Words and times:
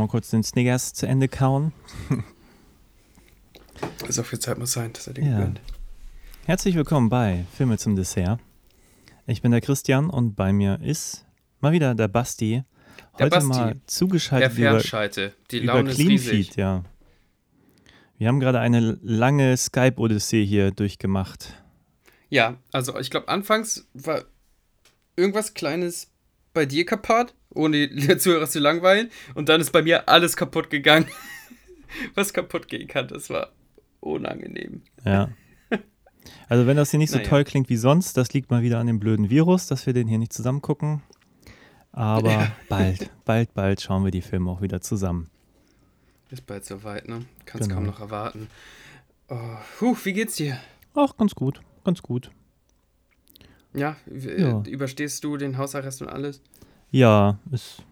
Einmal 0.00 0.08
kurz 0.12 0.30
den 0.30 0.42
Snickers 0.42 0.94
zu 0.94 1.06
Ende 1.06 1.28
kauen. 1.28 1.72
So 4.08 4.22
viel 4.22 4.38
Zeit 4.38 4.56
muss 4.56 4.72
sein, 4.72 4.94
dass 4.94 5.06
er 5.06 5.12
den 5.12 5.26
Ja. 5.30 5.38
gewinnt. 5.40 5.60
Herzlich 6.46 6.74
willkommen 6.74 7.10
bei 7.10 7.44
Filme 7.54 7.76
zum 7.76 7.96
Dessert. 7.96 8.40
Ich 9.26 9.42
bin 9.42 9.50
der 9.52 9.60
Christian 9.60 10.08
und 10.08 10.36
bei 10.36 10.54
mir 10.54 10.80
ist 10.80 11.26
mal 11.60 11.72
wieder 11.72 11.94
der 11.94 12.08
Basti. 12.08 12.64
Der 13.18 13.26
Heute 13.26 13.36
Basti. 13.36 13.48
mal 13.50 13.72
Der 13.74 13.86
zugeschaltet 13.86 14.52
über, 14.52 14.70
Fernscheite. 14.70 15.34
Die 15.50 15.58
über 15.58 15.74
Laune 15.74 15.90
ist 15.90 15.96
Cleanfeed, 15.96 16.32
riesig. 16.32 16.56
ja. 16.56 16.82
Wir 18.16 18.28
haben 18.28 18.40
gerade 18.40 18.58
eine 18.60 18.98
lange 19.02 19.54
Skype-Odyssee 19.54 20.46
hier 20.46 20.70
durchgemacht. 20.70 21.62
Ja, 22.30 22.56
also 22.72 22.98
ich 22.98 23.10
glaube, 23.10 23.28
anfangs 23.28 23.86
war 23.92 24.24
irgendwas 25.16 25.52
Kleines 25.52 26.10
bei 26.54 26.64
dir 26.64 26.86
kaputt, 26.86 27.34
ohne 27.50 27.88
die 27.88 28.16
Zuhörer 28.18 28.48
zu 28.48 28.58
langweilen. 28.58 29.10
Und 29.34 29.48
dann 29.48 29.60
ist 29.60 29.72
bei 29.72 29.82
mir 29.82 30.08
alles 30.08 30.36
kaputt 30.36 30.70
gegangen. 30.70 31.06
Was 32.14 32.32
kaputt 32.32 32.68
gehen 32.68 32.86
kann, 32.88 33.08
das 33.08 33.30
war 33.30 33.50
unangenehm. 34.00 34.82
Ja. 35.04 35.30
Also 36.48 36.66
wenn 36.66 36.76
das 36.76 36.90
hier 36.90 36.98
nicht 36.98 37.10
so 37.10 37.16
Naja. 37.18 37.28
toll 37.28 37.44
klingt 37.44 37.68
wie 37.68 37.76
sonst, 37.76 38.16
das 38.16 38.32
liegt 38.32 38.50
mal 38.50 38.62
wieder 38.62 38.78
an 38.78 38.86
dem 38.86 39.00
blöden 39.00 39.30
Virus, 39.30 39.66
dass 39.66 39.86
wir 39.86 39.92
den 39.94 40.06
hier 40.06 40.18
nicht 40.18 40.32
zusammen 40.32 40.60
gucken. 40.62 41.02
Aber 41.92 42.52
bald, 42.68 43.10
bald, 43.24 43.54
bald 43.54 43.80
schauen 43.80 44.04
wir 44.04 44.10
die 44.10 44.22
Filme 44.22 44.50
auch 44.50 44.60
wieder 44.60 44.80
zusammen. 44.80 45.28
Ist 46.30 46.46
bald 46.46 46.64
soweit, 46.64 47.08
ne? 47.08 47.24
Kannst 47.46 47.68
Genau. 47.68 47.80
kaum 47.80 47.86
noch 47.86 48.00
erwarten. 48.00 48.48
Oh, 49.28 49.38
puh, 49.78 49.96
wie 50.04 50.12
geht's 50.12 50.36
dir? 50.36 50.58
Auch 50.94 51.16
ganz 51.16 51.34
gut, 51.34 51.60
ganz 51.84 52.02
gut. 52.02 52.30
Ja, 53.72 53.96
Ja. 54.12 54.62
überstehst 54.66 55.24
du 55.24 55.36
den 55.36 55.56
Hausarrest 55.58 56.02
und 56.02 56.08
alles? 56.08 56.42
Ja, 56.90 57.38
es 57.50 57.82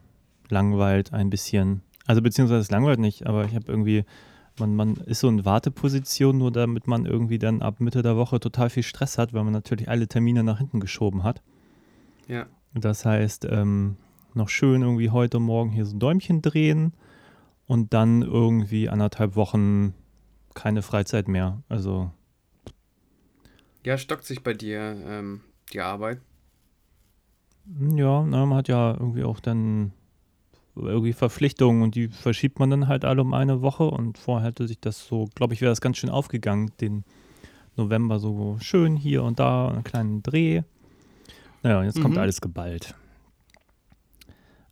langweilt 0.49 1.13
ein 1.13 1.31
bisschen. 1.31 1.83
Also 2.07 2.23
beziehungsweise 2.23 2.61
es 2.61 2.71
langweilt 2.71 2.99
nicht, 2.99 3.27
aber 3.27 3.45
ich 3.45 3.55
habe 3.55 3.67
irgendwie, 3.69 4.05
man, 4.59 4.75
man 4.75 4.97
ist 4.97 5.21
so 5.21 5.29
in 5.29 5.45
Warteposition, 5.45 6.39
nur 6.39 6.51
damit 6.51 6.87
man 6.87 7.07
irgendwie 7.07 7.39
dann 7.39 7.63
ab 7.63 7.81
Mitte 7.81 8.03
der 8.03 8.17
Woche 8.17 8.41
total 8.41 8.71
viel 8.71 8.83
Stress 8.83 9.19
hat, 9.19 9.33
weil 9.33 9.45
man 9.45 9.53
natürlich 9.53 9.89
alle 9.89 10.09
Termine 10.09 10.43
nach 10.43 10.59
hinten 10.59 10.81
geschoben 10.81 11.23
hat. 11.23 11.43
Ja. 12.27 12.47
Das 12.75 13.05
heißt, 13.05 13.47
ähm, 13.51 13.97
noch 14.35 14.49
schön 14.49 14.83
irgendwie 14.83 15.11
heute 15.11 15.39
Morgen 15.39 15.71
hier 15.71 15.85
so 15.85 15.97
ein 15.97 16.01
Däumchen 16.01 16.43
drehen 16.43 16.93
und 17.67 17.93
dann 17.93 18.23
irgendwie 18.23 18.89
anderthalb 18.89 19.37
Wochen 19.37 19.95
keine 20.55 20.83
Freizeit 20.83 21.29
mehr. 21.29 21.63
Also 21.69 22.11
Ja, 23.85 23.99
stockt 23.99 24.25
sich 24.25 24.43
bei 24.43 24.55
dir 24.55 24.81
ähm, 25.07 25.43
die 25.73 25.81
Arbeit. 25.81 26.21
Ja, 27.95 28.23
na, 28.25 28.47
man 28.47 28.57
hat 28.59 28.69
ja 28.69 28.93
irgendwie 28.93 29.25
auch 29.25 29.41
dann 29.41 29.93
irgendwie 30.75 31.13
Verpflichtungen 31.13 31.83
und 31.83 31.95
die 31.97 32.09
verschiebt 32.09 32.59
man 32.61 32.71
dann 32.71 32.89
halt 32.89 33.05
alle 33.05 33.21
um 33.21 33.35
eine 33.35 33.63
Woche 33.63 33.85
und 33.85 34.17
vorher 34.17 34.49
hätte 34.49 34.67
sich 34.69 34.79
das 34.81 35.07
so, 35.07 35.29
glaube 35.35 35.53
ich, 35.55 35.61
wäre 35.61 35.73
das 35.73 35.81
ganz 35.81 35.99
schön 35.99 36.09
aufgegangen, 36.11 36.71
den 36.81 37.05
November 37.77 38.19
so 38.21 38.57
schön 38.61 38.97
hier 38.97 39.23
und 39.25 39.39
da, 39.41 39.69
einen 39.69 39.85
kleinen 39.85 40.23
Dreh. 40.23 40.63
Naja, 41.63 41.83
jetzt 41.85 42.01
kommt 42.01 42.15
Mhm. 42.15 42.21
alles 42.21 42.41
geballt. 42.41 42.95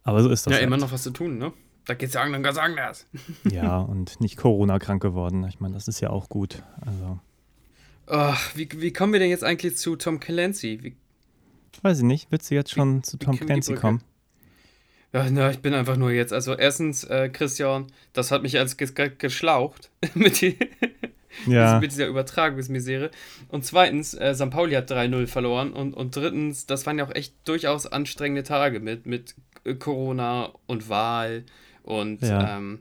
Aber 0.04 0.22
so 0.22 0.28
ist 0.30 0.46
das. 0.46 0.52
ja, 0.52 0.58
halt. 0.58 0.66
immer 0.66 0.76
noch 0.76 0.92
was 0.92 1.02
zu 1.02 1.10
tun, 1.10 1.38
ne? 1.38 1.52
Da 1.84 1.94
geht's 1.94 2.14
ja 2.14 2.22
anderen 2.22 2.42
ganz 2.42 2.58
anders. 2.58 3.06
Ja, 3.50 3.78
und 3.78 4.20
nicht 4.20 4.36
Corona-krank 4.36 5.02
geworden. 5.02 5.44
Ich 5.48 5.60
meine, 5.60 5.74
das 5.74 5.86
ist 5.88 6.00
ja 6.00 6.10
auch 6.10 6.28
gut. 6.28 6.62
Also, 6.80 7.18
Ach, 8.08 8.56
wie, 8.56 8.68
wie 8.76 8.92
kommen 8.92 9.12
wir 9.12 9.20
denn 9.20 9.30
jetzt 9.30 9.42
eigentlich 9.44 9.76
zu 9.76 9.96
Tom 9.96 10.20
Clancy? 10.20 10.82
Wie, 10.82 10.96
weiß 11.82 11.98
ich 11.98 12.04
nicht. 12.04 12.30
Willst 12.30 12.50
du 12.50 12.54
jetzt 12.54 12.70
schon 12.70 13.02
zu 13.02 13.14
wie 13.18 13.24
Tom 13.24 13.38
Clancy 13.38 13.74
kommen? 13.74 14.02
ja, 15.12 15.28
na, 15.30 15.50
ich 15.50 15.60
bin 15.60 15.72
einfach 15.74 15.96
nur 15.96 16.10
jetzt. 16.10 16.32
Also, 16.32 16.54
erstens, 16.54 17.04
äh, 17.04 17.28
Christian, 17.28 17.86
das 18.12 18.30
hat 18.30 18.42
mich 18.42 18.58
als 18.58 18.76
ges 18.76 18.94
ge 18.94 19.10
geschlaucht 19.16 19.90
mit, 20.14 20.40
die, 20.40 20.56
Ja, 21.46 21.80
mit 21.80 21.92
dieser 21.92 22.06
Übertragungsmisere. 22.06 23.10
Und 23.48 23.64
zweitens, 23.64 24.14
äh, 24.14 24.34
St. 24.34 24.50
Pauli 24.50 24.74
hat 24.74 24.90
3-0 24.90 25.26
verloren. 25.26 25.72
Und, 25.72 25.94
und 25.94 26.14
drittens, 26.16 26.66
das 26.66 26.86
waren 26.86 26.98
ja 26.98 27.06
auch 27.06 27.14
echt 27.14 27.34
durchaus 27.48 27.86
anstrengende 27.86 28.42
Tage 28.42 28.80
mit, 28.80 29.06
mit 29.06 29.34
äh, 29.64 29.74
Corona 29.74 30.52
und 30.66 30.88
Wahl 30.88 31.44
und 31.82 32.20
Ja. 32.22 32.56
ähm, 32.58 32.80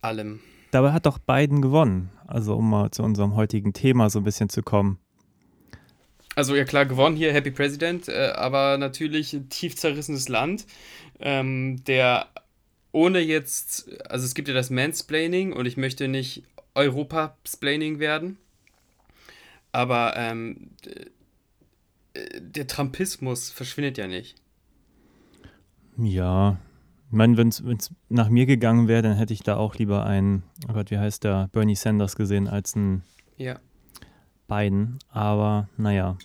allem. 0.00 0.40
dabei 0.70 0.92
hat 0.92 1.06
doch 1.06 1.18
Biden 1.18 1.60
gewonnen. 1.60 2.10
Also, 2.26 2.54
um 2.56 2.70
mal 2.70 2.90
zu 2.90 3.02
unserem 3.02 3.34
heutigen 3.36 3.72
Thema 3.74 4.08
so 4.08 4.20
ein 4.20 4.24
bisschen 4.24 4.48
zu 4.48 4.62
kommen. 4.62 4.98
Also 6.34 6.56
ja 6.56 6.64
klar, 6.64 6.86
gewonnen 6.86 7.16
hier, 7.16 7.32
Happy 7.32 7.50
President, 7.50 8.08
äh, 8.08 8.32
aber 8.34 8.78
natürlich 8.78 9.32
ein 9.34 9.48
tief 9.48 9.76
zerrissenes 9.76 10.28
Land, 10.28 10.66
ähm, 11.20 11.84
der 11.84 12.28
ohne 12.92 13.20
jetzt, 13.20 13.88
also 14.08 14.24
es 14.24 14.34
gibt 14.34 14.48
ja 14.48 14.54
das 14.54 14.70
Mansplaining 14.70 15.52
und 15.52 15.66
ich 15.66 15.76
möchte 15.76 16.08
nicht 16.08 16.44
Europa-Splaining 16.74 17.98
werden, 17.98 18.38
aber 19.72 20.14
ähm, 20.16 20.70
äh, 22.14 22.40
der 22.40 22.66
Trumpismus 22.66 23.50
verschwindet 23.50 23.98
ja 23.98 24.06
nicht. 24.06 24.36
Ja, 25.98 26.58
ich 27.10 27.16
meine, 27.16 27.36
wenn 27.36 27.48
es 27.48 27.90
nach 28.08 28.30
mir 28.30 28.46
gegangen 28.46 28.88
wäre, 28.88 29.02
dann 29.02 29.16
hätte 29.16 29.34
ich 29.34 29.42
da 29.42 29.56
auch 29.56 29.74
lieber 29.74 30.06
einen, 30.06 30.42
oh 30.68 30.72
Gott, 30.72 30.90
wie 30.90 30.98
heißt 30.98 31.24
der, 31.24 31.48
Bernie 31.52 31.76
Sanders 31.76 32.16
gesehen 32.16 32.48
als 32.48 32.74
einen 32.74 33.02
Ja. 33.36 33.60
Biden. 34.52 34.98
Aber 35.10 35.68
naja, 35.76 36.16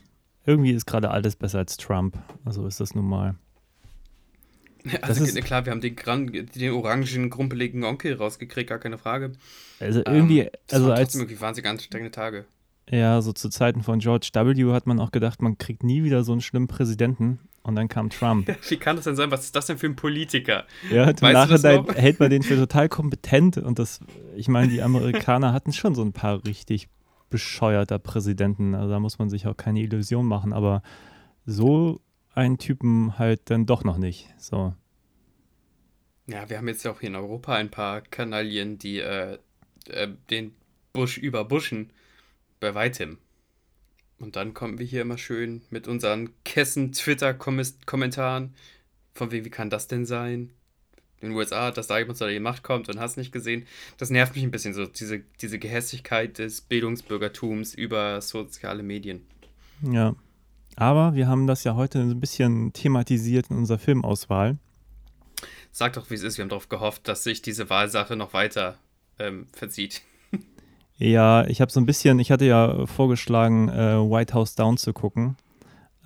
irgendwie 0.46 0.72
ist 0.72 0.86
gerade 0.86 1.12
alles 1.12 1.36
besser 1.36 1.60
als 1.60 1.78
Trump. 1.78 2.18
Also 2.46 2.66
ist 2.68 2.80
das 2.80 2.96
nun 2.96 3.06
mal. 3.08 3.36
Also 5.02 5.24
ist- 5.24 5.36
klar, 5.44 5.66
wir 5.66 5.72
haben 5.72 5.82
den, 5.82 5.96
den 6.56 6.72
orangen, 6.72 7.30
grumpeligen 7.30 7.84
Onkel 7.84 8.14
rausgekriegt, 8.16 8.70
gar 8.70 8.80
keine 8.80 8.98
Frage. 8.98 9.34
Also 9.80 10.02
irgendwie, 10.06 10.42
Ähm, 10.42 10.50
das 10.68 10.76
also 10.76 10.90
waren 10.90 10.98
als, 10.98 11.16
irgendwie 11.16 11.42
wahnsinnig 11.42 11.70
anstrengende 11.70 12.12
Tage. 12.12 12.46
ja, 12.90 13.22
so 13.22 13.34
zu 13.34 13.50
Zeiten 13.50 13.84
von 13.84 14.00
George 14.00 14.30
W. 14.34 14.72
hat 14.74 14.88
man 14.88 15.00
auch 15.00 15.12
gedacht, 15.12 15.42
man 15.42 15.58
kriegt 15.58 15.84
nie 15.84 16.04
wieder 16.04 16.24
so 16.24 16.32
einen 16.32 16.42
schlimmen 16.42 16.68
Präsidenten. 16.68 17.40
Und 17.64 17.76
dann 17.76 17.90
kam 17.90 18.10
Trump. 18.10 18.48
Wie 18.70 18.78
kann 18.78 18.96
das 18.96 19.04
denn 19.04 19.18
sein? 19.18 19.30
Was 19.30 19.44
ist 19.44 19.54
das 19.58 19.66
denn 19.66 19.78
für 19.78 19.88
ein 19.88 19.98
Politiker? 19.98 20.64
Ja, 20.90 21.10
im 21.10 21.16
Nachhinein 21.34 21.86
hält 21.96 22.18
man 22.22 22.30
den 22.30 22.42
für 22.42 22.56
total 22.66 22.88
kompetent. 22.88 23.58
Und 23.58 23.78
das, 23.78 24.00
ich 24.38 24.48
meine, 24.48 24.70
die 24.70 24.82
Amerikaner 24.82 25.52
hatten 25.52 25.74
schon 25.74 25.94
so 25.94 26.02
ein 26.02 26.14
paar 26.14 26.46
richtig 26.46 26.88
bescheuerter 27.30 28.00
Präsidenten. 28.00 28.76
Also 28.76 28.90
da 28.90 29.00
muss 29.00 29.20
man 29.20 29.30
sich 29.30 29.48
auch 29.48 29.58
keine 29.58 29.82
Illusion 29.82 30.26
machen. 30.26 30.54
Aber 30.54 30.82
so 31.46 32.02
einen 32.34 32.58
Typen 32.58 33.18
halt 33.18 33.50
dann 33.50 33.66
doch 33.66 33.84
noch 33.84 33.98
nicht. 33.98 34.34
So. 34.38 34.74
Ja, 36.28 36.50
wir 36.50 36.58
haben 36.58 36.68
jetzt 36.68 36.84
ja 36.84 36.92
auch 36.92 37.00
hier 37.00 37.10
in 37.10 37.16
Europa 37.16 37.56
ein 37.56 37.72
paar 37.72 38.02
Kanalien, 38.02 38.78
die 38.78 39.00
äh, 39.00 39.38
äh, 39.88 40.10
den 40.30 40.54
Busch 40.94 41.18
überbuschen. 41.18 41.92
Bei 42.60 42.74
weitem. 42.74 43.20
Und 44.20 44.36
dann 44.36 44.56
kommen 44.56 44.80
wir 44.80 44.86
hier 44.86 45.04
immer 45.04 45.20
schön 45.20 45.62
mit 45.70 45.88
unseren 45.88 46.32
Kessen-Twitter-Kommentaren. 46.44 48.56
Von 49.14 49.32
wegen, 49.32 49.46
wie 49.46 49.52
kann 49.52 49.70
das 49.70 49.88
denn 49.88 50.08
sein? 50.08 50.52
In 51.20 51.30
den 51.30 51.38
USA, 51.38 51.72
dass 51.72 51.88
da 51.88 51.98
jemand 51.98 52.18
zu 52.18 52.28
der 52.28 52.40
Macht 52.40 52.64
kommt 52.64 52.90
und 52.90 53.00
hast 53.00 53.18
nicht 53.18 53.32
gesehen. 53.32 53.66
Das 53.98 54.10
nervt 54.10 54.36
mich 54.36 54.44
ein 54.44 54.52
bisschen 54.52 54.74
so, 54.74 54.86
diese, 54.86 55.22
diese 55.42 55.58
Gehässigkeit 55.58 56.38
des 56.38 56.62
Bildungsbürgertums 56.62 57.74
über 57.74 58.22
soziale 58.22 58.84
Medien. 58.84 59.26
Ja. 59.82 60.16
Aber 60.76 61.16
wir 61.16 61.28
haben 61.28 61.48
das 61.48 61.64
ja 61.64 61.76
heute 61.76 62.00
ein 62.00 62.20
bisschen 62.20 62.72
thematisiert 62.72 63.50
in 63.50 63.58
unserer 63.58 63.80
Filmauswahl. 63.80 64.58
Sag 65.72 65.94
doch, 65.94 66.10
wie 66.10 66.14
es 66.14 66.24
ist. 66.24 66.38
Wir 66.38 66.44
haben 66.44 66.50
darauf 66.50 66.70
gehofft, 66.70 67.08
dass 67.08 67.24
sich 67.24 67.42
diese 67.42 67.70
Wahlsache 67.70 68.16
noch 68.16 68.34
weiter 68.34 68.78
ähm, 69.20 69.48
verzieht. 69.54 70.02
Ja, 71.00 71.46
ich 71.46 71.62
habe 71.62 71.72
so 71.72 71.80
ein 71.80 71.86
bisschen, 71.86 72.18
ich 72.18 72.32
hatte 72.32 72.46
ja 72.46 72.88
vorgeschlagen, 72.88 73.70
äh, 73.70 73.98
White 73.98 74.34
House 74.34 74.56
Down 74.56 74.78
zu 74.78 74.94
gucken. 74.94 75.38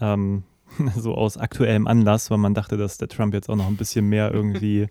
Ähm, 0.01 0.43
so 0.95 1.15
aus 1.15 1.37
aktuellem 1.37 1.87
Anlass, 1.87 2.31
weil 2.31 2.37
man 2.37 2.53
dachte, 2.53 2.77
dass 2.77 2.97
der 2.97 3.07
Trump 3.07 3.33
jetzt 3.33 3.49
auch 3.49 3.55
noch 3.55 3.67
ein 3.67 3.77
bisschen 3.77 4.07
mehr 4.07 4.31
irgendwie 4.33 4.87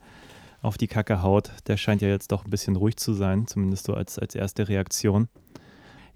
auf 0.63 0.77
die 0.77 0.89
Kacke 0.89 1.23
haut. 1.23 1.51
Der 1.67 1.77
scheint 1.77 2.03
ja 2.03 2.09
jetzt 2.09 2.33
doch 2.33 2.45
ein 2.45 2.51
bisschen 2.51 2.77
ruhig 2.77 2.97
zu 2.97 3.13
sein, 3.13 3.47
zumindest 3.47 3.87
so 3.87 3.95
als, 3.95 4.19
als 4.19 4.35
erste 4.35 4.69
Reaktion. 4.69 5.29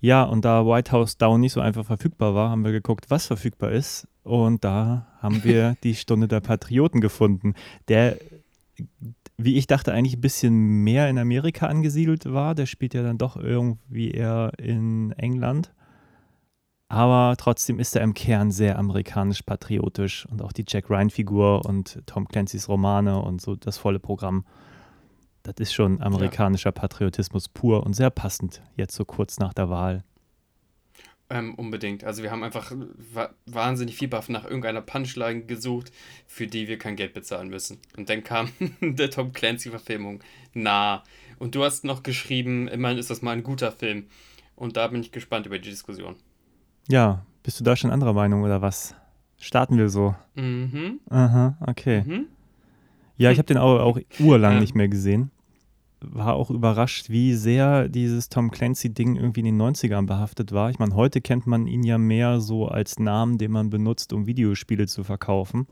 Ja, 0.01 0.23
und 0.25 0.45
da 0.45 0.67
White 0.67 0.93
House 0.93 1.17
Down 1.17 1.41
nicht 1.41 1.53
so 1.53 1.61
einfach 1.61 1.87
verfügbar 1.87 2.35
war, 2.35 2.51
haben 2.51 2.65
wir 2.65 2.73
geguckt, 2.73 3.07
was 3.09 3.27
verfügbar 3.27 3.73
ist. 3.73 4.07
Und 4.23 4.63
da 4.63 5.07
haben 5.21 5.45
wir 5.45 5.77
die 5.83 5.95
Stunde 5.95 6.29
der 6.29 6.41
Patrioten 6.41 7.01
gefunden, 7.01 7.55
der 7.89 8.19
wie 9.37 9.57
ich 9.57 9.67
dachte, 9.67 9.93
eigentlich 9.93 10.17
ein 10.17 10.21
bisschen 10.21 10.85
mehr 10.85 11.09
in 11.09 11.19
Amerika 11.19 11.67
angesiedelt 11.67 12.33
war. 12.33 12.55
Der 12.55 12.67
spielt 12.67 12.95
ja 12.95 13.03
dann 13.03 13.19
doch 13.19 13.37
irgendwie 13.37 14.11
eher 14.11 14.53
in 14.59 15.13
England. 15.13 15.73
Aber 16.95 17.37
trotzdem 17.37 17.81
ist 17.81 17.97
er 17.97 18.03
im 18.03 18.15
Kern 18.15 18.53
sehr 18.53 18.79
amerikanisch-patriotisch 18.79 20.27
und 20.27 20.43
auch 20.43 20.53
die 20.53 20.65
Jack 20.67 20.89
Ryan-Figur 20.89 21.67
und 21.67 22.01
Tom 22.07 22.29
Clancy's 22.29 22.69
Romane 22.69 23.21
und 23.21 23.41
so 23.41 23.57
das 23.57 23.79
volle 23.79 23.99
Programm. 23.99 24.45
Das 25.43 25.57
ist 25.59 25.75
schon 25.75 26.01
amerikanischer 26.01 26.71
Patriotismus 26.71 27.49
pur 27.49 27.85
und 27.85 27.95
sehr 27.95 28.11
passend 28.11 28.63
jetzt 28.77 28.95
so 28.95 29.05
kurz 29.05 29.41
nach 29.41 29.53
der 29.53 29.69
Wahl. 29.69 30.05
Ähm, 31.31 31.57
unbedingt. 31.57 32.05
Also 32.05 32.23
wir 32.23 32.31
haben 32.31 32.45
einfach 32.45 32.71
wa 33.13 33.31
wahnsinnig 33.47 33.97
viel 33.97 34.09
Buff 34.09 34.29
nach 34.29 34.45
irgendeiner 34.45 34.81
Punchline 34.81 35.47
gesucht, 35.47 35.91
für 36.29 36.47
die 36.47 36.69
wir 36.69 36.79
kein 36.79 36.95
Geld 36.95 37.13
bezahlen 37.13 37.49
müssen. 37.49 37.81
Und 37.97 38.09
dann 38.09 38.23
kam 38.23 38.51
der 38.81 39.11
Tom 39.11 39.33
Clancy-Verfilmung 39.33 40.23
nah. 40.53 41.03
Und 41.41 41.57
du 41.57 41.65
hast 41.65 41.83
noch 41.83 42.05
geschrieben, 42.05 42.69
immerhin 42.69 42.99
ist 42.99 43.11
das 43.11 43.21
mal 43.21 43.33
ein 43.33 43.43
guter 43.43 43.73
Film. 43.73 44.07
Und 44.55 44.77
da 44.77 44.87
bin 44.87 45.01
ich 45.01 45.11
gespannt 45.11 45.47
über 45.47 45.59
die 45.59 45.71
Diskussion. 45.71 46.15
Ja, 46.89 47.25
bist 47.43 47.61
du 47.61 47.65
da 47.65 47.77
schon 47.77 47.91
anderer 47.91 48.13
Meinung 48.13 48.43
oder 48.43 48.63
was? 48.63 48.95
Starten 49.39 49.77
wir 49.79 49.89
so. 49.89 50.15
Mhm. 50.35 51.01
Aha, 51.11 51.57
okay. 51.67 52.03
Mhm. 52.07 52.27
Ja, 53.17 53.31
ich 53.31 53.39
habe 53.39 53.47
den 53.47 53.59
auch, 53.59 53.79
auch 53.81 53.99
urlang 54.19 54.55
Ähm. 54.55 54.61
nicht 54.61 54.75
mehr 54.75 54.89
gesehen. 54.89 55.31
War 56.01 56.35
auch 56.35 56.51
überrascht, 56.51 57.09
wie 57.09 57.33
sehr 57.35 57.89
dieses 57.89 58.29
Tom 58.29 58.51
Clancy-Ding 58.51 59.17
irgendwie 59.17 59.41
in 59.41 59.47
den 59.47 59.61
90ern 59.61 60.07
behaftet 60.07 60.53
war. 60.53 60.69
Ich 60.69 60.79
meine, 60.79 60.95
heute 60.95 61.21
kennt 61.23 61.47
man 61.47 61.67
ihn 61.67 61.83
ja 61.83 61.97
mehr 61.97 62.41
so 62.41 62.69
als 62.69 62.99
Namen, 62.99 63.39
den 63.39 63.53
man 63.53 63.71
benutzt, 63.71 64.13
um 64.13 64.27
Videospiele 64.27 64.87
zu 64.87 65.03
verkaufen. 65.05 65.67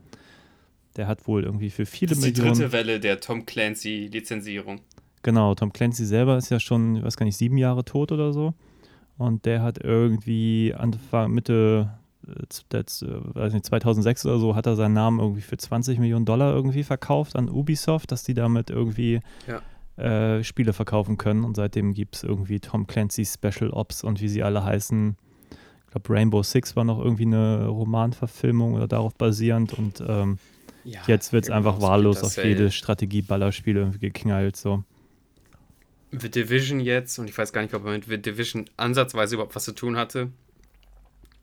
Der 0.95 1.07
hat 1.07 1.27
wohl 1.27 1.43
irgendwie 1.43 1.69
für 1.69 1.85
viele 1.85 2.09
Das 2.09 2.19
ist 2.19 2.25
die 2.25 2.31
Millionen. 2.31 2.57
dritte 2.59 2.71
Welle 2.71 2.99
der 2.99 3.19
Tom 3.19 3.45
Clancy-Lizenzierung. 3.45 4.79
Genau, 5.21 5.53
Tom 5.55 5.71
Clancy 5.71 6.05
selber 6.05 6.37
ist 6.37 6.49
ja 6.49 6.59
schon, 6.59 6.95
ich 6.97 7.03
weiß 7.03 7.15
gar 7.17 7.25
nicht, 7.25 7.37
sieben 7.37 7.57
Jahre 7.57 7.85
tot 7.85 8.11
oder 8.11 8.33
so. 8.33 8.53
Und 9.17 9.45
der 9.45 9.61
hat 9.61 9.77
irgendwie 9.83 10.73
Anfang, 10.75 11.31
Mitte, 11.31 11.91
äh, 12.27 12.43
das, 12.69 13.01
äh, 13.01 13.07
weiß 13.09 13.53
nicht, 13.53 13.65
2006 13.65 14.25
oder 14.25 14.39
so, 14.39 14.55
hat 14.55 14.65
er 14.65 14.75
seinen 14.75 14.93
Namen 14.93 15.19
irgendwie 15.19 15.41
für 15.41 15.57
20 15.57 15.99
Millionen 15.99 16.25
Dollar 16.25 16.53
irgendwie 16.53 16.83
verkauft 16.83 17.35
an 17.35 17.49
Ubisoft, 17.49 18.11
dass 18.11 18.23
die 18.23 18.33
damit 18.33 18.69
irgendwie 18.69 19.19
äh, 19.97 20.43
Spiele 20.43 20.73
verkaufen 20.73 21.17
können. 21.17 21.43
Und 21.43 21.55
seitdem 21.55 21.93
gibt 21.93 22.15
es 22.15 22.23
irgendwie 22.23 22.59
Tom 22.59 22.87
Clancy 22.87 23.25
Special 23.25 23.69
Ops 23.69 24.03
und 24.03 24.21
wie 24.21 24.27
sie 24.27 24.41
alle 24.43 24.63
heißen. 24.63 25.15
Ich 25.85 25.91
glaube, 25.91 26.09
Rainbow 26.11 26.41
Six 26.41 26.75
war 26.75 26.83
noch 26.83 26.97
irgendwie 26.99 27.25
eine 27.27 27.67
Romanverfilmung 27.67 28.73
oder 28.73 28.87
darauf 28.87 29.13
basierend. 29.13 29.73
Und 29.73 30.03
ähm, 30.07 30.39
Ja, 30.83 31.01
jetzt 31.05 31.31
wird 31.33 31.43
es 31.43 31.51
einfach 31.51 31.79
wahllos 31.81 32.23
auf 32.23 32.33
Cell. 32.33 32.47
jedes 32.47 32.73
Strategie-Ballerspiel 32.73 33.77
irgendwie 33.77 33.99
geknallt. 33.99 34.55
So. 34.55 34.83
The 36.17 36.29
Division 36.29 36.79
jetzt, 36.79 37.17
und 37.19 37.27
ich 37.29 37.37
weiß 37.37 37.53
gar 37.53 37.61
nicht, 37.63 37.73
ob 37.73 37.85
er 37.85 37.91
mit 37.91 38.05
The 38.05 38.21
Division 38.21 38.65
ansatzweise 38.77 39.35
überhaupt 39.35 39.55
was 39.55 39.65
zu 39.65 39.73
tun 39.73 39.97
hatte. 39.97 40.29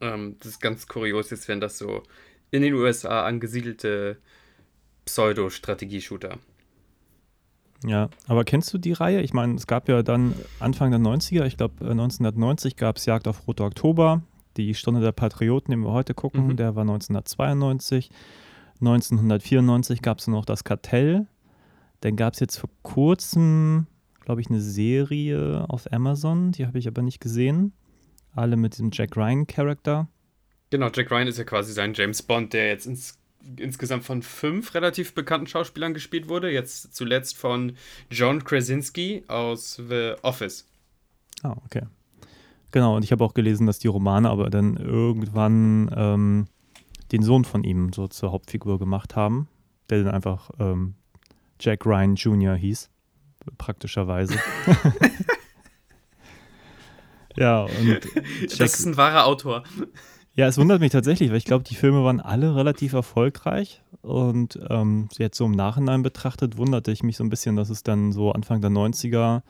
Ähm, 0.01 0.37
das 0.39 0.53
ist 0.53 0.61
ganz 0.61 0.87
kurios 0.87 1.31
jetzt, 1.31 1.49
wenn 1.49 1.61
das 1.61 1.77
so 1.79 2.03
in 2.51 2.63
den 2.63 2.75
USA 2.75 3.27
angesiedelte 3.27 4.17
Pseudo-Strategie-Shooter. 5.05 6.39
Ja, 7.85 8.11
aber 8.27 8.45
kennst 8.45 8.73
du 8.75 8.79
die 8.79 8.93
Reihe? 8.93 9.23
Ich 9.23 9.33
meine, 9.33 9.55
es 9.55 9.67
gab 9.67 9.89
ja 9.89 10.03
dann 10.03 10.35
Anfang 10.59 10.91
der 10.91 11.01
90er, 11.01 11.47
ich 11.47 11.57
glaube 11.57 11.75
1990 11.81 12.77
gab 12.77 12.97
es 12.99 13.07
Jagd 13.07 13.27
auf 13.27 13.47
Rote 13.49 13.65
Oktober, 13.65 14.23
die 14.57 14.75
Stunde 14.75 15.01
der 15.01 15.13
Patrioten, 15.13 15.71
den 15.71 15.81
wir 15.81 15.91
heute 15.93 16.13
gucken, 16.15 16.49
Mhm. 16.49 16.57
der 16.57 16.75
war 16.77 16.83
1992. 16.85 18.11
1994 18.81 20.03
gab 20.03 20.19
es 20.19 20.27
noch 20.27 20.45
das 20.45 20.65
Kartell. 20.65 21.27
Dann 22.03 22.17
gab 22.17 22.35
es 22.35 22.41
jetzt 22.41 22.57
vor 22.59 22.71
kurzem, 22.83 23.87
glaube 24.21 24.41
ich, 24.41 24.49
eine 24.49 24.61
Serie 24.61 25.67
auf 25.69 25.93
Amazon, 25.93 26.53
die 26.53 26.67
habe 26.67 26.79
ich 26.79 26.89
aber 26.89 27.03
nicht 27.03 27.21
gesehen. 27.21 27.73
Alle 28.35 28.57
mit 28.57 28.75
diesem 28.75 28.91
Jack 28.93 29.17
Ryan-Charakter. 29.17 30.09
Genau, 30.71 30.89
Jack 30.95 31.11
Ryan 31.11 31.27
ist 31.27 31.39
ja 31.39 31.45
quasi 31.45 31.73
sein 31.73 31.95
James 31.95 32.23
Bond, 32.23 32.53
der 32.53 32.69
jetzt 32.69 32.87
ins, 32.87 33.19
insgesamt 33.57 34.05
von 34.05 34.23
fünf 34.23 34.75
relativ 34.75 35.15
bekannten 35.15 35.49
Schauspielern 35.49 35.95
gespielt 35.95 36.29
wurde. 36.29 36.51
Jetzt 36.51 36.95
zuletzt 36.95 37.37
von 37.37 37.73
John 38.09 38.45
Krasinski 38.45 39.25
aus 39.27 39.83
The 39.89 40.15
Office. 40.23 40.69
Ah, 41.43 41.57
okay. 41.65 41.83
Genau, 42.71 42.97
und 42.97 43.05
ich 43.05 43.11
habe 43.11 43.25
auch 43.25 43.35
gelesen, 43.35 43.67
dass 43.67 43.81
die 43.81 43.89
Romane 43.89 44.31
aber 44.31 44.49
dann 44.49 44.77
irgendwann 44.77 45.91
ähm, 45.97 46.47
den 47.11 47.23
Sohn 47.23 47.45
von 47.45 47.65
ihm 47.65 47.93
so 47.93 48.07
zur 48.07 48.31
Hauptfigur 48.31 48.79
gemacht 48.79 49.17
haben, 49.17 49.49
der 49.89 50.05
dann 50.05 50.15
einfach 50.15 50.51
ähm, 50.61 50.95
Jack 51.59 51.85
Ryan 51.85 52.15
Jr. 52.15 52.55
hieß, 52.55 52.90
praktischerweise. 53.59 54.35
ja, 57.37 57.63
und 57.63 57.87
Jack, 57.87 58.07
Das 58.59 58.79
ist 58.79 58.87
ein 58.87 58.97
wahrer 58.97 59.27
Autor. 59.27 59.63
ja, 60.35 60.47
es 60.49 60.59
wundert 60.59 60.81
mich 60.81 60.93
tatsächlich, 60.93 61.31
weil 61.31 61.39
ich 61.39 61.45
glaube, 61.45 61.65
die 61.65 61.75
Filme 61.75 62.05
waren 62.05 62.21
alle 62.21 62.55
relativ 62.57 62.93
erfolgreich 62.93 63.83
und 64.03 64.59
ähm, 64.69 65.09
jetzt 65.19 65.37
so 65.37 65.45
im 65.47 65.53
Nachhinein 65.53 66.03
betrachtet 66.03 66.57
wunderte 66.57 66.91
ich 66.93 67.03
mich 67.03 67.17
so 67.17 67.25
ein 67.25 67.31
bisschen, 67.31 67.57
dass 67.57 67.71
es 67.71 67.83
dann 67.83 68.13
so 68.13 68.33
Anfang 68.33 68.61
der 68.61 68.71
90er 68.71 69.43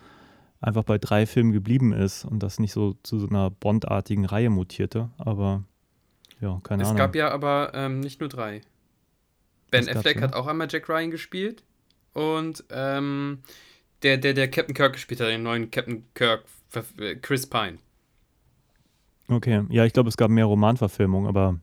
einfach 0.61 0.85
bei 0.85 0.99
drei 0.99 1.27
Filmen 1.27 1.53
geblieben 1.53 1.93
ist 1.93 2.25
und 2.25 2.43
das 2.43 2.59
nicht 2.59 2.73
so 2.73 2.95
zu 3.03 3.19
so 3.19 3.29
einer 3.29 3.51
Bond-artigen 3.51 4.27
Reihe 4.27 4.51
mutierte, 4.51 5.11
aber 5.17 5.65
ja, 6.41 6.61
keine 6.63 6.83
Es 6.83 6.89
Ahnung. 6.89 6.99
gab 6.99 7.15
ja 7.15 7.31
aber 7.31 7.73
ähm, 7.75 8.01
nicht 8.01 8.21
nur 8.21 8.29
drei. 8.29 8.61
Ben 9.71 9.89
Affleck 9.89 10.21
hat 10.21 10.35
auch 10.35 10.47
einmal 10.49 10.67
Jack 10.71 10.89
Ryan 10.89 11.11
gespielt 11.11 11.63
und 12.13 12.65
ähm, 12.71 13.39
der, 14.03 14.19
der, 14.19 14.35
der 14.35 14.51
Captain 14.51 14.75
Kirk 14.75 14.95
gespielt 14.95 15.21
hat, 15.21 15.29
den 15.29 15.43
neuen 15.43 15.71
Captain 15.71 16.05
Kirk, 16.15 16.45
äh, 16.99 17.17
Chris 17.17 17.47
Pine. 17.47 17.79
Okay, 19.29 19.63
ja, 19.69 19.85
ich 19.85 19.93
glaube, 19.93 20.09
es 20.09 20.17
gab 20.17 20.31
mehr 20.31 20.47
Romanverfilmungen, 20.47 21.29
aber 21.29 21.59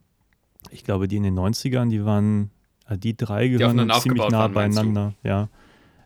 ich 0.71 0.83
glaube, 0.83 1.07
die 1.07 1.17
in 1.17 1.23
den 1.23 1.37
90ern, 1.37 1.89
die 1.89 2.03
waren, 2.05 2.51
äh, 2.87 2.97
die 2.97 3.15
drei 3.15 3.47
gehören 3.49 3.91
ziemlich 3.99 4.29
nah 4.29 4.39
waren, 4.39 4.53
beieinander, 4.53 5.13
ja. 5.23 5.49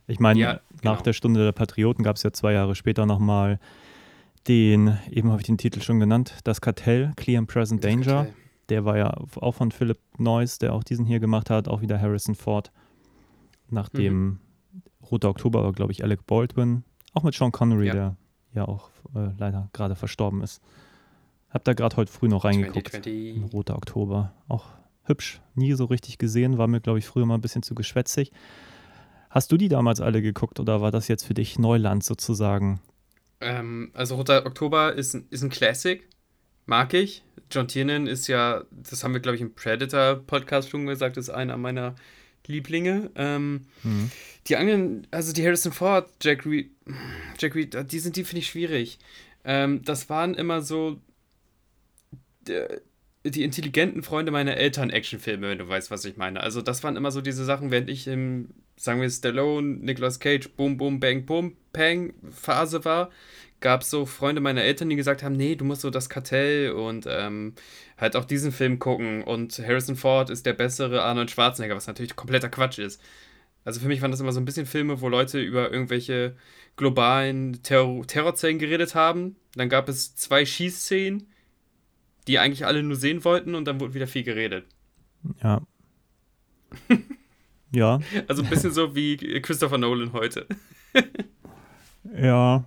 Ich 0.08 0.18
meine, 0.18 0.40
Ja, 0.40 0.60
nach 0.82 0.94
genau. 0.96 1.02
der 1.02 1.12
Stunde 1.12 1.44
der 1.44 1.52
Patrioten 1.52 2.02
gab 2.02 2.16
es 2.16 2.24
ja 2.24 2.32
zwei 2.32 2.52
Jahre 2.52 2.74
später 2.74 3.06
nochmal 3.06 3.60
den, 4.48 4.98
eben 5.08 5.30
habe 5.30 5.40
ich 5.40 5.46
den 5.46 5.56
Titel 5.58 5.80
schon 5.80 6.00
genannt, 6.00 6.34
das 6.42 6.60
Kartell, 6.60 7.12
Clear 7.16 7.38
and 7.38 7.48
Present 7.48 7.84
Danger. 7.84 8.22
Okay. 8.22 8.32
Der 8.68 8.84
war 8.84 8.96
ja 8.96 9.14
auch 9.36 9.52
von 9.54 9.70
Philip 9.70 9.98
Noyce, 10.18 10.58
der 10.58 10.72
auch 10.72 10.82
diesen 10.82 11.04
hier 11.04 11.20
gemacht 11.20 11.50
hat, 11.50 11.68
auch 11.68 11.80
wieder 11.80 12.00
Harrison 12.00 12.34
Ford. 12.34 12.72
Nachdem 13.70 14.14
Mhm. 14.14 14.38
Roter 15.12 15.28
Oktober 15.28 15.62
war, 15.62 15.72
glaube 15.72 15.92
ich, 15.92 16.02
Alec 16.02 16.26
Baldwin. 16.26 16.82
Auch 17.12 17.22
mit 17.22 17.34
Sean 17.34 17.52
Connery, 17.52 17.86
Ja. 17.88 17.92
der 17.92 18.16
ja 18.54 18.66
auch 18.66 18.90
äh, 19.14 19.28
leider 19.38 19.68
gerade 19.72 19.94
verstorben 19.94 20.42
ist. 20.42 20.60
Hab 21.50 21.64
da 21.64 21.74
gerade 21.74 21.96
heute 21.96 22.10
früh 22.10 22.28
noch 22.28 22.44
reingeguckt. 22.44 22.88
2020. 22.88 23.36
In 23.36 23.44
Roter 23.44 23.76
Oktober. 23.76 24.32
Auch 24.48 24.66
hübsch. 25.04 25.40
Nie 25.54 25.74
so 25.74 25.84
richtig 25.84 26.18
gesehen. 26.18 26.56
War 26.58 26.66
mir, 26.66 26.80
glaube 26.80 26.98
ich, 26.98 27.06
früher 27.06 27.26
mal 27.26 27.34
ein 27.34 27.40
bisschen 27.42 27.62
zu 27.62 27.74
geschwätzig. 27.74 28.32
Hast 29.30 29.52
du 29.52 29.56
die 29.56 29.68
damals 29.68 30.00
alle 30.00 30.20
geguckt 30.22 30.60
oder 30.60 30.80
war 30.80 30.90
das 30.90 31.08
jetzt 31.08 31.24
für 31.24 31.34
dich 31.34 31.58
Neuland 31.58 32.04
sozusagen? 32.04 32.80
Ähm, 33.40 33.90
also 33.94 34.16
Roter 34.16 34.46
Oktober 34.46 34.94
ist, 34.94 35.14
ein- 35.14 35.26
ist 35.30 35.42
ein 35.42 35.50
Classic. 35.50 36.08
Mag 36.66 36.94
ich. 36.94 37.24
John 37.50 37.68
Tiernan 37.68 38.06
ist 38.06 38.28
ja, 38.28 38.62
das 38.70 39.02
haben 39.04 39.12
wir, 39.12 39.20
glaube 39.20 39.36
ich, 39.36 39.42
im 39.42 39.54
Predator-Podcast 39.54 40.70
schon 40.70 40.86
gesagt, 40.86 41.16
ist 41.18 41.28
einer 41.28 41.56
meiner 41.58 41.94
Lieblinge. 42.46 43.10
Ähm, 43.14 43.66
Mhm. 43.82 44.10
Die 44.48 44.56
anderen, 44.56 45.06
also 45.12 45.32
die 45.32 45.44
Harrison 45.44 45.72
Ford, 45.72 46.10
Jack 46.20 46.44
Reed, 46.44 46.70
Jack 47.38 47.54
Reed, 47.54 47.76
die 47.92 47.98
sind 48.00 48.16
die, 48.16 48.24
finde 48.24 48.40
ich, 48.40 48.48
schwierig. 48.48 48.98
Ähm, 49.44 49.82
das 49.84 50.08
waren 50.10 50.34
immer 50.34 50.62
so 50.62 51.00
der, 52.46 52.80
die 53.24 53.44
intelligenten 53.44 54.02
Freunde 54.02 54.32
meiner 54.32 54.56
Eltern 54.56 54.90
Actionfilme, 54.90 55.48
wenn 55.48 55.58
du 55.58 55.68
weißt, 55.68 55.90
was 55.92 56.04
ich 56.04 56.16
meine. 56.16 56.40
Also 56.40 56.60
das 56.60 56.82
waren 56.82 56.96
immer 56.96 57.12
so 57.12 57.20
diese 57.20 57.44
Sachen, 57.44 57.70
während 57.70 57.88
ich 57.88 58.08
im, 58.08 58.48
sagen 58.76 59.00
wir, 59.00 59.08
Stallone, 59.08 59.78
Nicolas 59.80 60.18
Cage, 60.18 60.48
Boom, 60.56 60.76
Boom, 60.76 60.98
Bang, 60.98 61.24
Boom, 61.24 61.56
Pang 61.72 62.12
Phase 62.30 62.84
war, 62.84 63.10
gab 63.62 63.82
es 63.82 63.90
so 63.90 64.04
Freunde 64.04 64.40
meiner 64.40 64.62
Eltern, 64.62 64.90
die 64.90 64.96
gesagt 64.96 65.22
haben, 65.22 65.34
nee, 65.34 65.54
du 65.54 65.64
musst 65.64 65.80
so 65.80 65.90
das 65.90 66.10
Kartell 66.10 66.72
und 66.72 67.06
ähm, 67.08 67.54
halt 67.96 68.16
auch 68.16 68.24
diesen 68.24 68.52
Film 68.52 68.78
gucken 68.78 69.22
und 69.22 69.58
Harrison 69.58 69.96
Ford 69.96 70.28
ist 70.28 70.44
der 70.44 70.52
bessere 70.52 71.02
Arnold 71.02 71.30
Schwarzenegger, 71.30 71.74
was 71.76 71.86
natürlich 71.86 72.16
kompletter 72.16 72.50
Quatsch 72.50 72.78
ist. 72.78 73.00
Also 73.64 73.80
für 73.80 73.86
mich 73.86 74.02
waren 74.02 74.10
das 74.10 74.20
immer 74.20 74.32
so 74.32 74.40
ein 74.40 74.44
bisschen 74.44 74.66
Filme, 74.66 75.00
wo 75.00 75.08
Leute 75.08 75.40
über 75.40 75.70
irgendwelche 75.70 76.36
globalen 76.76 77.62
Terror 77.62 78.06
Terrorzellen 78.06 78.58
geredet 78.58 78.94
haben. 78.94 79.36
Dann 79.54 79.68
gab 79.68 79.88
es 79.88 80.16
zwei 80.16 80.44
Schießszenen, 80.44 81.28
die 82.26 82.38
eigentlich 82.38 82.66
alle 82.66 82.82
nur 82.82 82.96
sehen 82.96 83.24
wollten 83.24 83.54
und 83.54 83.66
dann 83.66 83.80
wurde 83.80 83.94
wieder 83.94 84.08
viel 84.08 84.24
geredet. 84.24 84.66
Ja. 85.42 85.62
ja, 87.70 88.00
Also 88.26 88.42
ein 88.42 88.50
bisschen 88.50 88.72
so 88.72 88.94
wie 88.96 89.16
Christopher 89.40 89.78
Nolan 89.78 90.12
heute. 90.12 90.46
Ja, 92.16 92.64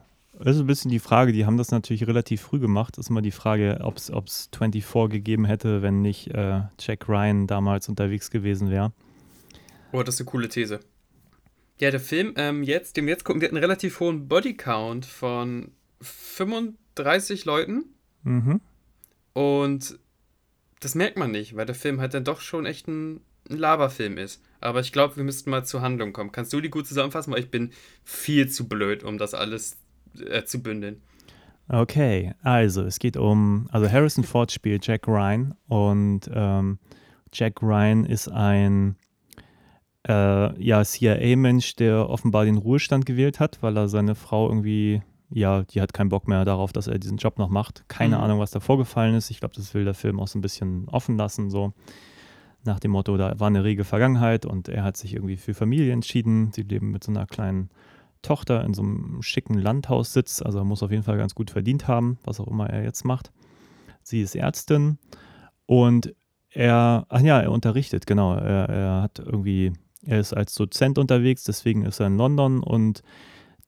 ist 0.56 0.62
ein 0.62 0.68
bisschen 0.68 0.92
die 0.92 1.00
Frage. 1.00 1.32
Die 1.32 1.46
haben 1.46 1.58
das 1.58 1.72
natürlich 1.72 2.06
relativ 2.06 2.42
früh 2.42 2.60
gemacht. 2.60 3.00
Ist 3.00 3.10
immer 3.10 3.24
die 3.24 3.32
Frage, 3.32 3.80
ob 3.82 3.98
es 3.98 4.12
24 4.56 5.10
gegeben 5.10 5.46
hätte, 5.46 5.82
wenn 5.82 6.04
nicht 6.04 6.28
äh, 6.36 6.62
Jack 6.80 7.10
Ryan 7.10 7.48
damals 7.48 7.90
unterwegs 7.90 8.30
gewesen 8.30 8.70
wäre. 8.70 8.94
Oh, 9.92 10.04
das 10.04 10.16
ist 10.16 10.22
eine 10.22 10.30
coole 10.30 10.50
These. 10.50 10.82
Ja, 11.80 11.90
der 11.90 12.00
Film, 12.00 12.34
ähm, 12.38 12.64
jetzt, 12.64 12.96
dem 12.96 13.06
wir 13.06 13.14
jetzt 13.14 13.24
gucken, 13.24 13.40
der 13.40 13.50
hat 13.50 13.54
einen 13.54 13.64
relativ 13.64 14.00
hohen 14.00 14.28
Bodycount 14.28 15.06
von 15.06 15.72
35 16.02 17.46
Leuten. 17.46 17.86
Mhm. 18.24 18.62
Und 19.34 20.00
das 20.80 20.96
merkt 20.96 21.18
man 21.18 21.32
nicht, 21.32 21.56
weil 21.56 21.66
der 21.66 21.76
Film 21.76 22.00
halt 22.00 22.14
dann 22.14 22.24
doch 22.24 22.42
schon 22.42 22.66
echt 22.66 22.88
ein, 22.88 23.22
ein 23.50 23.58
Laberfilm 23.58 24.18
ist. 24.18 24.44
Aber 24.62 24.80
ich 24.80 24.92
glaube, 24.92 25.18
wir 25.18 25.24
müssten 25.24 25.50
mal 25.50 25.66
zur 25.66 25.82
Handlung 25.82 26.14
kommen. 26.14 26.32
Kannst 26.32 26.54
du 26.54 26.62
die 26.62 26.70
gut 26.70 26.88
zusammenfassen? 26.88 27.34
Weil 27.34 27.40
ich 27.40 27.52
bin 27.52 27.72
viel 28.04 28.50
zu 28.50 28.68
blöd, 28.68 29.04
um 29.04 29.18
das 29.18 29.34
alles 29.34 29.78
äh, 30.22 30.46
zu 30.46 30.62
bündeln. 30.62 31.02
Okay, 31.68 32.34
also 32.44 32.84
es 32.84 33.00
geht 33.00 33.18
um, 33.18 33.68
also 33.72 33.92
Harrison 33.92 34.24
Ford 34.24 34.52
spielt 34.52 34.86
Jack 34.86 35.08
Ryan 35.08 35.56
und 35.68 36.22
ähm, 36.32 36.78
Jack 37.34 37.62
Ryan 37.64 38.06
ist 38.06 38.28
ein 38.28 38.96
äh, 40.08 40.64
ja, 40.64 40.84
CIA-Mensch, 40.84 41.76
der 41.76 42.08
offenbar 42.10 42.46
den 42.46 42.58
Ruhestand 42.58 43.06
gewählt 43.08 43.40
hat, 43.40 43.58
weil 43.62 43.76
er 43.78 43.88
seine 43.88 44.14
Frau 44.14 44.48
irgendwie, 44.48 45.02
ja, 45.32 45.64
die 45.64 45.82
hat 45.82 45.94
keinen 45.94 46.10
Bock 46.10 46.28
mehr 46.28 46.46
darauf, 46.46 46.72
dass 46.72 46.86
er 46.86 47.00
diesen 47.00 47.18
Job 47.18 47.40
noch 47.40 47.50
macht. 47.50 47.84
Keine 47.88 48.18
Mhm. 48.18 48.24
Ahnung, 48.24 48.40
was 48.40 48.52
da 48.52 48.60
vorgefallen 48.60 49.16
ist. 49.16 49.32
Ich 49.32 49.40
glaube, 49.40 49.56
das 49.56 49.74
will 49.74 49.86
der 49.86 49.96
Film 49.96 50.20
auch 50.20 50.28
so 50.28 50.38
ein 50.38 50.44
bisschen 50.44 50.88
offen 50.90 51.18
lassen, 51.18 51.50
so 51.50 51.74
nach 52.64 52.80
dem 52.80 52.92
Motto, 52.92 53.18
da 53.18 53.40
war 53.40 53.48
eine 53.48 53.64
rege 53.64 53.84
Vergangenheit 53.84 54.46
und 54.46 54.70
er 54.70 54.84
hat 54.84 54.98
sich 54.98 55.14
irgendwie 55.14 55.38
für 55.38 55.54
Familie 55.54 55.94
entschieden. 55.94 56.52
Sie 56.52 56.64
leben 56.64 56.92
mit 56.92 57.04
so 57.04 57.12
einer 57.12 57.26
kleinen 57.26 57.70
Tochter 58.26 58.64
in 58.64 58.74
so 58.74 58.82
einem 58.82 59.22
schicken 59.22 59.56
Landhaussitz, 59.56 60.42
also 60.42 60.60
er 60.60 60.64
muss 60.66 60.84
auf 60.84 60.92
jeden 60.92 61.04
Fall 61.04 61.18
ganz 61.18 61.36
gut 61.36 61.52
verdient 61.52 61.88
haben, 61.88 62.18
was 62.24 62.40
auch 62.40 62.48
immer 62.48 62.70
er 62.70 62.84
jetzt 62.84 63.06
macht. 63.06 63.32
Sie 64.04 64.22
ist 64.22 64.36
Ärztin 64.36 64.98
und 65.66 66.14
er, 66.50 67.06
ach 67.10 67.22
ja, 67.22 67.40
er 67.40 67.52
unterrichtet, 67.52 68.08
genau. 68.08 68.34
Er, 68.36 68.70
er 68.70 69.02
hat 69.02 69.20
irgendwie, 69.20 69.74
er 70.04 70.20
ist 70.20 70.34
als 70.34 70.56
Dozent 70.56 70.98
unterwegs, 70.98 71.44
deswegen 71.44 71.84
ist 71.84 72.00
er 72.00 72.08
in 72.08 72.18
London 72.18 72.64
und 72.64 73.04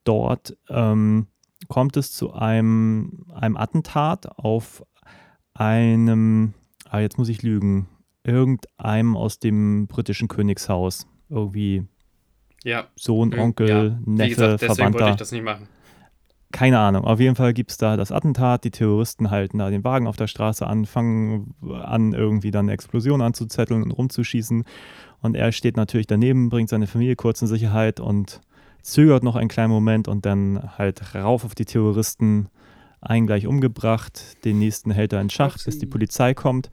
dort 0.04 0.58
ähm, 0.70 1.28
kommt 1.68 1.98
es 1.98 2.12
zu 2.12 2.34
einem, 2.34 3.26
einem 3.34 3.58
Attentat 3.58 4.40
auf 4.40 4.84
einem, 5.54 6.54
ah, 6.90 7.00
jetzt 7.00 7.18
muss 7.18 7.30
ich 7.30 7.42
lügen, 7.42 7.88
irgendeinem 8.24 9.18
aus 9.18 9.40
dem 9.40 9.88
britischen 9.88 10.28
Königshaus. 10.28 11.08
Irgendwie 11.30 11.88
Ja. 12.68 12.88
Sohn, 12.98 13.32
Ja, 13.32 13.42
Onkel, 13.42 13.98
Wie 14.06 14.10
Neffe, 14.12 14.30
gesagt, 14.30 14.62
deswegen 14.62 14.70
wollte 14.70 14.76
Verwandter. 14.76 15.10
ich 15.12 15.16
das 15.16 15.32
nicht 15.32 15.44
machen. 15.44 15.68
Keine 16.52 16.80
Ahnung. 16.80 17.06
Auf 17.06 17.20
jeden 17.20 17.36
Fall 17.36 17.54
gibt 17.54 17.72
es 17.72 17.78
da 17.78 17.96
das 17.98 18.12
Attentat. 18.12 18.64
Die 18.66 18.72
Terroristen 18.72 19.32
halten 19.32 19.58
da 19.60 19.70
den 19.70 19.84
Wagen 19.84 20.06
auf 20.08 20.18
der 20.18 20.28
Straße 20.28 20.68
an, 20.68 20.86
fangen 20.86 21.56
an, 21.84 22.14
irgendwie 22.14 22.52
dann 22.52 22.66
eine 22.66 22.74
Explosion 22.74 23.22
anzuzetteln 23.22 23.84
und 23.84 23.92
rumzuschießen. 23.92 24.64
Und 25.22 25.36
er 25.36 25.52
steht 25.54 25.78
natürlich 25.78 26.08
daneben, 26.08 26.50
bringt 26.50 26.70
seine 26.70 26.88
Familie 26.88 27.16
kurz 27.16 27.42
in 27.42 27.48
Sicherheit 27.48 28.00
und 28.00 28.42
zögert 28.82 29.24
noch 29.24 29.36
einen 29.36 29.50
kleinen 29.50 29.72
Moment 29.72 30.08
und 30.08 30.26
dann 30.26 30.78
halt 30.78 31.16
rauf 31.16 31.44
auf 31.46 31.56
die 31.56 31.66
Terroristen, 31.66 32.48
einen 33.02 33.28
gleich 33.28 33.48
umgebracht, 33.48 34.44
den 34.46 34.60
nächsten 34.60 34.92
hält 34.92 35.14
er 35.14 35.22
in 35.22 35.30
Schach, 35.30 35.58
bis 35.64 35.80
die. 35.80 35.86
Polizei 35.86 36.34
kommt. 36.34 36.70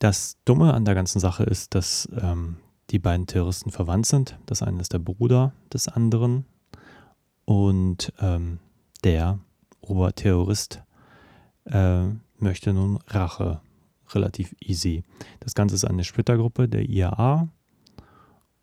Das 0.00 0.36
Dumme 0.44 0.74
an 0.74 0.84
der 0.84 0.94
ganzen 0.94 1.20
Sache 1.20 1.44
ist, 1.44 1.74
dass 1.74 2.08
ähm, 2.20 2.56
die 2.92 2.98
beiden 2.98 3.26
Terroristen 3.26 3.70
verwandt 3.70 4.06
sind. 4.06 4.38
Das 4.46 4.62
eine 4.62 4.80
ist 4.80 4.92
der 4.92 4.98
Bruder 4.98 5.52
des 5.72 5.88
anderen 5.88 6.44
und 7.44 8.12
ähm, 8.20 8.58
der 9.02 9.40
Oberterrorist 9.80 10.82
äh, 11.64 12.04
möchte 12.38 12.72
nun 12.72 12.98
Rache. 13.08 13.60
Relativ 14.14 14.54
easy. 14.60 15.04
Das 15.40 15.54
Ganze 15.54 15.74
ist 15.74 15.86
eine 15.86 16.04
Splittergruppe 16.04 16.68
der 16.68 16.86
IAA 16.86 17.48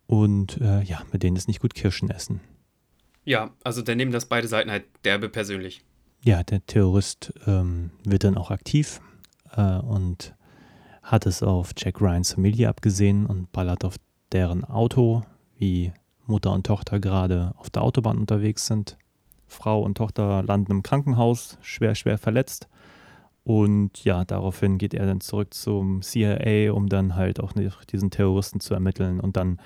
und 0.06 0.60
äh, 0.60 0.82
ja, 0.82 1.02
mit 1.10 1.24
denen 1.24 1.36
ist 1.36 1.48
nicht 1.48 1.60
gut 1.60 1.74
Kirschen 1.74 2.08
essen. 2.08 2.40
Ja, 3.24 3.50
also 3.64 3.82
dann 3.82 3.96
nehmen 3.96 4.12
das 4.12 4.26
beide 4.26 4.46
Seiten 4.46 4.70
halt 4.70 4.84
derbe 5.04 5.28
persönlich. 5.28 5.82
Ja, 6.22 6.44
der 6.44 6.64
Terrorist 6.66 7.32
ähm, 7.46 7.90
wird 8.04 8.22
dann 8.22 8.38
auch 8.38 8.52
aktiv 8.52 9.00
äh, 9.56 9.78
und 9.78 10.34
hat 11.02 11.26
es 11.26 11.42
auf 11.42 11.72
Jack 11.76 12.00
Ryans 12.00 12.34
Familie 12.34 12.68
abgesehen 12.68 13.26
und 13.26 13.50
ballert 13.50 13.84
auf 13.84 13.96
deren 14.32 14.64
Auto, 14.64 15.22
wie 15.56 15.92
Mutter 16.26 16.52
und 16.52 16.66
Tochter 16.66 17.00
gerade 17.00 17.52
auf 17.56 17.70
der 17.70 17.82
Autobahn 17.82 18.18
unterwegs 18.18 18.66
sind. 18.66 18.96
Frau 19.46 19.82
und 19.82 19.96
Tochter 19.96 20.42
landen 20.42 20.72
im 20.72 20.82
Krankenhaus, 20.82 21.58
schwer, 21.60 21.94
schwer 21.94 22.18
verletzt. 22.18 22.68
Und 23.42 24.04
ja, 24.04 24.24
daraufhin 24.24 24.78
geht 24.78 24.94
er 24.94 25.06
dann 25.06 25.20
zurück 25.20 25.54
zum 25.54 26.02
CIA, 26.02 26.72
um 26.72 26.88
dann 26.88 27.16
halt 27.16 27.40
auch 27.40 27.52
diesen 27.90 28.10
Terroristen 28.10 28.60
zu 28.60 28.74
ermitteln. 28.74 29.18
Und 29.18 29.36
dann, 29.36 29.58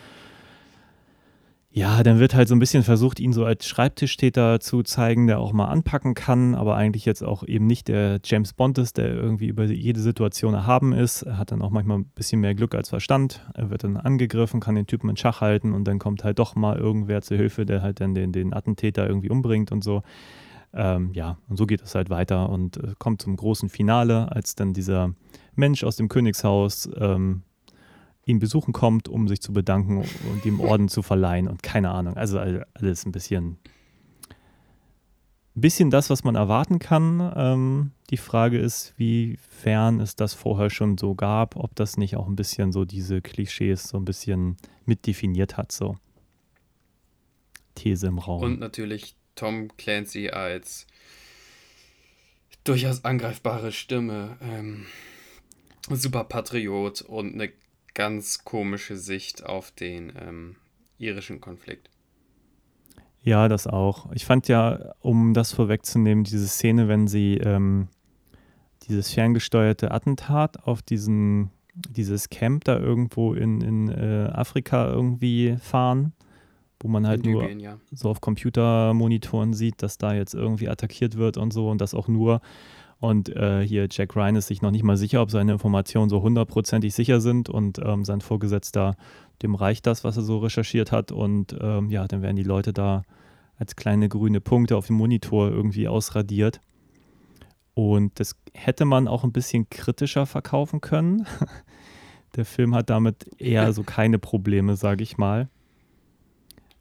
ja, 1.77 2.05
dann 2.05 2.21
wird 2.21 2.37
halt 2.37 2.47
so 2.47 2.55
ein 2.55 2.61
bisschen 2.61 2.85
versucht, 2.85 3.19
ihn 3.19 3.33
so 3.33 3.45
als 3.45 3.67
Schreibtischtäter 3.67 4.61
zu 4.61 4.85
zeigen, 4.85 5.27
der 5.27 5.41
auch 5.41 5.53
mal 5.53 5.65
anpacken 5.65 6.15
kann, 6.15 6.55
aber 6.55 6.77
eigentlich 6.77 7.05
jetzt 7.05 7.25
auch 7.25 7.43
eben 7.43 7.67
nicht 7.67 7.89
der 7.89 8.21
James 8.23 8.53
Bond 8.53 8.79
ist, 8.79 8.97
der 8.97 9.13
irgendwie 9.13 9.49
über 9.49 9.65
jede 9.65 9.99
Situation 9.99 10.55
erhaben 10.55 10.93
ist. 10.93 11.23
Er 11.23 11.37
hat 11.37 11.51
dann 11.51 11.63
auch 11.63 11.71
manchmal 11.71 11.99
ein 11.99 12.05
bisschen 12.15 12.41
mehr 12.41 12.55
Glück 12.55 12.77
als 12.77 12.91
Verstand. 12.91 13.45
Er 13.55 13.71
wird 13.71 13.83
dann 13.83 13.97
angegriffen, 13.97 14.61
kann 14.61 14.77
den 14.77 14.87
Typen 14.87 15.11
in 15.11 15.17
Schach 15.17 15.41
halten 15.41 15.73
und 15.73 15.83
dann 15.89 15.99
kommt 15.99 16.23
halt 16.23 16.39
doch 16.39 16.55
mal 16.55 16.79
irgendwer 16.79 17.23
zur 17.23 17.39
Hilfe, 17.39 17.67
der 17.67 17.83
halt 17.83 18.01
dann 18.01 18.15
den, 18.15 18.31
den 18.31 18.55
Attentäter 18.55 19.09
irgendwie 19.09 19.31
umbringt 19.31 19.73
und 19.73 19.83
so. 19.83 20.05
Ähm, 20.73 21.11
ja, 21.13 21.39
und 21.49 21.57
so 21.57 21.67
geht 21.67 21.83
es 21.83 21.97
halt 21.97 22.09
weiter 22.09 22.51
und 22.51 22.77
äh, 22.77 22.93
kommt 23.01 23.21
zum 23.21 23.35
großen 23.35 23.69
Finale, 23.69 24.31
als 24.31 24.55
dann 24.55 24.75
dieser 24.75 25.13
Mensch 25.57 25.83
aus 25.83 25.97
dem 25.97 26.09
Königshaus 26.09 26.89
ähm, 27.01 27.43
ihn 28.27 28.39
besuchen 28.39 28.73
kommt, 28.73 29.09
um 29.09 29.29
sich 29.29 29.41
zu 29.41 29.53
bedanken 29.53 29.99
und 29.99 30.45
ihm 30.45 30.61
Orden 30.61 30.89
zu 30.89 31.03
verleihen 31.03 31.49
und 31.49 31.63
keine 31.63 31.91
Ahnung. 31.91 32.17
Also 32.17 32.39
all- 32.39 32.67
alles 32.75 33.05
ein 33.05 33.13
bisschen, 33.13 33.59
bisschen 35.55 35.91
das, 35.91 36.11
was 36.11 36.25
man 36.25 36.35
erwarten 36.35 36.79
kann. 36.79 37.33
Ähm, 37.37 37.91
die 38.11 38.17
Frage 38.17 38.59
ist, 38.59 38.95
wie 38.97 39.37
fern 39.37 40.01
es 40.01 40.17
das 40.17 40.35
vorher 40.35 40.71
schon 40.71 40.97
so 40.99 41.15
gab, 41.15 41.57
ob 41.57 41.75
das 41.75 41.97
nicht 41.97 42.17
auch 42.17 42.27
ein 42.27 42.37
bisschen 42.37 42.73
so 42.73 42.85
diese 42.85 43.21
Klischees 43.21 43.89
so 43.89 43.99
ein 43.99 44.05
bisschen 44.05 44.57
mitdefiniert 44.85 45.57
hat, 45.57 45.71
so. 45.73 45.97
These 47.75 48.07
im 48.07 48.19
Raum. 48.19 48.43
Und 48.43 48.61
natürlich 48.61 49.17
Tom 49.35 49.69
Clancy 49.77 50.31
als 50.31 50.87
durchaus 52.63 53.05
angreifbare 53.05 53.73
Stimme. 53.73 54.39
Ähm, 54.41 54.87
super 55.91 56.25
Patriot 56.25 57.03
und 57.03 57.35
eine 57.35 57.51
ganz 57.95 58.45
komische 58.45 58.97
Sicht 58.97 59.47
auf 59.47 59.71
den 59.71 60.13
ähm, 60.21 60.57
irischen 60.99 61.41
Konflikt. 61.41 61.91
Ja, 63.23 63.49
das 63.49 63.67
auch. 63.67 64.13
Ich 64.13 64.27
fand 64.27 64.49
ja, 64.49 64.95
um 65.01 65.33
das 65.33 65.53
vorwegzunehmen, 65.53 66.25
diese 66.25 66.47
Szene, 66.47 66.89
wenn 66.89 67.09
sie 67.09 67.39
ähm, 67.39 67.89
dieses 68.83 69.11
ferngesteuerte 69.11 69.93
Attentat 69.93 70.65
auf 70.67 70.83
diesen, 70.83 71.51
dieses 71.75 72.29
Camp 72.29 72.65
da 72.65 72.79
irgendwo 72.79 73.33
in, 73.33 73.63
in 73.63 73.89
äh, 73.89 74.31
Afrika 74.31 74.87
irgendwie 74.91 75.57
fahren, 75.59 76.13
wo 76.81 76.89
man 76.89 77.07
halt 77.07 77.25
In 77.25 77.33
nur 77.33 77.43
Libyen, 77.43 77.61
ja. 77.61 77.79
so 77.93 78.11
auf 78.11 78.21
Computermonitoren 78.21 79.55
sieht, 79.55 79.83
dass 79.83 79.97
da 79.97 80.13
jetzt 80.13 80.35
irgendwie 80.35 80.69
attackiert 80.69 81.17
wird 81.17 81.39
und 81.39 81.53
so 81.53 81.71
und 81.71 81.81
das 81.81 81.95
auch 81.95 82.09
nur. 82.09 82.43
Und 83.05 83.29
äh, 83.37 83.61
hier 83.61 83.87
Jack 83.91 84.17
Ryan 84.17 84.37
ist 84.37 84.47
sich 84.47 84.63
noch 84.63 84.71
nicht 84.71 84.83
mal 84.83 84.97
sicher, 84.97 85.21
ob 85.21 85.31
seine 85.31 85.53
Informationen 85.53 86.09
so 86.09 86.23
hundertprozentig 86.23 86.95
sicher 86.95 87.21
sind 87.21 87.51
und 87.51 87.79
ähm, 87.79 88.03
sein 88.03 88.23
Vorgesetzter, 88.23 88.97
dem 89.43 89.55
reicht 89.55 89.87
das, 89.87 90.05
was 90.05 90.17
er 90.17 90.23
so 90.23 90.39
recherchiert 90.39 90.91
hat 90.91 91.13
und 91.13 91.55
ähm, 91.61 91.91
ja, 91.91 92.09
dann 92.09 92.23
werden 92.23 92.37
die 92.37 92.45
Leute 92.45 92.73
da 92.73 93.03
als 93.59 93.77
kleine 93.77 94.09
grüne 94.09 94.41
Punkte 94.41 94.75
auf 94.79 94.87
dem 94.87 94.97
Monitor 94.97 95.51
irgendwie 95.51 95.87
ausradiert. 95.87 96.63
Und 97.75 98.19
das 98.19 98.37
hätte 98.55 98.87
man 98.87 99.07
auch 99.07 99.23
ein 99.23 99.33
bisschen 99.33 99.69
kritischer 99.69 100.25
verkaufen 100.25 100.81
können. 100.81 101.27
Der 102.37 102.47
Film 102.47 102.75
hat 102.75 102.89
damit 102.89 103.39
eher 103.39 103.71
so 103.75 103.83
keine 103.83 104.19
Probleme, 104.19 104.77
sage 104.77 105.03
ich 105.03 105.19
mal. 105.19 105.51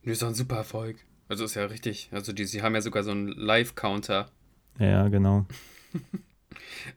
Nö, 0.03 0.13
ist 0.13 0.21
doch 0.21 0.29
ein 0.29 0.35
super 0.35 0.55
Erfolg. 0.55 1.05
Also 1.27 1.43
ist 1.43 1.55
ja 1.55 1.65
richtig. 1.65 2.07
Also 2.13 2.31
die, 2.31 2.45
sie 2.45 2.61
haben 2.61 2.75
ja 2.75 2.81
sogar 2.81 3.03
so 3.03 3.11
einen 3.11 3.27
Live-Counter. 3.27 4.27
Ja, 4.79 5.09
genau. 5.09 5.45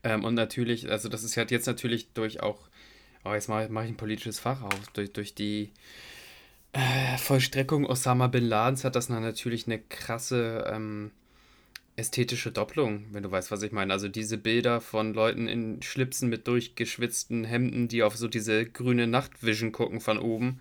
Ähm, 0.02 0.24
und 0.24 0.34
natürlich, 0.34 0.90
also 0.90 1.08
das 1.08 1.22
ist 1.22 1.34
ja 1.34 1.44
jetzt 1.48 1.66
natürlich 1.66 2.12
durch 2.12 2.40
auch, 2.40 2.68
oh, 3.24 3.32
jetzt 3.32 3.48
mache 3.48 3.68
mach 3.70 3.84
ich 3.84 3.90
ein 3.90 3.96
politisches 3.96 4.38
Fach 4.38 4.62
auf, 4.62 4.88
durch, 4.92 5.12
durch 5.12 5.34
die 5.34 5.70
äh, 6.72 7.16
Vollstreckung 7.18 7.86
Osama 7.86 8.26
Bin 8.26 8.44
Ladens 8.44 8.84
hat 8.84 8.96
das 8.96 9.08
dann 9.08 9.22
natürlich 9.22 9.66
eine 9.66 9.78
krasse 9.78 10.64
ähm, 10.70 11.10
ästhetische 11.96 12.52
Doppelung, 12.52 13.06
wenn 13.12 13.22
du 13.22 13.30
weißt, 13.30 13.50
was 13.50 13.62
ich 13.62 13.72
meine. 13.72 13.92
Also 13.92 14.08
diese 14.08 14.36
Bilder 14.36 14.80
von 14.80 15.14
Leuten 15.14 15.48
in 15.48 15.80
Schlipsen 15.82 16.28
mit 16.28 16.46
durchgeschwitzten 16.46 17.44
Hemden, 17.44 17.88
die 17.88 18.02
auf 18.02 18.16
so 18.16 18.28
diese 18.28 18.66
grüne 18.66 19.06
Nachtvision 19.06 19.72
gucken 19.72 20.00
von 20.00 20.18
oben, 20.18 20.60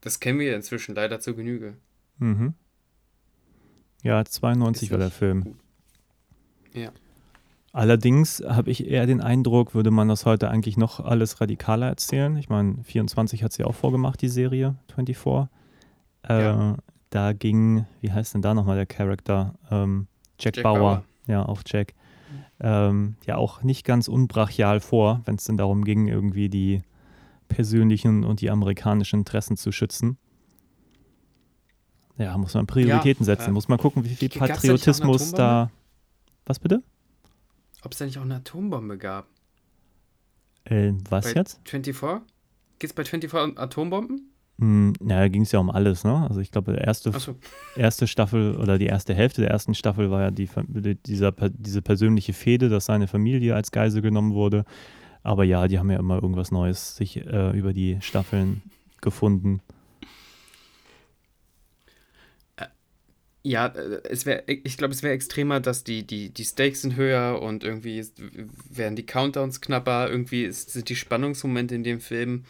das 0.00 0.20
kennen 0.20 0.38
wir 0.38 0.56
inzwischen 0.56 0.94
leider 0.94 1.20
zur 1.20 1.36
Genüge. 1.36 1.76
Mhm. 2.18 2.54
Ja, 4.02 4.24
92 4.24 4.84
Ist 4.84 4.90
war 4.90 4.98
der 4.98 5.10
Film. 5.10 5.44
gut. 5.44 5.56
Ja. 6.72 6.92
Allerdings 7.74 8.42
habe 8.46 8.70
ich 8.70 8.86
eher 8.86 9.06
den 9.06 9.22
Eindruck, 9.22 9.74
würde 9.74 9.90
man 9.90 10.08
das 10.08 10.26
heute 10.26 10.50
eigentlich 10.50 10.76
noch 10.76 11.00
alles 11.00 11.40
radikaler 11.40 11.86
erzählen. 11.88 12.36
Ich 12.36 12.50
meine, 12.50 12.82
24 12.84 13.42
hat 13.42 13.52
sie 13.52 13.64
auch 13.64 13.74
vorgemacht, 13.74 14.20
die 14.20 14.28
Serie 14.28 14.76
24. 14.94 15.48
Äh, 16.28 16.42
Ja. 16.42 16.76
Da 17.08 17.32
ging, 17.34 17.84
wie 18.00 18.10
heißt 18.10 18.32
denn 18.34 18.40
da 18.42 18.54
nochmal 18.54 18.76
der 18.76 18.86
Charakter? 18.86 19.54
Ähm, 19.70 20.06
Jack, 20.38 20.56
Jack 20.56 20.62
Bauer. 20.64 20.78
Bauer. 20.78 21.04
Ja, 21.26 21.46
auch 21.46 21.62
Jack. 21.66 21.94
ähm, 22.60 23.16
ja 23.26 23.36
auch 23.36 23.62
nicht 23.62 23.84
ganz 23.84 24.08
unbrachial 24.08 24.80
vor, 24.80 25.20
wenn 25.26 25.34
es 25.34 25.44
denn 25.44 25.56
darum 25.56 25.84
ging, 25.84 26.08
irgendwie 26.08 26.48
die 26.48 26.82
persönlichen 27.48 28.24
und 28.24 28.40
die 28.40 28.50
amerikanischen 28.50 29.20
Interessen 29.20 29.56
zu 29.56 29.72
schützen. 29.72 30.16
Ja, 32.18 32.36
muss 32.38 32.54
man 32.54 32.66
Prioritäten 32.66 33.24
Ja, 33.24 33.26
setzen, 33.36 33.50
äh, 33.50 33.52
muss 33.52 33.68
man 33.68 33.78
gucken, 33.78 34.04
wie 34.04 34.08
viel 34.10 34.28
Patriotismus 34.28 35.32
da. 35.32 35.70
Was 36.46 36.58
bitte? 36.58 36.82
Ob 37.82 37.92
es 37.92 37.98
da 37.98 38.04
nicht 38.04 38.18
auch 38.18 38.22
eine 38.22 38.36
Atombombe 38.36 38.98
gab? 38.98 39.26
Äh, 40.64 40.92
was 41.10 41.24
Bei 41.24 41.40
jetzt? 41.40 41.60
24? 41.64 42.22
Geht 42.78 42.90
es 42.90 42.94
bei 42.94 43.04
24 43.04 43.52
um 43.52 43.58
Atombomben? 43.58 44.32
Hm, 44.58 44.92
naja, 45.00 45.28
ging 45.28 45.42
es 45.42 45.52
ja 45.52 45.58
um 45.58 45.70
alles, 45.70 46.04
ne? 46.04 46.26
Also 46.28 46.40
ich 46.40 46.50
glaube, 46.52 46.72
die 46.72 46.78
erste, 46.78 47.10
Achso. 47.10 47.34
erste 47.74 48.06
Staffel 48.06 48.56
oder 48.56 48.78
die 48.78 48.86
erste 48.86 49.14
Hälfte 49.14 49.40
der 49.40 49.50
ersten 49.50 49.74
Staffel 49.74 50.10
war 50.10 50.22
ja 50.22 50.30
die, 50.30 50.48
dieser, 51.06 51.32
diese 51.32 51.82
persönliche 51.82 52.32
Fehde, 52.32 52.68
dass 52.68 52.84
seine 52.84 53.08
Familie 53.08 53.54
als 53.54 53.72
Geisel 53.72 54.02
genommen 54.02 54.34
wurde. 54.34 54.64
Aber 55.24 55.44
ja, 55.44 55.66
die 55.68 55.78
haben 55.78 55.90
ja 55.90 55.98
immer 55.98 56.22
irgendwas 56.22 56.50
Neues 56.50 56.96
sich 56.96 57.16
äh, 57.16 57.56
über 57.58 57.72
die 57.72 57.98
Staffeln 58.00 58.62
gefunden. 59.00 59.60
Ja, 63.42 63.66
äh, 63.66 64.00
es 64.08 64.26
wäre, 64.26 64.44
ich 64.46 64.76
glaube, 64.76 64.94
es 64.94 65.02
wäre 65.02 65.14
extremer, 65.14 65.60
dass 65.60 65.84
die, 65.84 66.06
die, 66.06 66.30
die 66.30 66.44
Stakes 66.44 66.82
sind 66.82 66.96
höher 66.96 67.40
und 67.42 67.64
irgendwie 67.64 67.98
ist, 67.98 68.20
werden 68.70 68.96
die 68.96 69.06
Countdowns 69.06 69.60
knapper, 69.60 70.08
irgendwie 70.08 70.44
ist, 70.44 70.70
sind 70.70 70.88
die 70.88 70.96
Spannungsmomente 70.96 71.74
in 71.74 71.84
dem 71.84 72.00
Film 72.00 72.44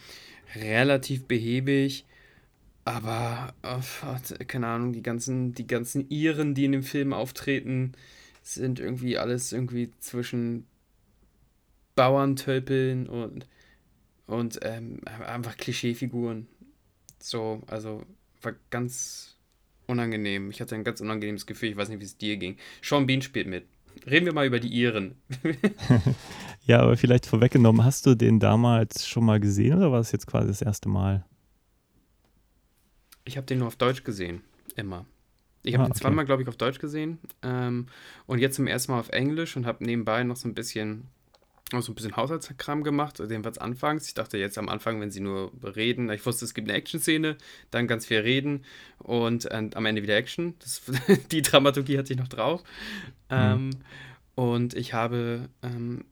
relativ 0.55 1.25
behäbig. 1.25 2.05
Aber, 2.85 3.53
oh, 3.63 3.79
keine 4.47 4.67
Ahnung, 4.67 4.91
die 4.93 5.03
ganzen, 5.03 5.53
die 5.53 5.67
ganzen 5.67 6.09
Iren, 6.09 6.53
die 6.53 6.65
in 6.65 6.73
dem 6.73 6.83
Film 6.83 7.13
auftreten, 7.13 7.93
sind 8.41 8.79
irgendwie 8.79 9.17
alles 9.17 9.53
irgendwie 9.53 9.89
zwischen 9.99 10.67
Bauerntölpeln 11.95 13.07
und, 13.07 13.47
und 14.27 14.59
ähm, 14.63 14.99
einfach 15.05 15.55
Klischeefiguren. 15.55 16.47
So, 17.19 17.61
also 17.67 18.03
war 18.41 18.53
ganz 18.69 19.32
unangenehm. 19.87 20.49
Ich 20.49 20.61
hatte 20.61 20.75
ein 20.75 20.83
ganz 20.83 21.01
unangenehmes 21.01 21.45
Gefühl. 21.45 21.69
Ich 21.69 21.77
weiß 21.77 21.89
nicht, 21.89 21.99
wie 21.99 22.05
es 22.05 22.17
dir 22.17 22.37
ging. 22.37 22.57
Sean 22.81 23.05
Bean 23.05 23.21
spielt 23.21 23.47
mit. 23.47 23.65
Reden 24.09 24.25
wir 24.25 24.33
mal 24.33 24.45
über 24.47 24.59
die 24.59 24.69
Iren. 24.69 25.15
Ja, 26.65 26.79
aber 26.79 26.95
vielleicht 26.95 27.25
vorweggenommen, 27.25 27.83
hast 27.83 28.05
du 28.05 28.15
den 28.15 28.39
damals 28.39 29.05
schon 29.05 29.25
mal 29.25 29.39
gesehen 29.41 29.77
oder 29.77 29.91
war 29.91 29.99
es 29.99 30.13
jetzt 30.13 30.27
quasi 30.27 30.47
das 30.47 30.61
erste 30.61 30.87
Mal? 30.87 31.25
Ich 33.25 33.37
habe 33.37 33.45
den 33.45 33.59
nur 33.59 33.67
auf 33.67 33.75
Deutsch 33.75 34.03
gesehen. 34.03 34.41
Immer. 34.75 35.05
Ich 35.63 35.73
habe 35.73 35.83
Ah, 35.83 35.87
den 35.87 35.91
okay. 35.91 36.01
zweimal, 36.01 36.25
glaube 36.25 36.41
ich, 36.41 36.47
auf 36.47 36.57
Deutsch 36.57 36.79
gesehen. 36.79 37.19
Ähm, 37.41 37.87
und 38.27 38.39
jetzt 38.39 38.55
zum 38.55 38.67
ersten 38.67 38.91
Mal 38.93 38.99
auf 38.99 39.09
Englisch 39.09 39.55
und 39.57 39.65
habe 39.65 39.83
nebenbei 39.83 40.23
noch 40.23 40.35
so 40.35 40.47
ein 40.47 40.53
bisschen 40.53 41.07
noch 41.73 41.81
so 41.81 41.91
ein 41.91 41.95
bisschen 41.95 42.15
Haushaltskram 42.15 42.83
gemacht, 42.83 43.19
jedenfalls 43.19 43.57
anfangs. 43.57 44.07
Ich 44.07 44.13
dachte 44.13 44.37
jetzt 44.37 44.57
am 44.57 44.69
Anfang, 44.69 45.01
wenn 45.01 45.11
sie 45.11 45.19
nur 45.19 45.51
reden, 45.63 46.09
ich 46.09 46.25
wusste, 46.25 46.45
es 46.45 46.53
gibt 46.53 46.69
eine 46.69 46.77
Action-Szene, 46.77 47.37
dann 47.71 47.87
ganz 47.87 48.05
viel 48.05 48.19
reden 48.19 48.63
und 48.99 49.45
äh, 49.45 49.69
am 49.73 49.85
Ende 49.85 50.03
wieder 50.03 50.15
Action. 50.15 50.55
Das, 50.59 50.81
die 51.31 51.41
Dramaturgie 51.41 51.97
hatte 51.97 52.13
ich 52.13 52.19
noch 52.19 52.27
drauf. 52.27 52.63
Ähm, 53.29 53.71
und 54.35 54.73
ich 54.73 54.93
habe 54.93 55.49
ähm, 55.61 56.05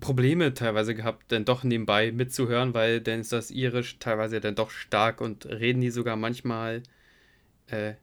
Probleme 0.00 0.52
teilweise 0.54 0.94
gehabt, 0.94 1.32
dann 1.32 1.44
doch 1.44 1.64
nebenbei 1.64 2.12
mitzuhören, 2.12 2.74
weil 2.74 3.00
dann 3.00 3.20
ist 3.20 3.32
das 3.32 3.50
Irisch 3.50 3.98
teilweise 3.98 4.40
dann 4.40 4.54
doch 4.54 4.70
stark 4.70 5.20
und 5.20 5.46
reden 5.46 5.80
die 5.80 5.90
sogar 5.90 6.16
manchmal, 6.16 6.82
äh, 7.68 7.94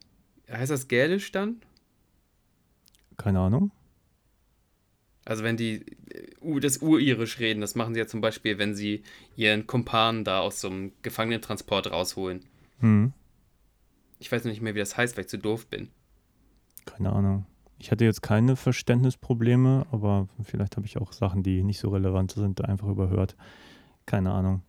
heißt 0.50 0.72
das 0.72 0.88
Gälisch 0.88 1.32
dann? 1.32 1.62
Keine 3.18 3.40
Ahnung. 3.40 3.72
Also 5.26 5.44
wenn 5.44 5.56
die 5.58 5.86
äh, 6.12 6.60
das 6.60 6.78
Uririsch 6.80 7.40
reden, 7.40 7.62
das 7.62 7.76
machen 7.76 7.94
sie 7.94 8.00
ja 8.02 8.08
zum 8.08 8.22
Beispiel, 8.22 8.58
wenn 8.58 8.76
sie 8.76 9.04
ihren 9.36 9.66
Kumpan 9.68 10.24
da 10.24 10.40
aus 10.40 10.60
so 10.62 10.70
einem 10.70 10.92
Gefangenentransport 11.02 11.92
rausholen. 11.92 12.42
Hm, 12.80 13.14
Ich 14.20 14.32
weiß 14.32 14.44
noch 14.44 14.52
nicht 14.52 14.62
mehr, 14.62 14.76
wie 14.76 14.80
das 14.80 14.98
heißt, 14.98 15.16
weil 15.18 15.24
ich 15.24 15.30
zu 15.30 15.38
doof 15.38 15.68
bin. 15.68 15.90
keine 16.86 17.12
Ahnung. 17.14 17.46
Ich 17.80 17.92
hatte 17.92 18.06
jetzt 18.06 18.22
keine 18.22 18.56
Verständnisprobleme, 18.56 19.86
aber 19.92 20.28
vielleicht 20.44 20.78
habe 20.78 20.86
ich 20.86 20.98
auch 20.98 21.12
Sachen, 21.12 21.44
die 21.44 21.64
nicht 21.64 21.80
so 21.80 21.90
relevant 21.90 22.32
sind, 22.32 22.64
einfach 22.64 22.88
überhört. 22.88 23.36
Keine 24.06 24.32
Ahnung. 24.32 24.62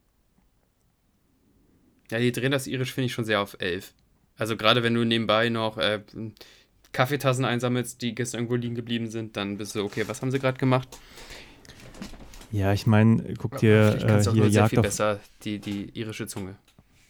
Ja, 2.11 2.19
die 2.19 2.33
drehen 2.33 2.51
das 2.53 2.67
Irisch, 2.67 2.93
finde 2.93 3.07
ich, 3.07 3.13
schon 3.13 3.25
sehr 3.25 3.41
auf 3.41 3.57
elf. 3.61 3.95
Also 4.37 4.57
gerade 4.57 4.83
wenn 4.83 4.95
du 4.95 5.05
nebenbei 5.05 5.49
noch 5.49 5.79
äh, 5.79 6.01
Kaffeetassen 6.95 7.45
einsammelst, 7.45 8.01
die 8.01 8.15
gestern 8.15 8.39
irgendwo 8.39 8.55
liegen 8.55 8.75
geblieben 8.75 9.11
sind, 9.11 9.37
dann 9.37 9.59
bist 9.59 9.75
du, 9.75 9.85
okay, 9.85 10.05
was 10.07 10.23
haben 10.23 10.31
sie 10.31 10.39
gerade 10.39 10.57
gemacht? 10.57 10.89
Ja, 12.51 12.73
ich 12.73 12.87
meine, 12.87 13.35
guck 13.35 13.59
dir 13.59 13.97
äh, 14.03 14.23
hier 14.31 14.49
Jagd 14.49 14.81
besser 14.81 15.19
die, 15.43 15.59
die 15.59 15.91
irische 15.99 16.29
Zunge. 16.29 16.55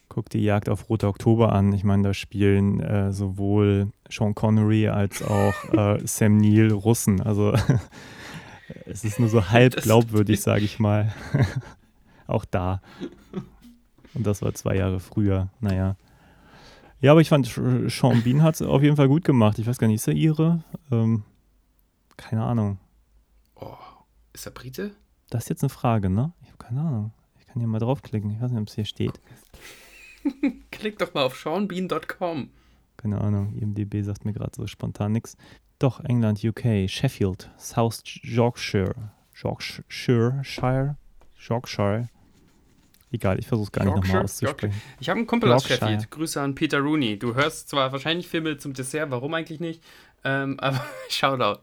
guck 0.09 0.31
die 0.31 0.43
Jagd 0.43 0.71
auf 0.71 0.89
Roter 0.89 1.09
Oktober 1.09 1.53
an. 1.53 1.73
Ich 1.75 1.85
meine, 1.85 2.03
da 2.03 2.15
spielen 2.15 2.81
äh, 2.81 3.13
sowohl 3.13 3.89
Sean 4.11 4.35
Connery 4.35 4.89
als 4.89 5.23
auch 5.23 5.55
äh, 5.73 6.07
Sam 6.07 6.39
Neill 6.39 6.73
Russen. 6.73 7.21
Also 7.21 7.55
es 8.87 9.05
ist 9.05 9.21
nur 9.21 9.29
so 9.29 9.51
halb 9.51 9.77
glaubwürdig, 9.77 10.41
sage 10.41 10.65
ich 10.65 10.79
mal. 10.79 11.13
auch 12.27 12.47
da. 12.47 12.81
Und 14.15 14.27
das 14.27 14.41
war 14.41 14.55
zwei 14.55 14.77
Jahre 14.77 14.99
früher. 14.99 15.51
Naja. 15.61 15.97
Ja, 17.01 17.13
aber 17.13 17.21
ich 17.21 17.29
fand, 17.29 17.47
Sean 17.47 18.23
Bean 18.23 18.43
hat 18.43 18.55
es 18.55 18.63
auf 18.63 18.83
jeden 18.83 18.97
Fall 18.97 19.09
gut 19.09 19.25
gemacht. 19.25 19.59
Ich 19.59 19.67
weiß 19.67 19.79
gar 19.79 19.87
nicht, 19.89 19.97
ist 19.97 20.09
er 20.09 20.15
ihre? 20.15 20.65
Ähm, 20.91 21.25
keine 22.17 22.45
Ahnung. 22.45 22.79
Oh, 23.57 23.77
ist 24.33 24.47
er 24.47 24.53
Brite? 24.53 24.93
Das 25.31 25.45
ist 25.45 25.49
jetzt 25.51 25.63
eine 25.63 25.71
Frage, 25.71 26.09
ne? 26.09 26.33
Ich 26.43 26.49
habe 26.49 26.59
keine 26.59 26.81
Ahnung. 26.81 27.13
Ich 27.39 27.47
kann 27.47 27.59
hier 27.61 27.69
mal 27.69 27.79
draufklicken. 27.79 28.31
Ich 28.31 28.41
weiß 28.41 28.51
nicht, 28.51 28.61
ob 28.61 28.69
es 28.69 28.75
hier 28.75 28.85
steht. 28.85 29.21
Klick 30.71 30.99
doch 30.99 31.13
mal 31.15 31.25
auf 31.25 31.37
seanbean.com. 31.37 32.51
Keine 32.97 33.21
Ahnung. 33.21 33.55
IMDB 33.55 34.03
sagt 34.03 34.25
mir 34.25 34.33
gerade 34.33 34.53
so 34.57 34.67
spontan 34.67 35.13
nichts. 35.13 35.37
Doch, 35.79 36.01
England, 36.01 36.43
UK, 36.43 36.89
Sheffield, 36.89 37.51
South 37.59 38.03
Yorkshire. 38.23 39.13
Yorkshire? 39.35 40.41
Shire? 40.43 40.97
Yorkshire? 41.37 42.09
Egal, 43.15 43.39
ich 43.39 43.47
versuche 43.47 43.67
es 43.67 43.73
gar 43.73 43.85
nicht 43.85 43.95
nochmal 43.95 44.17
Yorkshire? 44.23 44.25
auszusprechen. 44.25 44.83
Ich 44.99 45.09
habe 45.09 45.19
einen 45.19 45.27
Kumpel 45.29 45.53
aus 45.53 45.69
Yorkshire. 45.69 45.89
Sheffield. 45.93 46.11
Grüße 46.11 46.41
an 46.41 46.55
Peter 46.57 46.81
Rooney. 46.81 47.17
Du 47.17 47.35
hörst 47.37 47.69
zwar 47.69 47.93
wahrscheinlich 47.93 48.27
Filme 48.27 48.59
zum 48.59 48.73
Dessert, 48.75 49.11
warum 49.13 49.33
eigentlich 49.35 49.61
nicht? 49.61 49.85
Ähm, 50.25 50.59
aber 50.61 50.85
Shoutout. 51.09 51.61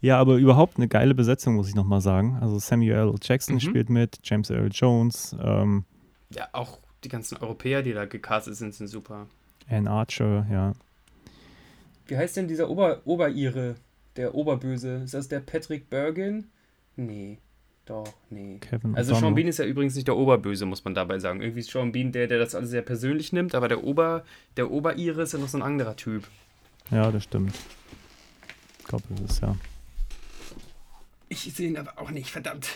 Ja, 0.00 0.18
aber 0.18 0.36
überhaupt 0.36 0.76
eine 0.76 0.88
geile 0.88 1.14
Besetzung, 1.14 1.54
muss 1.54 1.68
ich 1.68 1.76
nochmal 1.76 2.00
sagen. 2.00 2.36
Also 2.40 2.58
Samuel 2.58 2.92
L. 2.96 3.14
Jackson 3.22 3.54
Mhm. 3.56 3.60
spielt 3.60 3.90
mit, 3.90 4.18
James 4.24 4.50
Earl 4.50 4.70
Jones, 4.72 5.36
ähm, 5.40 5.84
Ja, 6.34 6.48
auch 6.52 6.78
die 7.04 7.08
ganzen 7.08 7.36
Europäer, 7.38 7.82
die 7.82 7.92
da 7.92 8.04
gecastet 8.04 8.56
sind, 8.56 8.74
sind 8.74 8.88
super. 8.88 9.28
Anne 9.70 9.88
Archer, 9.88 10.46
ja. 10.50 10.72
Wie 12.08 12.16
heißt 12.16 12.36
denn 12.36 12.48
dieser 12.48 12.68
Ober 12.68 13.02
Oberire, 13.04 13.76
der 14.16 14.34
Oberböse? 14.34 15.02
Ist 15.04 15.14
das 15.14 15.28
der 15.28 15.40
Patrick 15.40 15.88
Bergen? 15.90 16.50
Nee, 16.96 17.38
doch, 17.86 18.12
nee. 18.30 18.58
Kevin 18.58 18.96
Also. 18.96 19.14
Sean 19.14 19.34
Bean 19.34 19.46
ist 19.46 19.58
ja 19.58 19.64
übrigens 19.64 19.94
nicht 19.94 20.08
der 20.08 20.16
Oberböse, 20.16 20.66
muss 20.66 20.84
man 20.84 20.94
dabei 20.94 21.18
sagen. 21.20 21.40
Irgendwie 21.40 21.60
ist 21.60 21.70
Sean 21.70 21.92
Bean 21.92 22.12
der, 22.12 22.26
der 22.26 22.38
das 22.38 22.54
alles 22.54 22.70
sehr 22.70 22.82
persönlich 22.82 23.32
nimmt, 23.32 23.54
aber 23.54 23.68
der 23.68 23.84
Ober, 23.84 24.24
der 24.56 24.70
Oberire 24.70 25.22
ist 25.22 25.32
ja 25.32 25.38
noch 25.38 25.48
so 25.48 25.58
ein 25.58 25.62
anderer 25.62 25.96
Typ. 25.96 26.24
Ja, 26.90 27.10
das 27.10 27.24
stimmt. 27.24 27.54
Ich 28.80 28.84
glaube, 28.86 29.04
das 29.10 29.30
ist 29.30 29.42
ja. 29.42 29.56
Ich 31.28 31.40
sehe 31.40 31.68
ihn 31.68 31.76
aber 31.76 31.98
auch 31.98 32.10
nicht, 32.10 32.30
verdammt. 32.30 32.68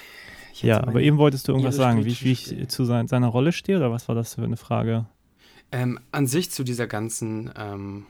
Ja, 0.54 0.82
aber 0.82 1.00
eben 1.00 1.18
wolltest 1.18 1.48
du 1.48 1.52
irgendwas 1.52 1.76
sagen, 1.76 2.04
wie, 2.04 2.20
wie 2.20 2.32
ich 2.32 2.68
zu 2.68 2.84
sein, 2.84 3.08
seiner 3.08 3.28
Rolle 3.28 3.52
stehe 3.52 3.78
oder 3.78 3.90
was 3.90 4.08
war 4.08 4.14
das 4.14 4.34
für 4.34 4.42
eine 4.42 4.56
Frage? 4.56 5.06
Ähm, 5.72 6.00
an 6.12 6.26
sich 6.26 6.50
zu 6.50 6.64
dieser 6.64 6.86
ganzen, 6.86 7.50
ähm, 7.56 8.06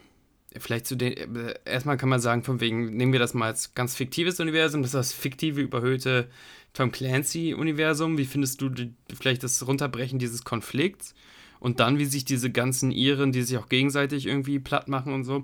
vielleicht 0.59 0.87
zu 0.87 0.97
den, 0.97 1.37
äh, 1.37 1.55
erstmal 1.65 1.97
kann 1.97 2.09
man 2.09 2.21
sagen, 2.21 2.43
von 2.43 2.61
wegen, 2.61 2.97
nehmen 2.97 3.13
wir 3.13 3.21
das 3.21 3.35
mal 3.35 3.47
als 3.47 3.75
ganz 3.75 3.95
fiktives 3.95 4.41
Universum, 4.41 4.83
das 4.83 4.91
ist 4.91 4.95
das 4.95 5.13
fiktive, 5.13 5.61
überhöhte 5.61 6.29
Tom 6.73 6.93
Clancy-Universum. 6.93 8.19
Wie 8.19 8.25
findest 8.25 8.61
du 8.61 8.69
die, 8.69 8.95
vielleicht 9.15 9.43
das 9.43 9.67
Runterbrechen 9.67 10.19
dieses 10.19 10.45
Konflikts? 10.45 11.15
Und 11.59 11.79
dann, 11.79 11.99
wie 11.99 12.07
sich 12.07 12.25
diese 12.25 12.51
ganzen 12.51 12.91
Iren, 12.91 13.33
die 13.33 13.43
sich 13.43 13.59
auch 13.59 13.69
gegenseitig 13.69 14.27
irgendwie 14.27 14.59
platt 14.59 14.89
machen 14.89 15.13
und 15.13 15.25
so, 15.25 15.43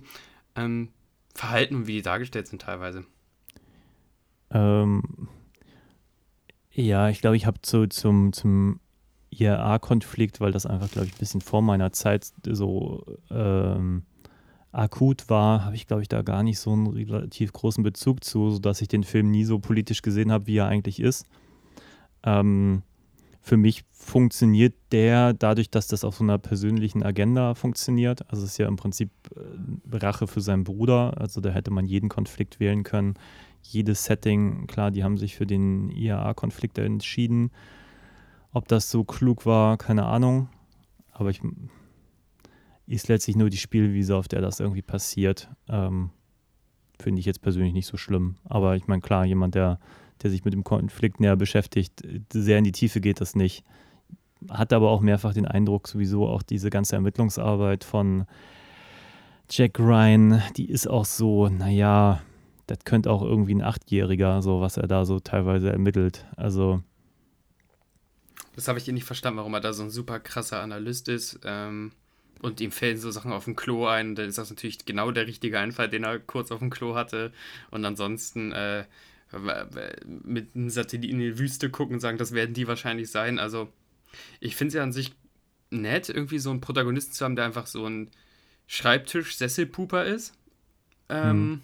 ähm, 0.54 0.88
verhalten 1.34 1.76
und 1.76 1.86
wie 1.86 1.94
die 1.94 2.02
dargestellt 2.02 2.48
sind 2.48 2.62
teilweise. 2.62 3.04
Ähm, 4.50 5.28
ja, 6.72 7.10
ich 7.10 7.20
glaube, 7.20 7.36
ich 7.36 7.46
habe 7.46 7.60
zu, 7.60 7.86
zum, 7.88 8.32
zum 8.32 8.80
IRA-Konflikt, 9.30 10.40
weil 10.40 10.52
das 10.52 10.64
einfach, 10.64 10.90
glaube 10.90 11.08
ich, 11.08 11.14
ein 11.14 11.18
bisschen 11.18 11.40
vor 11.42 11.60
meiner 11.60 11.92
Zeit 11.92 12.32
so 12.46 13.04
ähm, 13.30 14.04
akut 14.76 15.28
war, 15.28 15.64
habe 15.64 15.76
ich, 15.76 15.86
glaube 15.86 16.02
ich, 16.02 16.08
da 16.08 16.22
gar 16.22 16.42
nicht 16.42 16.58
so 16.58 16.72
einen 16.72 16.86
relativ 16.86 17.52
großen 17.52 17.82
Bezug 17.82 18.24
zu, 18.24 18.50
sodass 18.50 18.80
ich 18.82 18.88
den 18.88 19.04
Film 19.04 19.30
nie 19.30 19.44
so 19.44 19.58
politisch 19.58 20.02
gesehen 20.02 20.30
habe, 20.30 20.46
wie 20.46 20.58
er 20.58 20.66
eigentlich 20.66 21.00
ist. 21.00 21.26
Ähm, 22.22 22.82
für 23.40 23.56
mich 23.56 23.84
funktioniert 23.92 24.74
der 24.90 25.32
dadurch, 25.32 25.70
dass 25.70 25.86
das 25.86 26.02
auf 26.02 26.16
so 26.16 26.24
einer 26.24 26.38
persönlichen 26.38 27.04
Agenda 27.04 27.54
funktioniert. 27.54 28.28
Also 28.30 28.44
es 28.44 28.52
ist 28.52 28.58
ja 28.58 28.66
im 28.66 28.76
Prinzip 28.76 29.10
äh, 29.34 29.96
Rache 29.96 30.26
für 30.26 30.40
seinen 30.40 30.64
Bruder. 30.64 31.14
Also 31.18 31.40
da 31.40 31.50
hätte 31.50 31.70
man 31.70 31.86
jeden 31.86 32.08
Konflikt 32.08 32.58
wählen 32.58 32.82
können 32.82 33.14
jedes 33.72 34.04
Setting, 34.04 34.66
klar, 34.66 34.90
die 34.90 35.04
haben 35.04 35.18
sich 35.18 35.36
für 35.36 35.46
den 35.46 35.90
IAA-Konflikt 35.90 36.78
entschieden. 36.78 37.50
Ob 38.52 38.68
das 38.68 38.90
so 38.90 39.04
klug 39.04 39.46
war, 39.46 39.76
keine 39.76 40.06
Ahnung. 40.06 40.48
Aber 41.12 41.30
ich 41.30 41.40
ist 42.86 43.08
letztlich 43.08 43.36
nur 43.36 43.50
die 43.50 43.56
Spielwiese, 43.56 44.16
auf 44.16 44.28
der 44.28 44.40
das 44.40 44.60
irgendwie 44.60 44.82
passiert. 44.82 45.48
Ähm, 45.68 46.10
Finde 46.98 47.20
ich 47.20 47.26
jetzt 47.26 47.42
persönlich 47.42 47.72
nicht 47.72 47.86
so 47.86 47.96
schlimm. 47.96 48.36
Aber 48.44 48.76
ich 48.76 48.86
meine, 48.86 49.02
klar, 49.02 49.24
jemand, 49.24 49.54
der, 49.54 49.78
der 50.22 50.30
sich 50.30 50.44
mit 50.44 50.54
dem 50.54 50.64
Konflikt 50.64 51.20
näher 51.20 51.36
beschäftigt, 51.36 52.02
sehr 52.32 52.58
in 52.58 52.64
die 52.64 52.72
Tiefe 52.72 53.00
geht 53.00 53.20
das 53.20 53.34
nicht. 53.34 53.64
Hat 54.48 54.72
aber 54.72 54.90
auch 54.90 55.00
mehrfach 55.00 55.34
den 55.34 55.46
Eindruck, 55.46 55.88
sowieso 55.88 56.26
auch 56.28 56.42
diese 56.42 56.70
ganze 56.70 56.96
Ermittlungsarbeit 56.96 57.84
von 57.84 58.26
Jack 59.50 59.78
Ryan, 59.78 60.42
die 60.56 60.68
ist 60.68 60.88
auch 60.88 61.04
so, 61.04 61.48
naja, 61.48 62.20
das 62.66 62.78
könnte 62.84 63.10
auch 63.10 63.22
irgendwie 63.22 63.54
ein 63.54 63.62
Achtjähriger, 63.62 64.42
so 64.42 64.60
was 64.60 64.76
er 64.76 64.88
da 64.88 65.04
so 65.04 65.20
teilweise 65.20 65.70
ermittelt. 65.70 66.26
Also. 66.36 66.82
Das 68.56 68.68
habe 68.68 68.78
ich 68.78 68.88
eh 68.88 68.92
nicht 68.92 69.04
verstanden, 69.04 69.38
warum 69.38 69.54
er 69.54 69.60
da 69.60 69.72
so 69.72 69.84
ein 69.84 69.90
super 69.90 70.18
krasser 70.18 70.60
Analyst 70.60 71.08
ist. 71.08 71.40
Ähm, 71.44 71.92
und 72.42 72.60
ihm 72.60 72.70
fällen 72.70 72.98
so 72.98 73.10
Sachen 73.10 73.32
auf 73.32 73.44
dem 73.44 73.56
Klo 73.56 73.86
ein. 73.86 74.14
Dann 74.14 74.28
ist 74.28 74.38
das 74.38 74.50
natürlich 74.50 74.84
genau 74.84 75.10
der 75.10 75.26
richtige 75.26 75.58
Einfall, 75.58 75.88
den 75.88 76.04
er 76.04 76.18
kurz 76.18 76.50
auf 76.50 76.58
dem 76.58 76.70
Klo 76.70 76.94
hatte. 76.94 77.32
Und 77.70 77.84
ansonsten 77.84 78.52
äh, 78.52 78.84
mit 80.04 80.54
einem 80.54 80.70
Satelliten 80.70 81.20
in 81.20 81.32
die 81.32 81.38
Wüste 81.38 81.70
gucken 81.70 81.94
und 81.94 82.00
sagen, 82.00 82.18
das 82.18 82.32
werden 82.32 82.54
die 82.54 82.68
wahrscheinlich 82.68 83.10
sein. 83.10 83.38
Also, 83.38 83.68
ich 84.40 84.56
finde 84.56 84.68
es 84.68 84.74
ja 84.74 84.82
an 84.82 84.92
sich 84.92 85.12
nett, 85.70 86.08
irgendwie 86.08 86.38
so 86.38 86.50
einen 86.50 86.60
Protagonisten 86.60 87.12
zu 87.12 87.24
haben, 87.24 87.36
der 87.36 87.44
einfach 87.44 87.66
so 87.66 87.86
ein 87.86 88.10
Schreibtisch-Sesselpuper 88.66 90.04
ist. 90.04 90.34
Ähm, 91.08 91.30
hm. 91.30 91.62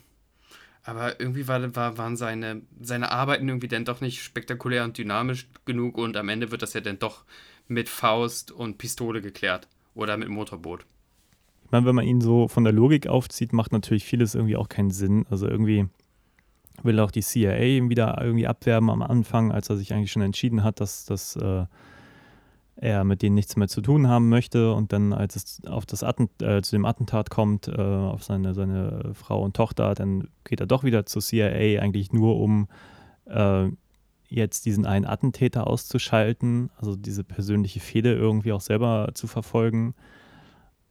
Aber 0.85 1.21
irgendwie 1.21 1.47
war, 1.47 1.77
war, 1.77 1.99
waren 1.99 2.17
seine, 2.17 2.63
seine 2.81 3.13
Arbeiten 3.13 3.49
irgendwie 3.49 3.69
dann 3.69 3.85
doch 3.85 4.01
nicht 4.01 4.23
spektakulär 4.23 4.83
und 4.83 4.99
dynamisch 4.99 5.47
genug 5.65 5.97
und 5.97 6.17
am 6.17 6.29
Ende 6.29 6.51
wird 6.51 6.63
das 6.63 6.73
ja 6.73 6.81
dann 6.81 6.99
doch 6.99 7.25
mit 7.69 7.89
Faust 7.89 8.51
und 8.51 8.79
Pistole 8.79 9.23
geklärt 9.23 9.69
oder 9.95 10.17
mit 10.17 10.29
Motorboot. 10.29 10.87
Ich 11.65 11.71
meine, 11.71 11.87
wenn 11.87 11.95
man 11.95 12.07
ihn 12.07 12.21
so 12.21 12.49
von 12.49 12.65
der 12.65 12.73
Logik 12.73 13.07
aufzieht, 13.07 13.53
macht 13.53 13.73
natürlich 13.73 14.05
vieles 14.05 14.35
irgendwie 14.35 14.57
auch 14.57 14.69
keinen 14.69 14.91
Sinn. 14.91 15.27
Also 15.31 15.49
irgendwie 15.49 15.87
will 16.83 17.01
auch 17.01 17.11
die 17.11 17.23
CIA 17.23 17.63
ihn 17.63 17.91
wieder 17.91 18.21
irgendwie 18.21 18.47
abwerben 18.47 18.91
am 18.91 19.03
Anfang, 19.03 19.53
als 19.53 19.71
er 19.71 19.77
sich 19.77 19.93
eigentlich 19.93 20.13
schon 20.13 20.23
entschieden 20.23 20.65
hat, 20.65 20.81
dass, 20.81 21.05
dass 21.05 21.37
äh, 21.37 21.67
er 22.77 23.05
mit 23.05 23.23
denen 23.23 23.35
nichts 23.35 23.57
mehr 23.57 23.69
zu 23.69 23.81
tun 23.81 24.09
haben 24.09 24.29
möchte. 24.29 24.73
Und 24.73 24.93
dann, 24.93 25.13
als 25.13 25.37
es 25.37 25.63
auf 25.67 25.87
das 25.87 26.03
Attent 26.03 26.31
äh, 26.43 26.63
zu 26.63 26.77
dem 26.77 26.85
Attentat 26.85 27.31
kommt, 27.31 27.69
äh, 27.69 27.81
auf 27.81 28.25
seine, 28.25 28.55
seine 28.55 29.13
Frau 29.15 29.43
und 29.43 29.57
Tochter, 29.57 29.95
dann 29.95 30.29
geht 30.45 30.61
er 30.61 30.67
doch 30.67 30.83
wieder 30.85 31.07
zur 31.07 31.23
CIA, 31.23 31.81
eigentlich 31.81 32.13
nur 32.13 32.41
um 32.41 32.69
äh, 33.27 33.69
jetzt 34.33 34.65
diesen 34.65 34.87
einen 34.87 35.05
Attentäter 35.05 35.67
auszuschalten, 35.67 36.71
also 36.77 36.97
diese 36.97 37.23
persönliche 37.23 37.81
Fehde 37.81 38.15
irgendwie 38.15 38.53
auch 38.53 38.61
selber 38.61 39.11
zu 39.15 39.27
verfolgen. 39.27 39.95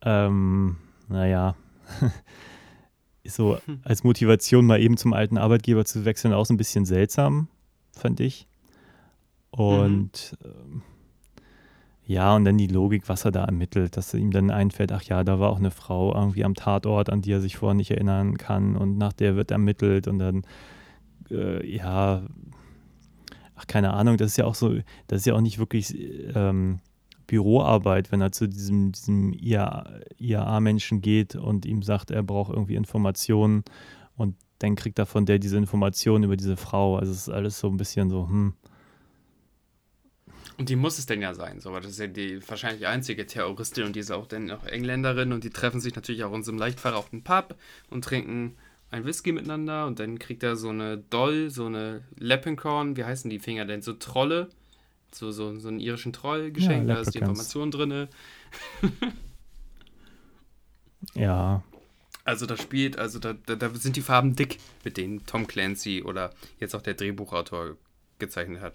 Ähm, 0.04 0.78
naja, 1.08 1.56
so 3.26 3.58
als 3.84 4.04
Motivation 4.04 4.66
mal 4.66 4.80
eben 4.80 4.98
zum 4.98 5.14
alten 5.14 5.38
Arbeitgeber 5.38 5.86
zu 5.86 6.06
wechseln 6.06 6.34
auch 6.34 6.46
so 6.46 6.54
ein 6.54 6.58
bisschen 6.58 6.86
seltsam, 6.86 7.48
fand 7.92 8.20
ich. 8.20 8.48
Und 9.50 10.38
mhm. 10.44 10.50
ähm, 10.50 10.82
ja, 12.06 12.36
und 12.36 12.46
dann 12.46 12.58
die 12.58 12.68
Logik, 12.68 13.10
was 13.10 13.26
er 13.26 13.32
da 13.32 13.46
ermittelt, 13.46 13.98
dass 13.98 14.14
ihm 14.14 14.32
dann 14.32 14.52
einfällt, 14.52 14.92
ach 14.92 15.04
ja, 15.04 15.24
da 15.24 15.40
war 15.40 15.50
auch 15.50 15.60
eine 15.60 15.72
Frau 15.72 16.14
irgendwie 16.14 16.44
am 16.44 16.56
Tatort, 16.56 17.10
an 17.10 17.22
die 17.22 17.32
er 17.32 17.42
sich 17.42 17.58
vorher 17.58 17.74
nicht 17.74 17.92
erinnern 17.92 18.38
kann 18.38 18.76
und 18.76 18.98
nach 18.98 19.14
der 19.14 19.36
wird 19.36 19.52
ermittelt 19.52 20.08
und 20.08 20.20
dann, 20.20 20.44
äh, 21.30 21.66
ja, 21.66 22.24
ach 23.62 23.68
keine 23.68 23.94
Ahnung, 23.94 24.18
das 24.18 24.32
ist 24.32 24.38
ja 24.38 24.46
auch 24.46 24.56
so, 24.56 24.76
das 25.08 25.20
ist 25.20 25.26
ja 25.26 25.36
auch 25.36 25.42
nicht 25.42 25.60
wirklich 25.60 25.96
ähm, 26.36 26.80
Büroarbeit, 27.28 28.12
wenn 28.12 28.22
er 28.22 28.32
zu 28.32 28.48
diesem, 28.48 28.92
diesem 28.92 29.34
IAA-Menschen 29.34 31.02
geht 31.02 31.36
und 31.36 31.66
ihm 31.66 31.84
sagt, 31.84 32.12
er 32.12 32.24
braucht 32.24 32.52
irgendwie 32.52 32.76
Informationen 32.76 33.64
und 34.18 34.36
dann 34.60 34.76
kriegt 34.76 35.00
er 35.00 35.06
von 35.06 35.26
der 35.26 35.40
diese 35.40 35.58
Informationen 35.58 36.24
über 36.24 36.38
diese 36.38 36.58
Frau. 36.58 36.98
Also 36.98 37.12
es 37.12 37.20
ist 37.20 37.30
alles 37.30 37.60
so 37.60 37.68
ein 37.68 37.78
bisschen 37.78 38.10
so, 38.10 38.28
hm, 38.28 38.54
und 40.58 40.70
die 40.70 40.76
muss 40.76 41.00
es 41.00 41.08
denn 41.08 41.22
ja 41.22 41.34
sein, 41.34 41.60
so, 41.60 41.72
weil 41.72 41.82
das 41.82 41.92
ist 41.92 42.00
ja 42.00 42.08
die 42.08 42.40
wahrscheinlich 42.48 42.86
einzige 42.86 43.26
Terroristin 43.26 43.86
und 43.86 43.96
die 43.96 44.00
ist 44.02 44.12
auch 44.12 44.28
dann 44.28 44.52
auch 44.52 44.64
Engländerin 44.66 45.34
und 45.34 45.44
die 45.44 45.50
treffen 45.50 45.80
sich 45.80 45.96
natürlich 45.96 46.24
auch 46.24 46.34
in 46.34 46.44
so 46.44 46.52
einem 46.52 46.60
leicht 46.60 46.80
verrauchten 46.80 47.24
Pub 47.24 47.56
und 47.90 48.04
trinken 48.04 48.58
ein 48.92 49.06
Whisky 49.06 49.32
miteinander 49.32 49.88
und 49.88 50.00
dann 50.00 50.20
kriegt 50.20 50.44
er 50.44 50.58
so 50.58 50.70
eine 50.70 50.98
Doll, 50.98 51.50
so 51.50 51.66
eine 51.66 52.04
Leprechaun, 52.18 52.98
wie 52.98 53.06
heißen 53.06 53.30
die 53.30 53.40
Finger 53.40 53.66
denn, 53.66 53.82
so 53.82 53.94
Trolle, 53.94 54.50
so, 55.12 55.32
so, 55.32 55.58
so 55.58 55.70
einen 55.70 55.80
irischen 55.80 56.14
Troll 56.14 56.52
geschenkt, 56.52 56.88
ja, 56.88 56.96
da 56.96 57.02
ist 57.02 57.16
die 57.16 57.20
Information 57.20 57.72
drin. 57.72 58.08
ja. 61.16 61.64
Also 62.24 62.46
das 62.46 62.62
spielt, 62.62 62.98
also 63.00 63.18
da, 63.18 63.34
da, 63.34 63.56
da 63.56 63.70
sind 63.74 63.96
die 63.96 64.02
Farben 64.02 64.36
dick, 64.36 64.58
mit 64.84 64.98
denen 64.98 65.26
Tom 65.26 65.48
Clancy 65.48 66.04
oder 66.04 66.32
jetzt 66.60 66.76
auch 66.76 66.82
der 66.82 66.94
Drehbuchautor 66.94 67.78
gezeichnet 68.20 68.62
hat. 68.62 68.74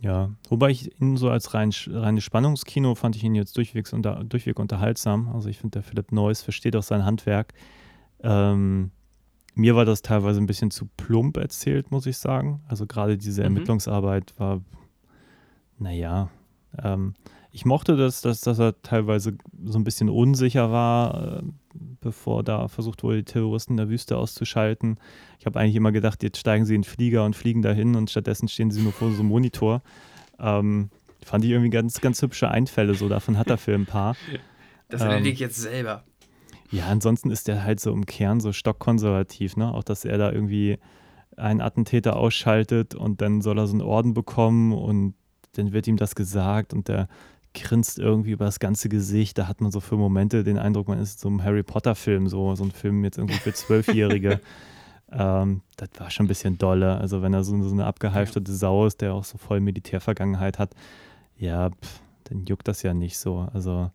Ja, 0.00 0.30
wobei 0.48 0.70
ich 0.70 1.00
ihn 1.00 1.16
so 1.16 1.30
als 1.30 1.54
rein, 1.54 1.72
reines 1.86 2.22
Spannungskino 2.22 2.94
fand 2.94 3.16
ich 3.16 3.24
ihn 3.24 3.34
jetzt 3.34 3.56
durchweg, 3.56 3.92
unter, 3.92 4.22
durchweg 4.24 4.58
unterhaltsam. 4.58 5.28
Also 5.34 5.48
ich 5.48 5.58
finde, 5.58 5.78
der 5.78 5.82
Philipp 5.82 6.12
Neuss 6.12 6.42
versteht 6.42 6.76
auch 6.76 6.82
sein 6.82 7.04
Handwerk. 7.04 7.54
Ähm, 8.22 8.90
mir 9.54 9.74
war 9.74 9.84
das 9.84 10.02
teilweise 10.02 10.40
ein 10.40 10.46
bisschen 10.46 10.70
zu 10.70 10.88
plump 10.96 11.36
erzählt, 11.36 11.90
muss 11.90 12.06
ich 12.06 12.18
sagen. 12.18 12.60
Also 12.68 12.86
gerade 12.86 13.18
diese 13.18 13.40
mhm. 13.40 13.46
Ermittlungsarbeit 13.46 14.34
war, 14.38 14.62
naja, 15.78 16.30
ähm, 16.82 17.14
ich 17.50 17.64
mochte 17.64 17.96
das, 17.96 18.20
dass, 18.20 18.40
dass 18.40 18.58
er 18.58 18.80
teilweise 18.82 19.36
so 19.64 19.78
ein 19.78 19.84
bisschen 19.84 20.08
unsicher 20.10 20.70
war, 20.70 21.38
äh, 21.38 21.42
bevor 22.00 22.44
da 22.44 22.68
versucht 22.68 23.02
wurde, 23.02 23.18
die 23.18 23.24
Terroristen 23.24 23.72
in 23.72 23.78
der 23.78 23.88
Wüste 23.88 24.16
auszuschalten. 24.16 24.98
Ich 25.38 25.46
habe 25.46 25.58
eigentlich 25.58 25.76
immer 25.76 25.92
gedacht, 25.92 26.22
jetzt 26.22 26.38
steigen 26.38 26.64
sie 26.64 26.74
in 26.74 26.82
den 26.82 26.88
Flieger 26.88 27.24
und 27.24 27.34
fliegen 27.34 27.62
dahin 27.62 27.96
und 27.96 28.10
stattdessen 28.10 28.48
stehen 28.48 28.70
sie 28.70 28.82
nur 28.82 28.92
vor 28.92 29.10
so 29.10 29.20
einem 29.20 29.28
Monitor. 29.28 29.82
Ähm, 30.38 30.90
fand 31.24 31.44
ich 31.44 31.50
irgendwie 31.50 31.70
ganz, 31.70 32.00
ganz 32.00 32.22
hübsche 32.22 32.48
Einfälle, 32.48 32.94
so 32.94 33.08
davon 33.08 33.38
hat 33.38 33.48
der 33.48 33.58
Film 33.58 33.82
ein 33.82 33.86
paar. 33.86 34.16
Das 34.90 35.02
ähm, 35.02 35.08
erledige 35.08 35.34
ich 35.34 35.40
jetzt 35.40 35.60
selber. 35.60 36.02
Ja, 36.70 36.86
ansonsten 36.86 37.30
ist 37.30 37.48
der 37.48 37.64
halt 37.64 37.80
so 37.80 37.92
im 37.92 38.06
Kern 38.06 38.40
so 38.40 38.52
stockkonservativ, 38.52 39.56
ne? 39.56 39.72
Auch 39.72 39.84
dass 39.84 40.04
er 40.04 40.18
da 40.18 40.32
irgendwie 40.32 40.78
einen 41.36 41.60
Attentäter 41.60 42.16
ausschaltet 42.16 42.94
und 42.94 43.22
dann 43.22 43.40
soll 43.40 43.58
er 43.58 43.66
so 43.66 43.74
einen 43.74 43.82
Orden 43.82 44.12
bekommen 44.12 44.72
und 44.72 45.14
dann 45.52 45.72
wird 45.72 45.86
ihm 45.86 45.96
das 45.96 46.14
gesagt 46.14 46.74
und 46.74 46.88
der 46.88 47.08
grinst 47.54 47.98
irgendwie 47.98 48.32
über 48.32 48.44
das 48.44 48.60
ganze 48.60 48.88
Gesicht. 48.88 49.38
Da 49.38 49.48
hat 49.48 49.60
man 49.60 49.70
so 49.70 49.80
für 49.80 49.96
Momente 49.96 50.44
den 50.44 50.58
Eindruck, 50.58 50.88
man 50.88 50.98
ist 50.98 51.20
so 51.20 51.28
einem 51.28 51.42
Harry 51.42 51.62
Potter-Film, 51.62 52.28
so, 52.28 52.54
so 52.54 52.64
ein 52.64 52.70
Film 52.70 53.04
jetzt 53.04 53.18
irgendwie 53.18 53.38
für 53.38 53.52
Zwölfjährige. 53.52 54.40
ähm, 55.12 55.62
das 55.76 55.88
war 55.98 56.10
schon 56.10 56.26
ein 56.26 56.28
bisschen 56.28 56.58
dolle. 56.58 56.98
Also, 56.98 57.22
wenn 57.22 57.34
er 57.34 57.44
so, 57.44 57.60
so 57.62 57.72
eine 57.72 57.86
abgehalfterte 57.86 58.52
Sau 58.52 58.86
ist, 58.86 59.00
der 59.00 59.14
auch 59.14 59.24
so 59.24 59.38
voll 59.38 59.60
Militärvergangenheit 59.60 60.58
hat, 60.58 60.74
ja, 61.36 61.70
pff, 61.70 62.00
dann 62.24 62.44
juckt 62.44 62.68
das 62.68 62.82
ja 62.82 62.94
nicht 62.94 63.18
so. 63.18 63.48
Also, 63.52 63.90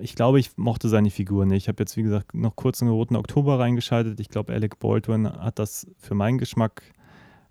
ich 0.00 0.14
glaube, 0.14 0.40
ich 0.40 0.56
mochte 0.56 0.88
seine 0.88 1.10
Figur 1.10 1.46
nicht. 1.46 1.64
Ich 1.64 1.68
habe 1.68 1.82
jetzt, 1.82 1.96
wie 1.96 2.02
gesagt, 2.02 2.34
noch 2.34 2.56
kurz 2.56 2.80
in 2.80 2.88
den 2.88 2.94
roten 2.94 3.16
Oktober 3.16 3.58
reingeschaltet. 3.58 4.18
Ich 4.20 4.28
glaube, 4.28 4.52
Alec 4.52 4.78
Baldwin 4.78 5.28
hat 5.28 5.58
das 5.58 5.86
für 5.98 6.14
meinen 6.14 6.38
Geschmack 6.38 6.82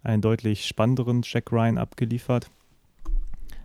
einen 0.04 0.22
deutlich 0.22 0.66
spannenderen 0.66 1.22
Jack 1.24 1.52
Ryan 1.52 1.78
abgeliefert. 1.78 2.50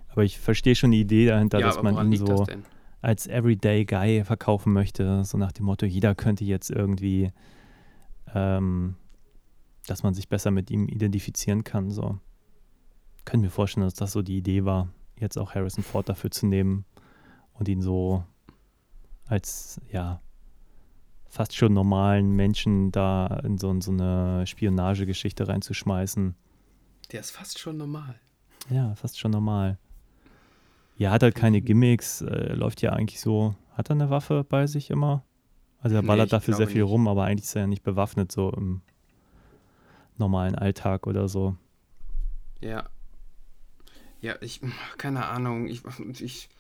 Aber 0.09 0.25
ich 0.25 0.39
verstehe 0.39 0.75
schon 0.75 0.91
die 0.91 1.01
Idee 1.01 1.27
dahinter, 1.27 1.59
ja, 1.59 1.67
dass 1.67 1.83
man 1.83 2.13
ihn 2.13 2.19
so 2.19 2.47
als 3.01 3.27
Everyday 3.27 3.85
Guy 3.85 4.25
verkaufen 4.25 4.73
möchte. 4.73 5.25
So 5.25 5.39
nach 5.39 5.53
dem 5.53 5.67
Motto, 5.67 5.87
jeder 5.87 6.15
könnte 6.15 6.45
jetzt 6.45 6.71
irgendwie, 6.71 7.33
ähm, 8.35 8.95
dass 9.87 10.03
man 10.03 10.15
sich 10.15 10.29
besser 10.29 10.51
mit 10.51 10.71
ihm 10.71 10.87
identifizieren 10.89 11.65
kann. 11.65 11.91
So. 11.91 12.19
Können 13.25 13.43
mir 13.43 13.51
vorstellen, 13.51 13.87
dass 13.87 13.95
das 13.95 14.13
so 14.13 14.23
die 14.23 14.39
Idee 14.39 14.65
war, 14.65 14.89
jetzt 15.19 15.39
auch 15.39 15.55
Harrison 15.55 15.83
Ford 15.83 16.09
dafür 16.09 16.31
zu 16.31 16.47
nehmen 16.47 16.85
und 17.55 17.69
ihn 17.69 17.81
so 17.81 18.25
als, 19.33 19.81
ja, 19.91 20.21
fast 21.31 21.57
schon 21.57 21.73
normalen 21.73 22.33
Menschen 22.33 22.93
da 22.93 23.41
in 23.43 23.57
so, 23.57 23.71
in 23.71 23.81
so 23.81 23.91
eine 23.91 24.47
Spionagegeschichte 24.47 25.49
reinzuschmeißen. 25.49 26.35
Der 27.11 27.21
ist 27.21 27.31
fast 27.31 27.59
schon 27.59 27.79
normal. 27.79 28.21
Ja, 28.69 28.95
fast 28.95 29.19
schon 29.19 29.31
normal. 29.31 29.79
Ja, 30.99 31.11
hat 31.11 31.23
halt 31.23 31.35
keine 31.35 31.63
Gimmicks, 31.63 32.21
äh, 32.21 32.53
läuft 32.53 32.83
ja 32.83 32.93
eigentlich 32.93 33.21
so. 33.21 33.55
Hat 33.73 33.89
er 33.89 33.95
eine 33.95 34.11
Waffe 34.11 34.45
bei 34.45 34.67
sich 34.67 34.91
immer? 34.91 35.25
Also 35.81 35.97
er 35.97 36.03
ballert 36.03 36.27
nee, 36.27 36.31
dafür 36.33 36.55
sehr 36.55 36.69
viel 36.69 36.83
nicht. 36.83 36.91
rum, 36.91 37.09
aber 37.09 37.25
eigentlich 37.25 37.45
ist 37.45 37.57
er 37.57 37.63
ja 37.63 37.67
nicht 37.67 37.83
bewaffnet, 37.83 38.31
so 38.31 38.53
im 38.53 38.83
normalen 40.19 40.55
Alltag 40.55 41.07
oder 41.07 41.27
so. 41.29 41.57
Ja. 42.61 42.91
Ja, 44.21 44.37
ich, 44.43 44.61
keine 44.99 45.25
Ahnung, 45.27 45.67
ich, 45.67 45.83
ich, 46.21 46.51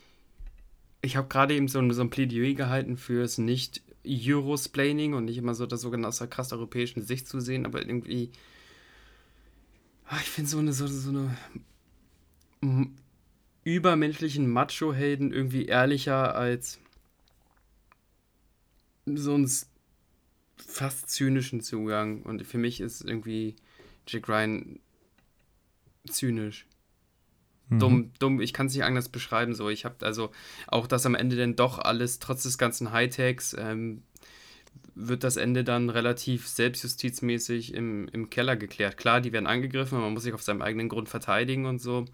ich 1.02 1.16
habe 1.16 1.28
gerade 1.28 1.54
eben 1.54 1.68
so, 1.68 1.90
so 1.92 2.00
ein 2.00 2.10
Plädoyer 2.10 2.54
gehalten 2.54 2.96
fürs 2.96 3.38
nicht 3.38 3.82
Eurosplaining 4.06 5.14
und 5.14 5.26
nicht 5.26 5.38
immer 5.38 5.54
so 5.54 5.66
das 5.66 5.82
sogenannte 5.82 6.08
aus 6.08 6.18
der 6.18 6.28
krass 6.28 6.52
europäischen 6.52 7.02
Sicht 7.02 7.28
zu 7.28 7.40
sehen, 7.40 7.66
aber 7.66 7.80
irgendwie. 7.80 8.30
Ah, 10.06 10.18
ich 10.20 10.30
finde 10.30 10.50
so 10.50 10.58
eine, 10.58 10.72
so, 10.72 10.86
so 10.86 11.10
eine 11.10 11.36
übermenschlichen 13.64 14.48
Macho-Helden 14.48 15.32
irgendwie 15.32 15.66
ehrlicher 15.66 16.34
als 16.34 16.78
so 19.06 19.34
einen 19.34 19.50
fast 20.56 21.10
zynischen 21.10 21.60
Zugang. 21.60 22.22
Und 22.22 22.46
für 22.46 22.58
mich 22.58 22.80
ist 22.80 23.02
irgendwie 23.02 23.56
Jack 24.06 24.28
Ryan 24.28 24.78
zynisch. 26.08 26.66
Mhm. 27.72 27.78
Dumm, 27.78 28.12
dumm, 28.18 28.40
ich 28.40 28.52
kann 28.52 28.66
es 28.66 28.74
nicht 28.74 28.84
anders 28.84 29.08
beschreiben. 29.08 29.54
So, 29.54 29.68
ich 29.68 29.84
habe 29.84 30.04
also 30.04 30.30
auch 30.66 30.86
das 30.86 31.06
am 31.06 31.14
Ende 31.14 31.36
dann 31.36 31.56
doch 31.56 31.78
alles, 31.78 32.18
trotz 32.18 32.42
des 32.42 32.58
ganzen 32.58 32.92
Hightechs, 32.92 33.54
ähm, 33.58 34.02
wird 34.94 35.24
das 35.24 35.36
Ende 35.36 35.64
dann 35.64 35.88
relativ 35.88 36.48
selbstjustizmäßig 36.48 37.74
im, 37.74 38.08
im 38.08 38.30
Keller 38.30 38.56
geklärt. 38.56 38.96
Klar, 38.96 39.20
die 39.20 39.32
werden 39.32 39.46
angegriffen, 39.46 40.00
man 40.00 40.12
muss 40.12 40.22
sich 40.24 40.34
auf 40.34 40.42
seinem 40.42 40.62
eigenen 40.62 40.88
Grund 40.88 41.08
verteidigen 41.08 41.66
und 41.66 41.80
so. 41.80 42.04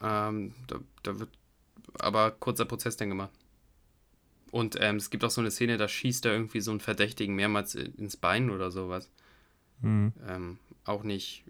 Ähm, 0.00 0.54
da, 0.68 0.80
da 1.02 1.18
wird 1.18 1.30
aber 1.98 2.30
kurzer 2.30 2.64
Prozess 2.64 2.96
dann 2.96 3.10
gemacht. 3.10 3.30
Und 4.50 4.76
ähm, 4.80 4.96
es 4.96 5.10
gibt 5.10 5.24
auch 5.24 5.30
so 5.30 5.40
eine 5.40 5.50
Szene, 5.50 5.76
da 5.76 5.88
schießt 5.88 6.26
er 6.26 6.32
irgendwie 6.32 6.60
so 6.60 6.70
einen 6.70 6.80
Verdächtigen 6.80 7.34
mehrmals 7.34 7.74
ins 7.74 8.16
Bein 8.16 8.50
oder 8.50 8.70
sowas. 8.70 9.10
Mhm. 9.80 10.12
Ähm, 10.26 10.58
auch 10.84 11.02
nicht 11.02 11.44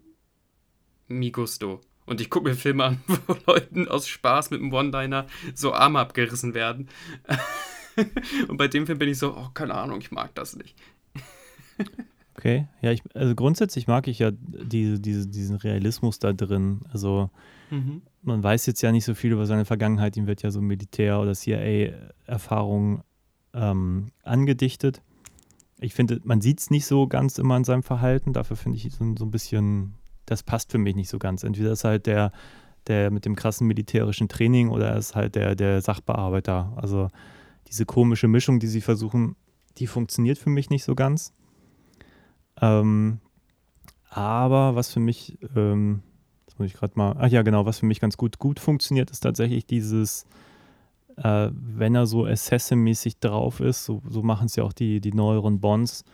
mi 1.09 1.31
gusto. 1.31 1.81
Und 2.12 2.20
ich 2.20 2.31
gucke 2.31 2.48
mir 2.48 2.55
Filme 2.55 2.85
an, 2.85 3.01
wo 3.27 3.37
Leuten 3.46 3.88
aus 3.88 4.07
Spaß 4.07 4.51
mit 4.51 4.61
einem 4.61 4.72
One-Liner 4.72 5.27
so 5.55 5.72
Arme 5.72 5.98
abgerissen 5.98 6.55
werden. 6.55 6.88
Und 8.48 8.57
bei 8.57 8.68
dem 8.68 8.87
Film 8.87 8.98
bin 8.98 9.09
ich 9.09 9.18
so, 9.18 9.35
oh, 9.37 9.48
keine 9.55 9.75
Ahnung, 9.75 9.98
ich 10.01 10.12
mag 10.12 10.35
das 10.35 10.57
nicht. 10.57 10.79
Okay, 12.37 12.66
ja, 12.81 12.90
ich, 12.90 13.03
also 13.14 13.35
grundsätzlich 13.35 13.87
mag 13.87 14.09
ich 14.09 14.18
ja 14.18 14.31
diese, 14.33 14.98
diese, 15.01 15.27
diesen 15.27 15.57
Realismus 15.57 16.18
da 16.18 16.33
drin. 16.33 16.81
Also 16.92 17.31
man 18.22 18.42
weiß 18.42 18.66
jetzt 18.66 18.83
ja 18.83 18.92
nicht 18.92 19.05
so 19.05 19.14
viel 19.14 19.33
über 19.33 19.46
seine 19.46 19.64
Vergangenheit, 19.64 20.16
ihm 20.16 20.27
wird 20.27 20.42
ja 20.42 20.51
so 20.51 20.61
Militär- 20.61 21.20
oder 21.20 21.33
CIA-Erfahrung 21.33 23.03
ähm, 23.55 24.09
angedichtet. 24.22 25.01
Ich 25.81 25.94
finde, 25.94 26.20
man 26.25 26.40
sieht 26.40 26.61
es 26.61 26.70
nicht 26.70 26.87
so 26.87 27.07
ganz 27.07 27.38
immer 27.38 27.57
in 27.57 27.64
seinem 27.64 27.83
Verhalten, 27.83 28.33
dafür 28.33 28.57
finde 28.57 28.77
ich 28.77 28.92
so, 28.92 29.14
so 29.16 29.25
ein 29.25 29.31
bisschen, 29.31 29.94
das 30.27 30.43
passt 30.43 30.73
für 30.73 30.79
mich 30.79 30.97
nicht 30.97 31.09
so 31.09 31.19
ganz. 31.19 31.43
Entweder 31.43 31.73
ist 31.73 31.85
halt 31.85 32.07
der, 32.07 32.33
der 32.87 33.11
mit 33.11 33.25
dem 33.25 33.37
krassen 33.37 33.67
militärischen 33.67 34.29
Training 34.29 34.71
oder 34.71 34.91
er 34.91 34.97
ist 34.97 35.15
halt 35.15 35.35
der, 35.35 35.55
der 35.55 35.81
Sachbearbeiter. 35.81 36.73
Also 36.77 37.09
diese 37.69 37.87
komische 37.87 38.29
Mischung, 38.29 38.61
die 38.61 38.67
sie 38.67 38.81
versuchen, 38.81 39.37
die 39.79 39.87
funktioniert 39.87 40.39
für 40.39 40.51
mich 40.51 40.71
nicht 40.71 40.85
so 40.85 40.95
ganz. 40.95 41.33
Ähm, 42.61 43.21
aber 44.09 44.75
was 44.75 44.93
für 44.93 45.01
mich, 45.01 45.39
ähm, 45.57 46.03
das 46.47 46.59
muss 46.59 46.67
ich 46.67 46.75
gerade 46.75 46.93
mal, 46.97 47.17
ach 47.19 47.29
ja, 47.29 47.43
genau, 47.43 47.65
was 47.65 47.79
für 47.79 47.87
mich 47.87 48.01
ganz 48.01 48.17
gut, 48.17 48.39
gut 48.39 48.61
funktioniert, 48.61 49.11
ist 49.11 49.21
tatsächlich 49.21 49.65
dieses, 49.65 50.27
äh, 51.17 51.49
wenn 51.53 51.95
er 51.95 52.07
so 52.07 52.27
Assassin-mäßig 52.27 53.19
drauf 53.19 53.61
ist, 53.61 53.85
so, 53.85 54.03
so 54.09 54.23
machen 54.23 54.47
es 54.47 54.57
ja 54.57 54.65
auch 54.65 54.75
die, 54.75 55.01
die 55.01 55.15
neueren 55.15 55.61
Bonds, 55.61 56.05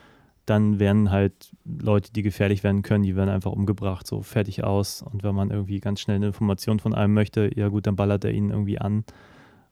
dann 0.49 0.79
werden 0.79 1.11
halt 1.11 1.51
Leute, 1.65 2.13
die 2.13 2.23
gefährlich 2.23 2.63
werden 2.65 2.83
können, 2.83 3.05
die 3.05 3.17
werden 3.17 3.29
einfach 3.29 3.53
umgebracht, 3.53 4.07
so 4.07 4.23
fertig 4.23 4.65
aus. 4.65 5.03
Und 5.03 5.23
wenn 5.23 5.35
man 5.35 5.51
irgendwie 5.51 5.81
ganz 5.81 6.01
schnell 6.01 6.17
eine 6.17 6.27
Information 6.29 6.81
von 6.81 6.95
einem 6.95 7.15
möchte, 7.15 7.51
ja 7.55 7.69
gut, 7.69 7.87
dann 7.87 7.97
ballert 7.97 8.25
er 8.25 8.33
ihn 8.33 8.51
irgendwie 8.51 8.79
an 8.79 9.05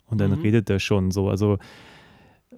und 0.07 0.19
dann 0.21 0.31
Mhm. 0.33 0.39
redet 0.43 0.69
er 0.71 0.79
schon 0.79 1.11
so. 1.11 1.29
Also 1.31 1.59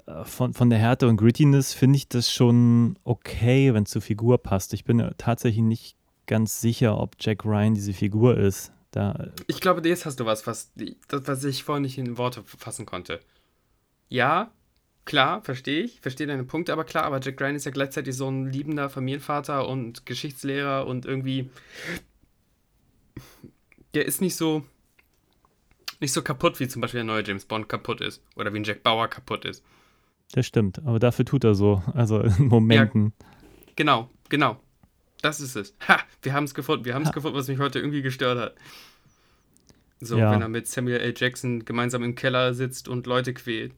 äh, 0.06 0.24
von, 0.24 0.52
von 0.54 0.70
der 0.70 0.78
Härte 0.78 1.08
und 1.08 1.16
Grittiness 1.16 1.72
finde 1.74 1.96
ich 1.96 2.08
das 2.08 2.30
schon 2.30 2.98
okay, 3.04 3.72
wenn 3.74 3.84
es 3.84 3.90
zur 3.90 4.02
Figur 4.02 4.38
passt. 4.38 4.74
Ich 4.74 4.84
bin 4.84 5.10
tatsächlich 5.18 5.62
nicht 5.62 5.96
ganz 6.26 6.60
sicher, 6.60 7.00
ob 7.00 7.16
Jack 7.20 7.44
Ryan 7.44 7.74
diese 7.74 7.92
Figur 7.92 8.36
ist. 8.36 8.72
Da, 8.90 9.28
Ich 9.46 9.60
glaube, 9.60 9.86
jetzt 9.88 10.06
hast 10.06 10.18
du 10.20 10.24
was, 10.26 10.46
was, 10.46 10.72
was 11.10 11.44
ich 11.44 11.62
vorhin 11.64 11.82
nicht 11.82 11.98
in 11.98 12.16
Worte 12.18 12.42
fassen 12.44 12.86
konnte. 12.86 13.20
Ja, 14.08 14.50
klar, 15.08 15.42
verstehe 15.42 15.82
ich, 15.82 16.00
verstehe 16.02 16.26
deine 16.26 16.44
Punkte, 16.44 16.72
aber 16.72 16.84
klar, 16.84 17.04
aber 17.04 17.18
Jack 17.20 17.40
Ryan 17.40 17.56
ist 17.56 17.64
ja 17.64 17.72
gleichzeitig 17.72 18.14
so 18.14 18.30
ein 18.30 18.46
liebender 18.52 18.90
Familienvater 18.90 19.66
und 19.66 20.04
Geschichtslehrer 20.06 20.86
und 20.86 21.06
irgendwie. 21.06 21.50
Der 23.94 24.04
ist 24.06 24.20
nicht 24.20 24.36
so. 24.36 24.64
Nicht 26.00 26.12
so 26.12 26.22
kaputt, 26.22 26.60
wie 26.60 26.68
zum 26.68 26.80
Beispiel 26.80 26.98
der 26.98 27.04
neue 27.04 27.24
James 27.24 27.44
Bond 27.46 27.68
kaputt 27.68 28.00
ist. 28.00 28.22
Oder 28.36 28.52
wie 28.52 28.58
ein 28.58 28.64
Jack 28.64 28.84
Bauer 28.84 29.08
kaputt 29.08 29.44
ist. 29.44 29.64
das 30.32 30.46
stimmt, 30.46 30.78
aber 30.86 31.00
dafür 31.00 31.24
tut 31.24 31.42
er 31.42 31.54
so. 31.56 31.82
Also 31.94 32.20
in 32.20 32.46
Momenten. 32.46 33.12
Genau, 33.74 34.08
genau. 34.28 34.60
Das 35.22 35.40
ist 35.40 35.56
es. 35.56 35.74
Ha, 35.88 35.98
wir 36.22 36.34
haben 36.34 36.44
es 36.44 36.54
gefunden. 36.54 36.84
Wir 36.84 36.94
haben 36.94 37.02
es 37.02 37.12
gefunden, 37.12 37.36
was 37.36 37.48
mich 37.48 37.58
heute 37.58 37.80
irgendwie 37.80 38.02
gestört 38.02 38.38
hat. 38.38 38.54
So, 40.00 40.16
Ja. 40.18 40.30
wenn 40.30 40.42
er 40.42 40.48
mit 40.48 40.68
Samuel 40.68 41.00
L. 41.00 41.14
Jackson 41.16 41.64
gemeinsam 41.64 42.04
im 42.04 42.14
Keller 42.14 42.54
sitzt 42.54 42.86
und 42.88 43.06
Leute 43.08 43.34
quält. 43.34 43.72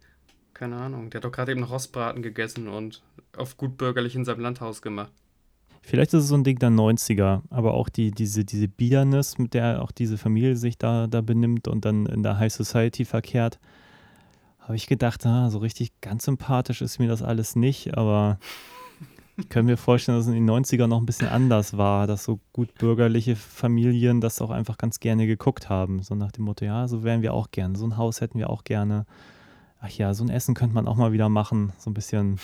Keine 0.60 0.76
Ahnung. 0.76 1.08
Der 1.08 1.20
hat 1.20 1.24
doch 1.24 1.32
gerade 1.32 1.52
eben 1.52 1.62
noch 1.62 1.70
Rostbraten 1.70 2.22
gegessen 2.22 2.68
und 2.68 3.00
auf 3.34 3.56
gut 3.56 3.78
bürgerlich 3.78 4.14
in 4.14 4.26
seinem 4.26 4.40
Landhaus 4.40 4.82
gemacht. 4.82 5.10
Vielleicht 5.80 6.12
ist 6.12 6.24
es 6.24 6.28
so 6.28 6.34
ein 6.34 6.44
Ding 6.44 6.58
der 6.58 6.68
90er, 6.68 7.40
aber 7.48 7.72
auch 7.72 7.88
die, 7.88 8.10
diese, 8.10 8.44
diese 8.44 8.68
Biederness, 8.68 9.38
mit 9.38 9.54
der 9.54 9.80
auch 9.80 9.90
diese 9.90 10.18
Familie 10.18 10.56
sich 10.56 10.76
da, 10.76 11.06
da 11.06 11.22
benimmt 11.22 11.66
und 11.66 11.86
dann 11.86 12.04
in 12.04 12.22
der 12.22 12.38
High 12.38 12.52
Society 12.52 13.06
verkehrt, 13.06 13.58
habe 14.58 14.76
ich 14.76 14.86
gedacht, 14.86 15.24
ah, 15.24 15.48
so 15.48 15.56
richtig 15.60 15.98
ganz 16.02 16.26
sympathisch 16.26 16.82
ist 16.82 16.98
mir 16.98 17.08
das 17.08 17.22
alles 17.22 17.56
nicht, 17.56 17.96
aber 17.96 18.38
ich 19.38 19.48
kann 19.48 19.64
mir 19.64 19.78
vorstellen, 19.78 20.18
dass 20.18 20.26
es 20.26 20.34
in 20.34 20.46
den 20.46 20.50
90er 20.50 20.88
noch 20.88 21.00
ein 21.00 21.06
bisschen 21.06 21.28
anders 21.28 21.78
war, 21.78 22.06
dass 22.06 22.22
so 22.22 22.38
gut 22.52 22.74
bürgerliche 22.74 23.34
Familien 23.34 24.20
das 24.20 24.42
auch 24.42 24.50
einfach 24.50 24.76
ganz 24.76 25.00
gerne 25.00 25.26
geguckt 25.26 25.70
haben. 25.70 26.02
So 26.02 26.14
nach 26.14 26.32
dem 26.32 26.44
Motto, 26.44 26.66
ja, 26.66 26.86
so 26.86 27.02
wären 27.02 27.22
wir 27.22 27.32
auch 27.32 27.50
gerne, 27.50 27.78
so 27.78 27.86
ein 27.86 27.96
Haus 27.96 28.20
hätten 28.20 28.38
wir 28.38 28.50
auch 28.50 28.64
gerne. 28.64 29.06
Ach 29.80 29.88
ja, 29.90 30.12
so 30.14 30.24
ein 30.24 30.30
Essen 30.30 30.54
könnte 30.54 30.74
man 30.74 30.86
auch 30.86 30.96
mal 30.96 31.12
wieder 31.12 31.28
machen, 31.28 31.72
so 31.78 31.90
ein 31.90 31.94
bisschen 31.94 32.38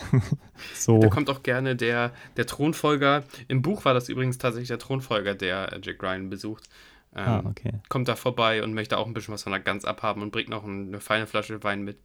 so. 0.74 0.98
Da 0.98 1.08
kommt 1.08 1.30
auch 1.30 1.42
gerne 1.42 1.76
der, 1.76 2.12
der 2.36 2.46
Thronfolger. 2.46 3.24
Im 3.48 3.62
Buch 3.62 3.84
war 3.84 3.94
das 3.94 4.08
übrigens 4.08 4.38
tatsächlich 4.38 4.68
der 4.68 4.78
Thronfolger, 4.78 5.34
der 5.34 5.72
äh, 5.72 5.80
Jack 5.82 6.02
Ryan 6.02 6.30
besucht. 6.30 6.68
Ähm, 7.14 7.24
Ah, 7.26 7.42
okay. 7.44 7.72
Kommt 7.88 8.08
da 8.08 8.16
vorbei 8.16 8.62
und 8.62 8.74
möchte 8.74 8.98
auch 8.98 9.06
ein 9.06 9.14
bisschen 9.14 9.34
was 9.34 9.42
von 9.42 9.52
der 9.52 9.60
Gans 9.60 9.84
abhaben 9.84 10.22
und 10.22 10.30
bringt 10.30 10.48
noch 10.48 10.64
eine 10.64 11.00
feine 11.00 11.26
Flasche 11.26 11.62
Wein 11.62 11.82
mit. 11.82 11.98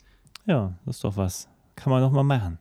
Ja, 0.46 0.74
das 0.86 0.98
ist 0.98 1.04
doch 1.04 1.18
was. 1.18 1.48
Kann 1.76 1.92
man 1.92 2.02
doch 2.02 2.12
mal 2.12 2.24
machen. 2.24 2.60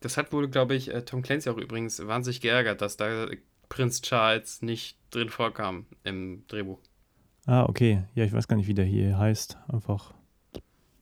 Das 0.00 0.16
hat 0.16 0.32
wohl, 0.32 0.48
glaube 0.48 0.74
ich, 0.74 0.92
äh, 0.92 1.02
Tom 1.04 1.22
Clancy 1.22 1.50
auch 1.50 1.56
übrigens 1.58 2.06
wahnsinnig 2.06 2.40
geärgert, 2.40 2.80
dass 2.80 2.96
da 2.96 3.26
Prinz 3.68 4.00
Charles 4.00 4.62
nicht 4.62 4.96
drin 5.10 5.28
vorkam 5.28 5.86
im 6.04 6.44
Drehbuch. 6.48 6.78
Ah, 7.46 7.64
okay. 7.64 8.04
Ja, 8.14 8.24
ich 8.24 8.32
weiß 8.32 8.48
gar 8.48 8.56
nicht, 8.56 8.66
wie 8.68 8.74
der 8.74 8.84
hier 8.84 9.18
heißt. 9.18 9.58
Einfach. 9.68 10.14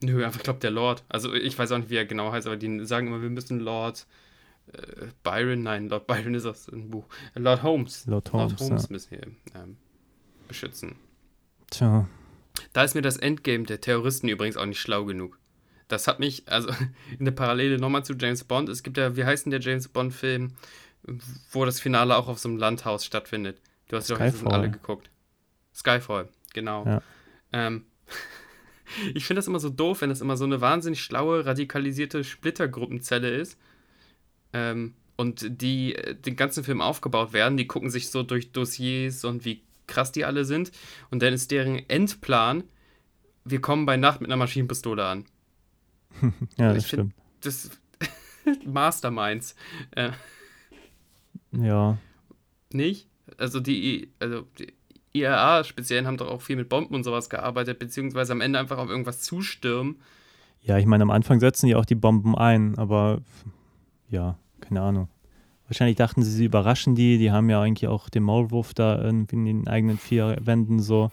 Nö, 0.02 0.24
einfach, 0.24 0.40
ich 0.40 0.44
glaube, 0.44 0.60
der 0.60 0.70
Lord. 0.70 1.04
Also, 1.08 1.32
ich 1.34 1.58
weiß 1.58 1.72
auch 1.72 1.78
nicht, 1.78 1.90
wie 1.90 1.96
er 1.96 2.04
genau 2.04 2.32
heißt, 2.32 2.46
aber 2.46 2.56
die 2.56 2.84
sagen 2.84 3.06
immer, 3.06 3.22
wir 3.22 3.30
müssen 3.30 3.60
Lord 3.60 4.06
äh, 4.72 5.06
Byron, 5.22 5.62
nein, 5.62 5.88
Lord 5.88 6.06
Byron 6.06 6.34
ist 6.34 6.46
aus 6.46 6.66
dem 6.66 6.90
Buch. 6.90 7.06
Äh, 7.34 7.40
Lord 7.40 7.62
Holmes. 7.62 8.06
Lord 8.06 8.32
Holmes, 8.32 8.68
ja. 8.68 8.86
müssen 8.90 9.10
wir 9.10 9.22
ähm, 9.54 9.76
beschützen. 10.48 10.96
Tja. 11.70 12.08
Da 12.72 12.84
ist 12.84 12.94
mir 12.94 13.02
das 13.02 13.16
Endgame 13.16 13.64
der 13.64 13.80
Terroristen 13.80 14.28
übrigens 14.28 14.56
auch 14.56 14.66
nicht 14.66 14.80
schlau 14.80 15.04
genug. 15.04 15.38
Das 15.88 16.08
hat 16.08 16.18
mich, 16.18 16.48
also 16.48 16.68
in 17.18 17.24
der 17.24 17.32
Parallele 17.32 17.78
nochmal 17.78 18.04
zu 18.04 18.14
James 18.14 18.44
Bond, 18.44 18.68
es 18.68 18.82
gibt 18.82 18.96
ja, 18.96 19.16
wie 19.16 19.24
heißt 19.24 19.46
denn 19.46 19.50
der 19.50 19.60
James 19.60 19.88
Bond-Film, 19.88 20.54
wo 21.50 21.64
das 21.64 21.80
Finale 21.80 22.16
auch 22.16 22.28
auf 22.28 22.38
so 22.38 22.48
einem 22.48 22.58
Landhaus 22.58 23.04
stattfindet? 23.04 23.60
Du 23.88 23.96
hast 23.96 24.10
doch 24.10 24.16
Skyfall. 24.16 24.52
alle 24.52 24.70
geguckt. 24.70 25.10
Skyfall, 25.74 26.28
genau. 26.52 26.84
Ja. 26.84 27.02
Ähm, 27.52 27.84
ich 29.14 29.24
finde 29.24 29.38
das 29.38 29.46
immer 29.48 29.60
so 29.60 29.70
doof, 29.70 30.00
wenn 30.00 30.10
das 30.10 30.20
immer 30.20 30.36
so 30.36 30.44
eine 30.44 30.60
wahnsinnig 30.60 31.02
schlaue, 31.02 31.44
radikalisierte 31.46 32.24
Splittergruppenzelle 32.24 33.30
ist. 33.30 33.58
Ähm, 34.52 34.94
und 35.16 35.46
die 35.62 35.94
äh, 35.94 36.14
den 36.14 36.36
ganzen 36.36 36.62
Film 36.64 36.80
aufgebaut 36.80 37.32
werden, 37.32 37.56
die 37.56 37.66
gucken 37.66 37.90
sich 37.90 38.10
so 38.10 38.22
durch 38.22 38.52
Dossiers 38.52 39.24
und 39.24 39.44
wie 39.44 39.62
krass 39.86 40.12
die 40.12 40.24
alle 40.24 40.44
sind. 40.44 40.72
Und 41.10 41.22
dann 41.22 41.32
ist 41.32 41.50
deren 41.50 41.78
Endplan, 41.88 42.64
wir 43.44 43.60
kommen 43.60 43.86
bei 43.86 43.96
Nacht 43.96 44.20
mit 44.20 44.28
einer 44.30 44.36
Maschinenpistole 44.36 45.04
an. 45.04 45.24
Ja, 46.58 46.70
Ich 46.70 46.76
das 46.82 46.88
stimmt. 46.88 47.14
Das 47.40 47.70
Masterminds. 48.64 49.54
Äh, 49.92 50.10
Ja. 51.52 51.98
nicht? 52.72 53.08
Also 53.38 53.60
die, 53.60 54.10
also 54.18 54.46
die 54.58 54.72
IRA 55.18 55.64
speziell 55.64 56.06
haben 56.06 56.16
doch 56.16 56.28
auch 56.28 56.42
viel 56.42 56.56
mit 56.56 56.68
Bomben 56.68 56.94
und 56.94 57.04
sowas 57.04 57.30
gearbeitet, 57.30 57.78
beziehungsweise 57.78 58.32
am 58.32 58.40
Ende 58.40 58.58
einfach 58.58 58.78
auf 58.78 58.88
irgendwas 58.88 59.20
zustürmen. 59.22 59.96
Ja, 60.62 60.78
ich 60.78 60.86
meine, 60.86 61.02
am 61.02 61.10
Anfang 61.10 61.40
setzen 61.40 61.66
die 61.66 61.76
auch 61.76 61.84
die 61.84 61.94
Bomben 61.94 62.36
ein, 62.36 62.76
aber 62.76 63.20
ja, 64.08 64.36
keine 64.60 64.80
Ahnung. 64.80 65.08
Wahrscheinlich 65.68 65.96
dachten 65.96 66.22
sie, 66.22 66.30
sie 66.30 66.44
überraschen 66.44 66.94
die. 66.94 67.18
Die 67.18 67.32
haben 67.32 67.50
ja 67.50 67.60
eigentlich 67.60 67.88
auch 67.88 68.08
den 68.08 68.22
Maulwurf 68.22 68.74
da 68.74 69.02
irgendwie 69.02 69.36
in 69.36 69.44
den 69.44 69.68
eigenen 69.68 69.98
vier 69.98 70.36
Wänden 70.40 70.80
so. 70.80 71.10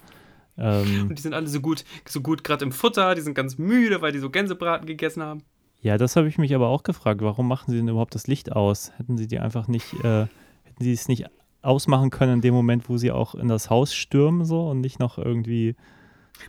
Ähm, 0.57 1.01
Und 1.09 1.17
die 1.17 1.21
sind 1.21 1.33
alle 1.33 1.47
so 1.47 1.59
gut, 1.59 1.83
so 2.07 2.21
gut 2.21 2.43
gerade 2.43 2.65
im 2.65 2.71
Futter, 2.71 3.15
die 3.15 3.21
sind 3.21 3.33
ganz 3.33 3.57
müde, 3.57 4.01
weil 4.01 4.11
die 4.11 4.19
so 4.19 4.29
Gänsebraten 4.29 4.85
gegessen 4.85 5.23
haben. 5.23 5.43
Ja, 5.81 5.97
das 5.97 6.15
habe 6.15 6.27
ich 6.27 6.37
mich 6.37 6.55
aber 6.55 6.69
auch 6.69 6.83
gefragt. 6.83 7.21
Warum 7.21 7.47
machen 7.47 7.71
sie 7.71 7.77
denn 7.77 7.89
überhaupt 7.89 8.15
das 8.15 8.27
Licht 8.27 8.51
aus? 8.51 8.91
Hätten 8.97 9.17
sie 9.17 9.27
die 9.27 9.39
einfach 9.39 9.67
nicht, 9.67 9.93
äh, 10.03 10.27
hätten 10.63 10.83
sie 10.83 10.93
es 10.93 11.07
nicht 11.07 11.25
ausmachen 11.63 12.09
können 12.09 12.35
in 12.35 12.41
dem 12.41 12.53
Moment, 12.53 12.89
wo 12.89 12.97
sie 12.97 13.11
auch 13.11 13.35
in 13.35 13.47
das 13.47 13.69
Haus 13.69 13.93
stürmen 13.93 14.45
so 14.45 14.69
und 14.69 14.81
nicht 14.81 14.99
noch 14.99 15.17
irgendwie. 15.17 15.75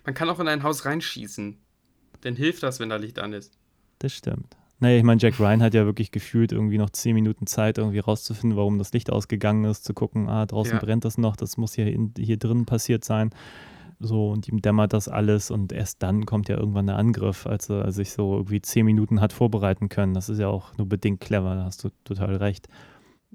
Man 0.04 0.14
kann 0.14 0.28
auch 0.28 0.40
in 0.40 0.48
ein 0.48 0.62
Haus 0.62 0.84
reinschießen. 0.84 1.58
Denn 2.24 2.36
hilft 2.36 2.62
das, 2.62 2.80
wenn 2.80 2.88
da 2.88 2.96
Licht 2.96 3.18
an 3.18 3.32
ist. 3.32 3.58
Das 3.98 4.12
stimmt. 4.12 4.56
Naja, 4.80 4.98
ich 4.98 5.04
meine, 5.04 5.20
Jack 5.20 5.38
Ryan 5.38 5.62
hat 5.62 5.74
ja 5.74 5.84
wirklich 5.84 6.10
gefühlt 6.10 6.52
irgendwie 6.52 6.78
noch 6.78 6.90
zehn 6.90 7.14
Minuten 7.14 7.46
Zeit, 7.46 7.78
irgendwie 7.78 8.00
rauszufinden, 8.00 8.56
warum 8.56 8.78
das 8.78 8.92
Licht 8.92 9.10
ausgegangen 9.10 9.64
ist, 9.64 9.84
zu 9.84 9.94
gucken, 9.94 10.28
ah, 10.28 10.46
draußen 10.46 10.74
Ja. 10.74 10.78
brennt 10.80 11.04
das 11.04 11.16
noch, 11.16 11.36
das 11.36 11.56
muss 11.56 11.74
hier, 11.74 11.86
in, 11.86 12.12
hier 12.18 12.38
drin 12.38 12.64
passiert 12.66 13.04
sein. 13.04 13.30
So, 14.00 14.30
und 14.30 14.48
ihm 14.48 14.60
dämmert 14.60 14.92
das 14.92 15.08
alles 15.08 15.50
und 15.50 15.72
erst 15.72 16.02
dann 16.02 16.26
kommt 16.26 16.48
ja 16.48 16.58
irgendwann 16.58 16.86
der 16.86 16.96
Angriff, 16.96 17.46
als 17.46 17.70
er 17.70 17.92
sich 17.92 18.10
so 18.12 18.34
irgendwie 18.34 18.60
zehn 18.60 18.84
Minuten 18.84 19.20
hat 19.20 19.32
vorbereiten 19.32 19.88
können. 19.88 20.12
Das 20.14 20.28
ist 20.28 20.38
ja 20.38 20.48
auch 20.48 20.76
nur 20.76 20.88
bedingt 20.88 21.20
clever, 21.20 21.54
da 21.54 21.64
hast 21.64 21.84
du 21.84 21.90
total 22.02 22.36
recht. 22.36 22.68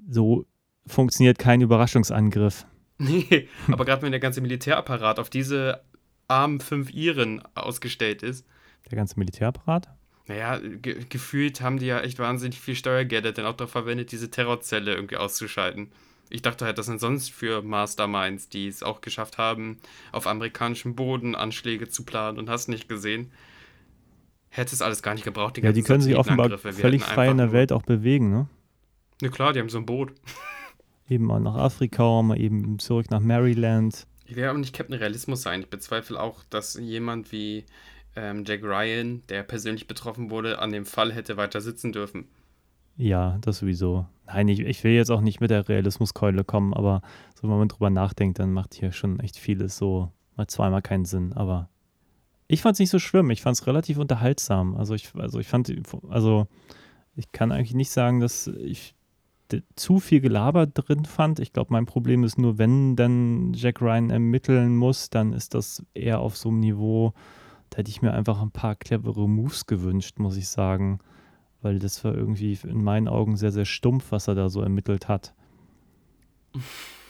So 0.08 0.44
funktioniert 0.86 1.38
kein 1.38 1.60
Überraschungsangriff. 1.60 2.66
Nee, 3.02 3.48
aber 3.68 3.86
gerade 3.86 4.02
wenn 4.02 4.10
der 4.10 4.20
ganze 4.20 4.42
Militärapparat 4.42 5.18
auf 5.18 5.30
diese 5.30 5.80
armen 6.28 6.60
fünf 6.60 6.92
Iren 6.92 7.42
ausgestellt 7.54 8.22
ist, 8.22 8.44
Der 8.90 8.96
ganze 8.96 9.18
Militärapparat? 9.18 9.88
naja, 10.26 10.58
ge 10.58 11.06
gefühlt 11.08 11.62
haben 11.62 11.78
die 11.78 11.86
ja 11.86 12.00
echt 12.00 12.18
wahnsinnig 12.18 12.60
viel 12.60 12.74
Steuergelder 12.74 13.32
dann 13.32 13.46
auch 13.46 13.56
darauf 13.56 13.72
verwendet, 13.72 14.12
diese 14.12 14.30
Terrorzelle 14.30 14.94
irgendwie 14.94 15.16
auszuschalten. 15.16 15.90
Ich 16.28 16.42
dachte 16.42 16.66
halt, 16.66 16.76
das 16.76 16.84
sind 16.86 17.00
sonst 17.00 17.32
für 17.32 17.62
Masterminds, 17.62 18.50
die 18.50 18.68
es 18.68 18.82
auch 18.82 19.00
geschafft 19.00 19.38
haben, 19.38 19.78
auf 20.12 20.26
amerikanischem 20.26 20.94
Boden 20.94 21.34
Anschläge 21.34 21.88
zu 21.88 22.04
planen 22.04 22.38
und 22.38 22.50
hast 22.50 22.68
nicht 22.68 22.86
gesehen. 22.86 23.32
Hätte 24.50 24.74
es 24.74 24.82
alles 24.82 25.02
gar 25.02 25.14
nicht 25.14 25.24
gebraucht, 25.24 25.56
die 25.56 25.62
Ja, 25.62 25.72
die 25.72 25.82
können 25.82 26.02
sich 26.02 26.16
offenbar 26.16 26.58
völlig 26.58 27.02
frei 27.02 27.30
in 27.30 27.38
der 27.38 27.52
Welt 27.52 27.72
auch 27.72 27.82
bewegen, 27.82 28.30
ne? 28.30 28.46
Na 29.22 29.28
klar, 29.30 29.54
die 29.54 29.60
haben 29.60 29.70
so 29.70 29.78
ein 29.78 29.86
Boot. 29.86 30.12
Eben 31.10 31.26
mal 31.26 31.40
nach 31.40 31.56
Afrika, 31.56 32.22
mal 32.22 32.40
eben 32.40 32.78
zurück 32.78 33.10
nach 33.10 33.20
Maryland. 33.20 34.06
Ich 34.24 34.36
will 34.36 34.44
aber 34.44 34.58
nicht 34.58 34.74
Captain 34.74 34.96
Realismus 34.96 35.42
sein. 35.42 35.60
Ich 35.60 35.68
bezweifle 35.68 36.18
auch, 36.18 36.44
dass 36.50 36.74
jemand 36.74 37.32
wie 37.32 37.64
ähm, 38.14 38.44
Jack 38.46 38.62
Ryan, 38.62 39.22
der 39.28 39.42
persönlich 39.42 39.88
betroffen 39.88 40.30
wurde, 40.30 40.60
an 40.60 40.70
dem 40.70 40.86
Fall 40.86 41.12
hätte 41.12 41.36
weiter 41.36 41.60
sitzen 41.60 41.92
dürfen. 41.92 42.28
Ja, 42.96 43.38
das 43.40 43.58
sowieso. 43.58 44.06
Nein, 44.26 44.46
ich, 44.46 44.60
ich 44.60 44.84
will 44.84 44.92
jetzt 44.92 45.10
auch 45.10 45.20
nicht 45.20 45.40
mit 45.40 45.50
der 45.50 45.68
Realismuskeule 45.68 46.44
kommen, 46.44 46.74
aber 46.74 47.02
so, 47.34 47.48
wenn 47.48 47.58
man 47.58 47.68
drüber 47.68 47.90
nachdenkt, 47.90 48.38
dann 48.38 48.52
macht 48.52 48.74
hier 48.74 48.92
schon 48.92 49.18
echt 49.18 49.36
vieles 49.36 49.76
so 49.76 50.12
mal 50.36 50.46
zweimal 50.46 50.80
keinen 50.80 51.06
Sinn. 51.06 51.32
Aber 51.32 51.68
ich 52.46 52.62
fand 52.62 52.74
es 52.74 52.80
nicht 52.80 52.90
so 52.90 53.00
schlimm. 53.00 53.30
Ich 53.30 53.42
fand 53.42 53.56
es 53.56 53.66
relativ 53.66 53.98
unterhaltsam. 53.98 54.76
Also 54.76 54.94
ich, 54.94 55.12
also 55.16 55.40
ich 55.40 55.48
fand, 55.48 55.72
also 56.08 56.46
ich 57.16 57.32
kann 57.32 57.50
eigentlich 57.50 57.74
nicht 57.74 57.90
sagen, 57.90 58.20
dass 58.20 58.46
ich 58.46 58.94
zu 59.76 60.00
viel 60.00 60.20
Gelaber 60.20 60.66
drin 60.66 61.04
fand. 61.04 61.40
Ich 61.40 61.52
glaube, 61.52 61.72
mein 61.72 61.86
Problem 61.86 62.24
ist 62.24 62.38
nur, 62.38 62.58
wenn 62.58 62.96
dann 62.96 63.52
Jack 63.54 63.80
Ryan 63.80 64.10
ermitteln 64.10 64.76
muss, 64.76 65.10
dann 65.10 65.32
ist 65.32 65.54
das 65.54 65.84
eher 65.94 66.20
auf 66.20 66.36
so 66.36 66.48
einem 66.48 66.60
Niveau, 66.60 67.12
da 67.70 67.78
hätte 67.78 67.90
ich 67.90 68.02
mir 68.02 68.12
einfach 68.12 68.40
ein 68.40 68.50
paar 68.50 68.76
clevere 68.76 69.28
Moves 69.28 69.66
gewünscht, 69.66 70.18
muss 70.18 70.36
ich 70.36 70.48
sagen. 70.48 70.98
Weil 71.62 71.78
das 71.78 72.02
war 72.04 72.14
irgendwie 72.14 72.58
in 72.64 72.82
meinen 72.82 73.06
Augen 73.06 73.36
sehr, 73.36 73.52
sehr 73.52 73.66
stumpf, 73.66 74.12
was 74.12 74.28
er 74.28 74.34
da 74.34 74.48
so 74.48 74.62
ermittelt 74.62 75.08
hat. 75.08 75.34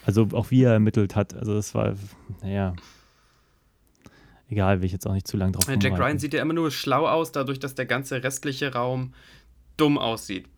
Also 0.04 0.28
auch 0.32 0.50
wie 0.50 0.64
er 0.64 0.72
ermittelt 0.72 1.14
hat. 1.14 1.34
Also 1.34 1.54
das 1.54 1.74
war, 1.74 1.94
naja. 2.42 2.74
Egal, 4.48 4.80
will 4.80 4.86
ich 4.86 4.92
jetzt 4.92 5.06
auch 5.06 5.12
nicht 5.12 5.28
zu 5.28 5.36
lange 5.36 5.52
drauf 5.52 5.68
Jack 5.68 5.76
rumreiten. 5.76 6.02
Ryan 6.02 6.18
sieht 6.18 6.34
ja 6.34 6.42
immer 6.42 6.54
nur 6.54 6.72
schlau 6.72 7.06
aus, 7.06 7.30
dadurch, 7.30 7.60
dass 7.60 7.76
der 7.76 7.86
ganze 7.86 8.24
restliche 8.24 8.72
Raum 8.72 9.14
dumm 9.76 9.96
aussieht. 9.96 10.48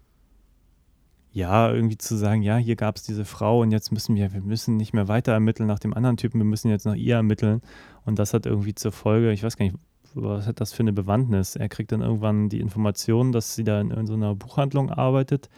Ja, 1.33 1.73
irgendwie 1.73 1.99
zu 1.99 2.17
sagen, 2.17 2.43
ja, 2.43 2.57
hier 2.57 2.77
gab 2.77 2.97
es 2.97 3.03
diese 3.03 3.25
Frau 3.25 3.61
und 3.63 3.71
jetzt 3.71 3.91
müssen 3.91 4.15
wir, 4.17 4.33
wir 4.33 4.43
müssen 4.43 4.77
nicht 4.77 4.93
mehr 4.93 5.09
weiter 5.09 5.33
ermitteln 5.33 5.67
nach 5.67 5.79
dem 5.79 5.95
anderen 5.95 6.17
Typen, 6.17 6.39
wir 6.39 6.45
müssen 6.45 6.69
jetzt 6.71 6.85
nach 6.85 6.95
ihr 6.95 7.17
ermitteln. 7.17 7.63
Und 8.05 8.19
das 8.19 8.35
hat 8.35 8.47
irgendwie 8.47 8.75
zur 8.75 8.93
Folge, 8.93 9.33
ich 9.33 9.43
weiß 9.43 9.57
gar 9.57 9.65
nicht, 9.65 9.77
was 10.15 10.47
hat 10.47 10.61
das 10.61 10.73
für 10.75 10.83
eine 10.83 10.93
Bewandtnis? 10.93 11.57
Er 11.57 11.71
kriegt 11.71 11.91
dann 11.91 12.03
irgendwann 12.03 12.51
die 12.51 12.61
Information, 12.61 13.33
dass 13.33 13.55
sie 13.55 13.65
da 13.65 13.81
in, 13.81 13.91
in 13.91 14.07
so 14.07 14.15
einer 14.15 14.35
Buchhandlung 14.35 14.91
arbeitet. 14.91 15.49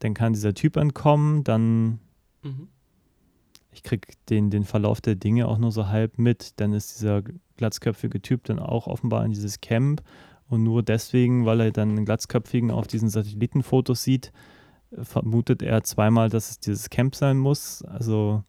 Dann 0.00 0.12
kann 0.12 0.34
dieser 0.34 0.52
Typ 0.52 0.76
entkommen, 0.76 1.44
dann 1.44 2.00
Mhm. 2.46 2.68
ich 3.72 3.82
krieg 3.82 4.14
den, 4.28 4.50
den 4.50 4.64
Verlauf 4.64 5.00
der 5.00 5.16
Dinge 5.16 5.48
auch 5.48 5.58
nur 5.58 5.72
so 5.72 5.88
halb 5.88 6.18
mit. 6.18 6.60
Dann 6.60 6.72
ist 6.72 6.96
dieser 6.96 7.22
glatzköpfige 7.56 8.22
Typ 8.22 8.44
dann 8.44 8.58
auch 8.58 8.86
offenbar 8.86 9.24
in 9.24 9.32
dieses 9.32 9.60
Camp 9.60 10.02
und 10.48 10.62
nur 10.62 10.82
deswegen, 10.82 11.44
weil 11.44 11.60
er 11.60 11.72
dann 11.72 11.90
einen 11.90 12.04
glatzköpfigen 12.04 12.70
auf 12.70 12.86
diesen 12.86 13.08
Satellitenfotos 13.08 14.02
sieht, 14.02 14.32
vermutet 15.02 15.62
er 15.62 15.82
zweimal, 15.84 16.28
dass 16.28 16.50
es 16.50 16.60
dieses 16.60 16.90
Camp 16.90 17.14
sein 17.14 17.38
muss. 17.38 17.82
Also, 17.82 18.42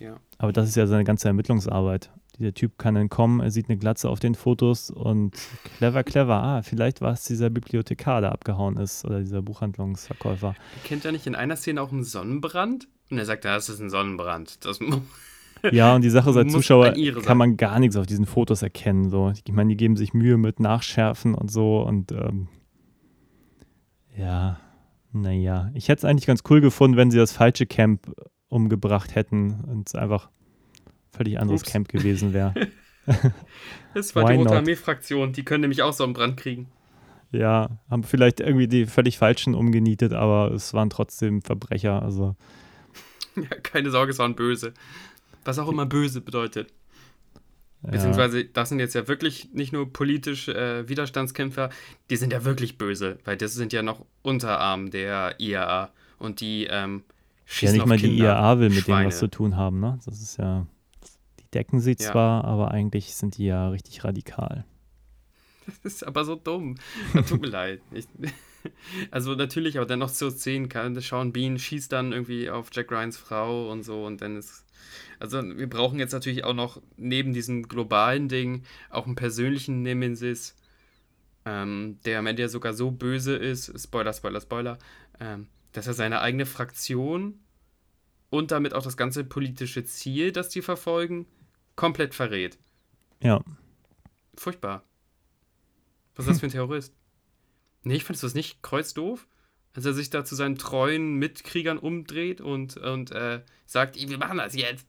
Ja. 0.00 0.16
aber 0.38 0.52
das 0.52 0.68
ist 0.68 0.76
ja 0.76 0.86
seine 0.86 1.04
ganze 1.04 1.28
Ermittlungsarbeit. 1.28 2.10
Dieser 2.38 2.54
Typ 2.54 2.78
kann 2.78 2.94
entkommen, 2.94 3.40
er 3.40 3.50
sieht 3.50 3.68
eine 3.68 3.78
Glatze 3.78 4.08
auf 4.08 4.20
den 4.20 4.36
Fotos 4.36 4.90
und 4.90 5.34
clever, 5.78 6.04
clever, 6.04 6.36
ah, 6.40 6.62
vielleicht 6.62 7.00
war 7.00 7.12
es 7.12 7.24
dieser 7.24 7.50
Bibliothekar, 7.50 8.20
der 8.20 8.30
abgehauen 8.30 8.76
ist 8.76 9.04
oder 9.04 9.18
dieser 9.18 9.42
Buchhandlungsverkäufer. 9.42 10.54
Kennt 10.84 11.04
er 11.04 11.10
nicht 11.10 11.26
in 11.26 11.34
einer 11.34 11.56
Szene 11.56 11.82
auch 11.82 11.90
einen 11.90 12.04
Sonnenbrand? 12.04 12.86
Und 13.10 13.18
er 13.18 13.24
sagt, 13.24 13.44
ja, 13.44 13.54
das 13.54 13.68
ist 13.68 13.80
ein 13.80 13.90
Sonnenbrand. 13.90 14.64
Das 14.64 14.78
Ja, 15.72 15.96
und 15.96 16.02
die 16.02 16.10
Sache 16.10 16.30
ist, 16.30 16.36
als 16.36 16.52
Zuschauer 16.52 16.94
kann 17.24 17.36
man 17.36 17.56
gar 17.56 17.80
nichts 17.80 17.96
auf 17.96 18.06
diesen 18.06 18.26
Fotos 18.26 18.62
erkennen. 18.62 19.10
So. 19.10 19.32
Ich 19.44 19.52
meine, 19.52 19.70
die 19.70 19.76
geben 19.76 19.96
sich 19.96 20.14
Mühe 20.14 20.36
mit 20.36 20.60
Nachschärfen 20.60 21.34
und 21.34 21.50
so 21.50 21.80
und 21.82 22.12
ähm, 22.12 22.46
ja, 24.16 24.60
naja. 25.12 25.70
Ich 25.74 25.88
hätte 25.88 26.00
es 26.00 26.04
eigentlich 26.04 26.26
ganz 26.26 26.42
cool 26.50 26.60
gefunden, 26.60 26.96
wenn 26.96 27.10
sie 27.10 27.18
das 27.18 27.32
falsche 27.32 27.66
Camp 27.66 28.12
umgebracht 28.48 29.14
hätten 29.14 29.60
und 29.66 29.88
es 29.88 29.94
einfach 29.94 30.30
völlig 31.12 31.38
anderes 31.40 31.62
Ups. 31.62 31.70
Camp 31.70 31.88
gewesen 31.88 32.32
wäre. 32.32 32.54
Das 33.94 34.14
war 34.14 34.28
Why 34.28 34.32
die 34.34 34.38
Rote? 34.42 34.54
Armee-Fraktion. 34.56 35.32
Die 35.32 35.42
können 35.42 35.62
nämlich 35.62 35.82
auch 35.82 35.94
Sonnenbrand 35.94 36.36
kriegen. 36.36 36.68
ja, 37.32 37.70
haben 37.90 38.02
vielleicht 38.04 38.38
irgendwie 38.40 38.68
die 38.68 38.84
völlig 38.84 39.16
falschen 39.16 39.54
umgenietet, 39.54 40.12
aber 40.12 40.52
es 40.52 40.74
waren 40.74 40.90
trotzdem 40.90 41.40
Verbrecher. 41.40 42.02
Also 42.02 42.36
Ja, 43.36 43.56
keine 43.62 43.90
Sorge, 43.90 44.12
es 44.12 44.18
waren 44.18 44.34
böse. 44.34 44.74
Was 45.44 45.58
auch 45.58 45.68
immer 45.68 45.86
böse 45.86 46.20
bedeutet. 46.20 46.72
Ja. 47.82 47.90
Beziehungsweise, 47.90 48.44
das 48.44 48.68
sind 48.70 48.80
jetzt 48.80 48.94
ja 48.94 49.06
wirklich 49.08 49.50
nicht 49.52 49.72
nur 49.72 49.92
politisch 49.92 50.48
äh, 50.48 50.88
Widerstandskämpfer, 50.88 51.70
die 52.10 52.16
sind 52.16 52.32
ja 52.32 52.44
wirklich 52.44 52.76
böse, 52.78 53.18
weil 53.24 53.36
das 53.36 53.54
sind 53.54 53.72
ja 53.72 53.82
noch 53.82 54.04
Unterarm 54.22 54.90
der 54.90 55.36
IAA 55.38 55.90
und 56.18 56.40
die 56.40 56.66
ähm, 56.70 57.04
Ja, 57.06 57.44
schießen 57.46 57.72
nicht 57.74 57.82
auf 57.82 57.88
mal 57.88 57.98
die 57.98 58.08
Kinder, 58.08 58.24
IAA 58.34 58.58
will 58.58 58.70
mit 58.70 58.84
Schweine. 58.84 59.04
dem 59.04 59.08
was 59.08 59.18
zu 59.18 59.28
tun 59.28 59.56
haben, 59.56 59.80
ne? 59.80 59.98
Das 60.04 60.20
ist 60.20 60.36
ja, 60.38 60.66
die 61.38 61.44
decken 61.54 61.80
sie 61.80 61.92
Ja. 61.92 61.96
zwar, 61.98 62.44
aber 62.44 62.72
eigentlich 62.72 63.14
sind 63.14 63.36
die 63.38 63.46
ja 63.46 63.68
richtig 63.68 64.04
radikal. 64.04 64.64
Das 65.84 65.92
ist 65.92 66.06
aber 66.06 66.24
so 66.24 66.34
dumm. 66.34 66.76
Ja, 67.12 67.20
Tut 67.22 67.42
mir 67.42 67.46
leid. 67.50 67.82
Ich, 67.92 68.06
also 69.10 69.34
natürlich, 69.34 69.76
aber 69.76 69.86
dennoch 69.86 70.08
so 70.08 70.30
Szenen 70.30 70.68
kann 70.70 70.98
Sean 71.00 71.30
Bean 71.32 71.58
schießt 71.58 71.92
dann 71.92 72.12
irgendwie 72.12 72.48
auf 72.50 72.70
Jack 72.72 72.90
Ryans 72.90 73.18
Frau 73.18 73.70
und 73.70 73.82
so 73.82 74.04
und 74.06 74.20
dann 74.22 74.36
ist 74.36 74.64
also 75.18 75.42
wir 75.42 75.68
brauchen 75.68 75.98
jetzt 75.98 76.12
natürlich 76.12 76.44
auch 76.44 76.54
noch 76.54 76.80
neben 76.96 77.32
diesem 77.32 77.68
globalen 77.68 78.28
Ding 78.28 78.62
auch 78.90 79.06
einen 79.06 79.14
persönlichen 79.14 79.82
Nemesis, 79.82 80.54
ähm, 81.44 81.98
der 82.04 82.18
am 82.18 82.26
Ende 82.26 82.42
ja 82.42 82.48
sogar 82.48 82.72
so 82.72 82.90
böse 82.90 83.36
ist, 83.36 83.72
Spoiler, 83.80 84.12
Spoiler, 84.12 84.40
Spoiler, 84.40 84.78
ähm, 85.20 85.48
dass 85.72 85.86
er 85.86 85.94
seine 85.94 86.20
eigene 86.20 86.46
Fraktion 86.46 87.40
und 88.30 88.50
damit 88.50 88.74
auch 88.74 88.82
das 88.82 88.96
ganze 88.96 89.24
politische 89.24 89.84
Ziel, 89.84 90.32
das 90.32 90.48
die 90.48 90.62
verfolgen, 90.62 91.26
komplett 91.76 92.14
verrät. 92.14 92.58
Ja, 93.22 93.42
Furchtbar. 94.38 94.84
Was 96.14 96.26
ist 96.26 96.30
das 96.30 96.40
für 96.40 96.46
ein 96.46 96.52
Terrorist? 96.52 96.94
Nee, 97.82 97.96
ich 97.96 98.04
fandest 98.04 98.22
du 98.22 98.26
das 98.26 98.34
nicht 98.34 98.62
kreuzdoof? 98.62 99.26
Als 99.78 99.86
er 99.86 99.92
sich 99.94 100.10
da 100.10 100.24
zu 100.24 100.34
seinen 100.34 100.56
treuen 100.58 101.14
Mitkriegern 101.14 101.78
umdreht 101.78 102.40
und, 102.40 102.76
und 102.78 103.12
äh, 103.12 103.42
sagt, 103.64 103.94
wir 103.96 104.18
machen 104.18 104.38
das 104.38 104.56
jetzt. 104.56 104.88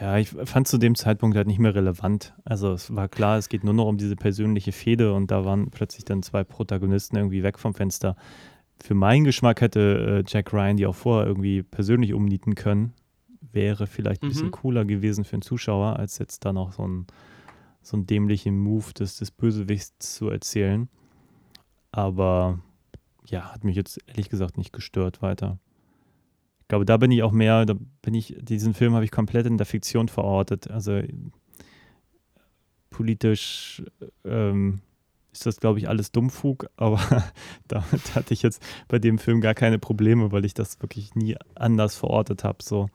ja, 0.00 0.18
ich 0.18 0.30
fand 0.30 0.66
zu 0.66 0.76
dem 0.78 0.96
Zeitpunkt 0.96 1.36
halt 1.36 1.46
nicht 1.46 1.60
mehr 1.60 1.72
relevant. 1.76 2.34
Also 2.44 2.72
es 2.72 2.92
war 2.96 3.06
klar, 3.08 3.38
es 3.38 3.48
geht 3.48 3.62
nur 3.62 3.74
noch 3.74 3.86
um 3.86 3.96
diese 3.96 4.16
persönliche 4.16 4.72
Fehde 4.72 5.12
und 5.14 5.30
da 5.30 5.44
waren 5.44 5.70
plötzlich 5.70 6.04
dann 6.04 6.24
zwei 6.24 6.42
Protagonisten 6.42 7.14
irgendwie 7.16 7.44
weg 7.44 7.60
vom 7.60 7.74
Fenster. 7.74 8.16
Für 8.82 8.94
meinen 8.94 9.22
Geschmack 9.22 9.60
hätte 9.60 10.24
äh, 10.26 10.28
Jack 10.28 10.52
Ryan 10.52 10.76
die 10.78 10.86
auch 10.86 10.96
vorher 10.96 11.28
irgendwie 11.28 11.62
persönlich 11.62 12.12
umnieten 12.12 12.56
können. 12.56 12.92
Wäre 13.52 13.86
vielleicht 13.86 14.24
ein 14.24 14.30
bisschen 14.30 14.46
Mhm. 14.48 14.50
cooler 14.50 14.84
gewesen 14.84 15.24
für 15.24 15.36
den 15.36 15.42
Zuschauer, 15.42 15.96
als 15.96 16.18
jetzt 16.18 16.44
da 16.44 16.52
noch 16.52 16.72
so 16.72 16.88
ein, 16.88 17.06
so 17.82 17.96
ein 17.96 18.04
dämlichen 18.04 18.58
Move 18.58 18.92
des, 18.94 19.18
des 19.18 19.30
Bösewichts 19.30 20.16
zu 20.16 20.28
erzählen. 20.28 20.88
Aber 21.92 22.58
ja, 23.26 23.52
hat 23.52 23.64
mich 23.64 23.76
jetzt 23.76 23.98
ehrlich 24.06 24.28
gesagt 24.28 24.56
nicht 24.58 24.72
gestört 24.72 25.22
weiter. 25.22 25.58
Ich 26.60 26.68
glaube, 26.68 26.84
da 26.84 26.96
bin 26.96 27.10
ich 27.10 27.22
auch 27.22 27.32
mehr, 27.32 27.64
da 27.64 27.74
bin 28.02 28.14
ich, 28.14 28.36
diesen 28.40 28.74
Film 28.74 28.94
habe 28.94 29.04
ich 29.04 29.10
komplett 29.10 29.46
in 29.46 29.56
der 29.56 29.66
Fiktion 29.66 30.08
verortet. 30.08 30.70
Also 30.70 31.00
politisch 32.90 33.84
ähm, 34.24 34.80
ist 35.32 35.46
das, 35.46 35.60
glaube 35.60 35.78
ich, 35.78 35.88
alles 35.88 36.12
Dummfug, 36.12 36.66
aber 36.76 37.00
damit 37.68 38.14
hatte 38.14 38.34
ich 38.34 38.42
jetzt 38.42 38.62
bei 38.88 38.98
dem 38.98 39.18
Film 39.18 39.40
gar 39.40 39.54
keine 39.54 39.78
Probleme, 39.78 40.32
weil 40.32 40.44
ich 40.44 40.54
das 40.54 40.80
wirklich 40.80 41.14
nie 41.14 41.36
anders 41.54 41.94
verortet 41.96 42.42
habe. 42.42 42.62
So. 42.62 42.88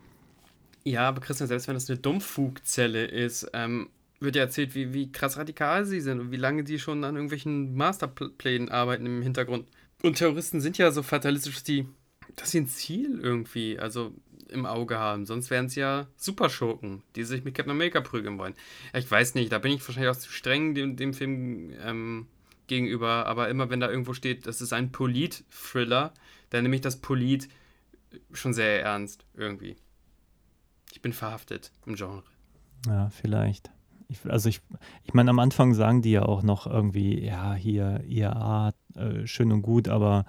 Ja, 0.83 1.07
aber 1.07 1.21
Christian, 1.21 1.47
selbst 1.47 1.67
wenn 1.67 1.75
das 1.75 1.89
eine 1.89 1.99
Dummfugzelle 1.99 3.05
ist, 3.05 3.49
ähm, 3.53 3.89
wird 4.19 4.35
ja 4.35 4.43
erzählt, 4.43 4.75
wie, 4.75 4.93
wie 4.93 5.11
krass 5.11 5.37
radikal 5.37 5.85
sie 5.85 6.01
sind 6.01 6.19
und 6.19 6.31
wie 6.31 6.37
lange 6.37 6.63
die 6.63 6.79
schon 6.79 7.03
an 7.03 7.15
irgendwelchen 7.15 7.75
Masterplänen 7.75 8.69
arbeiten 8.69 9.05
im 9.05 9.21
Hintergrund. 9.21 9.67
Und 10.01 10.17
Terroristen 10.17 10.61
sind 10.61 10.77
ja 10.77 10.91
so 10.91 11.03
fatalistisch, 11.03 11.55
dass, 11.55 11.63
die, 11.63 11.87
dass 12.35 12.51
sie 12.51 12.61
ein 12.61 12.67
Ziel 12.67 13.19
irgendwie 13.21 13.79
also 13.79 14.13
im 14.49 14.65
Auge 14.65 14.97
haben. 14.97 15.25
Sonst 15.25 15.49
wären 15.49 15.67
es 15.67 15.75
ja 15.75 16.07
Superschurken, 16.17 17.03
die 17.15 17.23
sich 17.23 17.43
mit 17.43 17.55
Captain 17.55 17.71
America 17.71 18.01
prügeln 18.01 18.37
wollen. 18.37 18.53
Ich 18.93 19.09
weiß 19.09 19.35
nicht, 19.35 19.51
da 19.51 19.59
bin 19.59 19.71
ich 19.71 19.87
wahrscheinlich 19.87 20.11
auch 20.11 20.19
zu 20.19 20.31
streng 20.31 20.75
dem, 20.75 20.95
dem 20.95 21.13
Film 21.13 21.71
ähm, 21.83 22.27
gegenüber. 22.67 23.25
Aber 23.27 23.49
immer 23.49 23.69
wenn 23.69 23.79
da 23.79 23.89
irgendwo 23.89 24.13
steht, 24.13 24.45
das 24.47 24.61
ist 24.61 24.73
ein 24.73 24.91
Polit-Thriller, 24.91 26.13
dann 26.49 26.63
nehme 26.63 26.75
ich 26.75 26.81
das 26.81 26.99
Polit 26.99 27.47
schon 28.33 28.53
sehr 28.53 28.81
ernst 28.81 29.25
irgendwie. 29.35 29.77
Ich 30.91 31.01
bin 31.01 31.13
verhaftet 31.13 31.71
im 31.85 31.95
Genre. 31.95 32.23
Ja, 32.87 33.09
vielleicht. 33.09 33.71
Ich, 34.11 34.29
also 34.29 34.49
ich, 34.49 34.61
ich 35.05 35.13
meine, 35.13 35.29
am 35.29 35.39
Anfang 35.39 35.73
sagen 35.73 36.01
die 36.01 36.11
ja 36.11 36.23
auch 36.23 36.43
noch 36.43 36.67
irgendwie, 36.67 37.23
ja, 37.23 37.53
hier 37.53 38.03
IAA, 38.05 38.73
äh, 38.95 39.25
schön 39.25 39.53
und 39.53 39.61
gut, 39.61 39.87
aber 39.87 40.25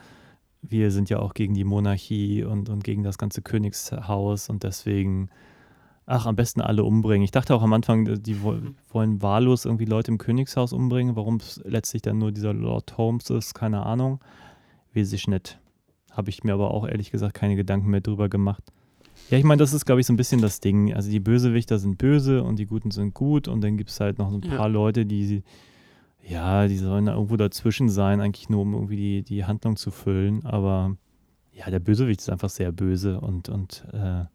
wir 0.62 0.92
sind 0.92 1.10
ja 1.10 1.18
auch 1.18 1.34
gegen 1.34 1.54
die 1.54 1.64
Monarchie 1.64 2.44
und, 2.44 2.68
und 2.68 2.84
gegen 2.84 3.02
das 3.02 3.18
ganze 3.18 3.42
Königshaus 3.42 4.48
und 4.48 4.62
deswegen, 4.62 5.30
ach, 6.06 6.26
am 6.26 6.36
besten 6.36 6.60
alle 6.60 6.84
umbringen. 6.84 7.24
Ich 7.24 7.32
dachte 7.32 7.56
auch 7.56 7.62
am 7.62 7.72
Anfang, 7.72 8.22
die 8.22 8.40
wollen 8.42 9.20
wahllos 9.20 9.64
irgendwie 9.64 9.86
Leute 9.86 10.12
im 10.12 10.18
Königshaus 10.18 10.72
umbringen. 10.72 11.16
Warum 11.16 11.36
es 11.36 11.60
letztlich 11.64 12.02
dann 12.02 12.18
nur 12.18 12.30
dieser 12.30 12.54
Lord 12.54 12.96
Holmes 12.96 13.30
ist, 13.30 13.52
keine 13.54 13.84
Ahnung. 13.84 14.20
Weiß 14.94 15.12
ich 15.12 15.26
nicht. 15.26 15.58
Habe 16.12 16.30
ich 16.30 16.44
mir 16.44 16.54
aber 16.54 16.70
auch 16.70 16.86
ehrlich 16.86 17.10
gesagt 17.10 17.34
keine 17.34 17.56
Gedanken 17.56 17.90
mehr 17.90 18.00
drüber 18.00 18.28
gemacht. 18.28 18.62
Ja, 19.32 19.38
ich 19.38 19.44
meine, 19.44 19.60
das 19.60 19.72
ist, 19.72 19.86
glaube 19.86 20.02
ich, 20.02 20.06
so 20.06 20.12
ein 20.12 20.18
bisschen 20.18 20.42
das 20.42 20.60
Ding. 20.60 20.92
Also 20.92 21.10
die 21.10 21.18
Bösewichter 21.18 21.78
sind 21.78 21.96
böse 21.96 22.42
und 22.42 22.56
die 22.56 22.66
Guten 22.66 22.90
sind 22.90 23.14
gut 23.14 23.48
und 23.48 23.62
dann 23.62 23.78
gibt 23.78 23.88
es 23.88 23.98
halt 23.98 24.18
noch 24.18 24.28
so 24.28 24.36
ein 24.36 24.42
paar 24.42 24.58
ja. 24.58 24.66
Leute, 24.66 25.06
die, 25.06 25.42
ja, 26.22 26.68
die 26.68 26.76
sollen 26.76 27.06
da 27.06 27.14
irgendwo 27.14 27.38
dazwischen 27.38 27.88
sein, 27.88 28.20
eigentlich 28.20 28.50
nur 28.50 28.60
um 28.60 28.74
irgendwie 28.74 28.96
die, 28.96 29.22
die 29.22 29.46
Handlung 29.46 29.76
zu 29.76 29.90
füllen. 29.90 30.44
Aber 30.44 30.98
ja, 31.50 31.70
der 31.70 31.78
Bösewicht 31.80 32.20
ist 32.20 32.28
einfach 32.28 32.50
sehr 32.50 32.72
böse 32.72 33.20
und, 33.20 33.48
und 33.48 33.86
äh, 33.94 34.26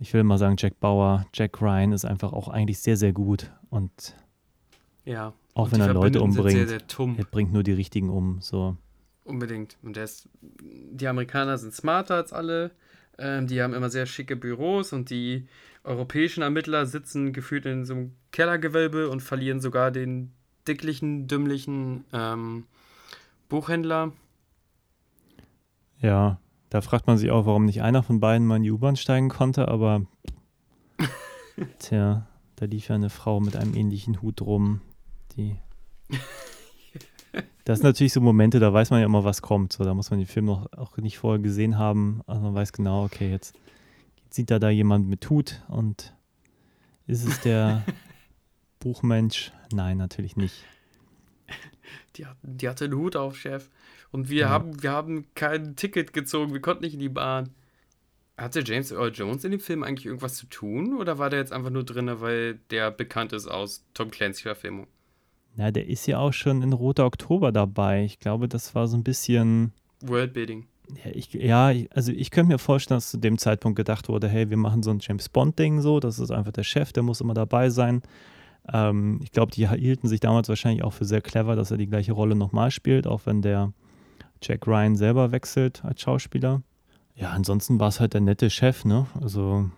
ich 0.00 0.12
will 0.12 0.24
mal 0.24 0.38
sagen, 0.38 0.56
Jack 0.58 0.80
Bauer, 0.80 1.26
Jack 1.32 1.62
Ryan 1.62 1.92
ist 1.92 2.04
einfach 2.04 2.32
auch 2.32 2.48
eigentlich 2.48 2.80
sehr, 2.80 2.96
sehr 2.96 3.12
gut 3.12 3.52
und 3.70 4.16
ja. 5.04 5.32
Auch 5.54 5.66
und 5.66 5.74
wenn 5.74 5.80
er 5.80 5.94
Leute 5.94 6.20
umbringt, 6.20 6.50
sehr, 6.50 6.66
sehr 6.66 6.80
er 7.18 7.24
bringt 7.26 7.52
nur 7.52 7.62
die 7.62 7.72
richtigen 7.72 8.10
um. 8.10 8.38
So. 8.40 8.76
Unbedingt. 9.22 9.78
Und 9.84 9.94
der 9.94 10.02
ist, 10.02 10.28
die 10.60 11.06
Amerikaner 11.06 11.56
sind 11.56 11.72
smarter 11.72 12.16
als 12.16 12.32
alle. 12.32 12.72
Ähm, 13.18 13.46
die 13.46 13.62
haben 13.62 13.74
immer 13.74 13.90
sehr 13.90 14.06
schicke 14.06 14.36
Büros 14.36 14.92
und 14.92 15.10
die 15.10 15.46
europäischen 15.84 16.42
Ermittler 16.42 16.86
sitzen 16.86 17.32
gefühlt 17.32 17.66
in 17.66 17.84
so 17.84 17.94
einem 17.94 18.12
Kellergewölbe 18.32 19.10
und 19.10 19.20
verlieren 19.20 19.60
sogar 19.60 19.90
den 19.90 20.32
dicklichen, 20.66 21.28
dümmlichen 21.28 22.04
ähm, 22.12 22.64
Buchhändler. 23.48 24.12
Ja, 25.98 26.38
da 26.70 26.80
fragt 26.80 27.06
man 27.06 27.18
sich 27.18 27.30
auch, 27.30 27.46
warum 27.46 27.66
nicht 27.66 27.82
einer 27.82 28.02
von 28.02 28.18
beiden 28.18 28.46
mal 28.46 28.56
in 28.56 28.62
die 28.62 28.70
U-Bahn 28.70 28.96
steigen 28.96 29.28
konnte, 29.28 29.68
aber 29.68 30.06
tja, 31.78 32.26
da 32.56 32.64
lief 32.64 32.88
ja 32.88 32.94
eine 32.94 33.10
Frau 33.10 33.40
mit 33.40 33.56
einem 33.56 33.74
ähnlichen 33.74 34.22
Hut 34.22 34.40
rum, 34.40 34.80
die 35.36 35.56
Das 37.64 37.78
sind 37.78 37.84
natürlich 37.84 38.12
so 38.12 38.20
Momente, 38.20 38.60
da 38.60 38.72
weiß 38.72 38.90
man 38.90 39.00
ja 39.00 39.06
immer, 39.06 39.24
was 39.24 39.40
kommt. 39.40 39.72
So, 39.72 39.84
da 39.84 39.94
muss 39.94 40.10
man 40.10 40.20
den 40.20 40.26
Film 40.26 40.46
noch 40.46 40.70
auch 40.74 40.96
nicht 40.98 41.18
vorher 41.18 41.42
gesehen 41.42 41.78
haben. 41.78 42.20
Also 42.26 42.42
man 42.42 42.54
weiß 42.54 42.72
genau, 42.72 43.04
okay, 43.04 43.30
jetzt, 43.30 43.58
sieht 44.30 44.50
da 44.50 44.58
da 44.58 44.68
jemand 44.68 45.08
mit 45.08 45.28
Hut 45.30 45.62
und 45.68 46.14
ist 47.06 47.26
es 47.26 47.40
der 47.40 47.84
Buchmensch? 48.80 49.52
Nein, 49.72 49.96
natürlich 49.96 50.36
nicht. 50.36 50.64
Die, 52.16 52.26
die 52.42 52.68
hatte 52.68 52.84
einen 52.84 52.94
Hut 52.94 53.16
auf, 53.16 53.36
Chef. 53.36 53.70
Und 54.10 54.28
wir, 54.28 54.42
ja. 54.42 54.48
haben, 54.48 54.82
wir 54.82 54.92
haben 54.92 55.26
kein 55.34 55.74
Ticket 55.74 56.12
gezogen, 56.12 56.52
wir 56.52 56.60
konnten 56.60 56.84
nicht 56.84 56.94
in 56.94 57.00
die 57.00 57.08
Bahn. 57.08 57.50
Hatte 58.36 58.62
James 58.64 58.90
Earl 58.90 59.12
Jones 59.12 59.44
in 59.44 59.52
dem 59.52 59.60
Film 59.60 59.82
eigentlich 59.82 60.06
irgendwas 60.06 60.34
zu 60.34 60.46
tun 60.46 60.96
oder 60.96 61.18
war 61.18 61.30
der 61.30 61.38
jetzt 61.38 61.52
einfach 61.52 61.70
nur 61.70 61.84
drin, 61.84 62.10
weil 62.20 62.54
der 62.70 62.90
bekannt 62.90 63.32
ist 63.32 63.46
aus 63.46 63.84
Tom 63.94 64.10
Clancy-Verfilmung? 64.10 64.88
Na, 65.56 65.70
der 65.70 65.86
ist 65.86 66.06
ja 66.06 66.18
auch 66.18 66.32
schon 66.32 66.62
in 66.62 66.72
Roter 66.72 67.06
Oktober 67.06 67.52
dabei. 67.52 68.04
Ich 68.04 68.18
glaube, 68.18 68.48
das 68.48 68.74
war 68.74 68.88
so 68.88 68.96
ein 68.96 69.04
bisschen. 69.04 69.72
Worldbuilding. 70.02 70.66
Ja, 71.04 71.10
ich, 71.12 71.32
ja, 71.32 71.72
also 71.94 72.12
ich 72.12 72.30
könnte 72.30 72.52
mir 72.52 72.58
vorstellen, 72.58 72.98
dass 72.98 73.10
zu 73.10 73.16
dem 73.16 73.38
Zeitpunkt 73.38 73.76
gedacht 73.76 74.08
wurde, 74.08 74.28
hey, 74.28 74.50
wir 74.50 74.56
machen 74.58 74.82
so 74.82 74.90
ein 74.90 74.98
James 75.00 75.30
Bond-Ding 75.30 75.80
so, 75.80 75.98
das 75.98 76.18
ist 76.18 76.30
einfach 76.30 76.52
der 76.52 76.62
Chef, 76.62 76.92
der 76.92 77.02
muss 77.02 77.22
immer 77.22 77.32
dabei 77.32 77.70
sein. 77.70 78.02
Ähm, 78.70 79.20
ich 79.22 79.32
glaube, 79.32 79.52
die 79.52 79.66
hielten 79.68 80.08
sich 80.08 80.20
damals 80.20 80.48
wahrscheinlich 80.48 80.84
auch 80.84 80.92
für 80.92 81.06
sehr 81.06 81.22
clever, 81.22 81.56
dass 81.56 81.70
er 81.70 81.78
die 81.78 81.86
gleiche 81.86 82.12
Rolle 82.12 82.34
nochmal 82.34 82.70
spielt, 82.70 83.06
auch 83.06 83.22
wenn 83.24 83.40
der 83.40 83.72
Jack 84.42 84.66
Ryan 84.66 84.96
selber 84.96 85.32
wechselt 85.32 85.84
als 85.84 86.02
Schauspieler. 86.02 86.62
Ja, 87.14 87.30
ansonsten 87.30 87.80
war 87.80 87.88
es 87.88 88.00
halt 88.00 88.12
der 88.12 88.20
nette 88.20 88.50
Chef, 88.50 88.84
ne? 88.84 89.06
Also, 89.20 89.70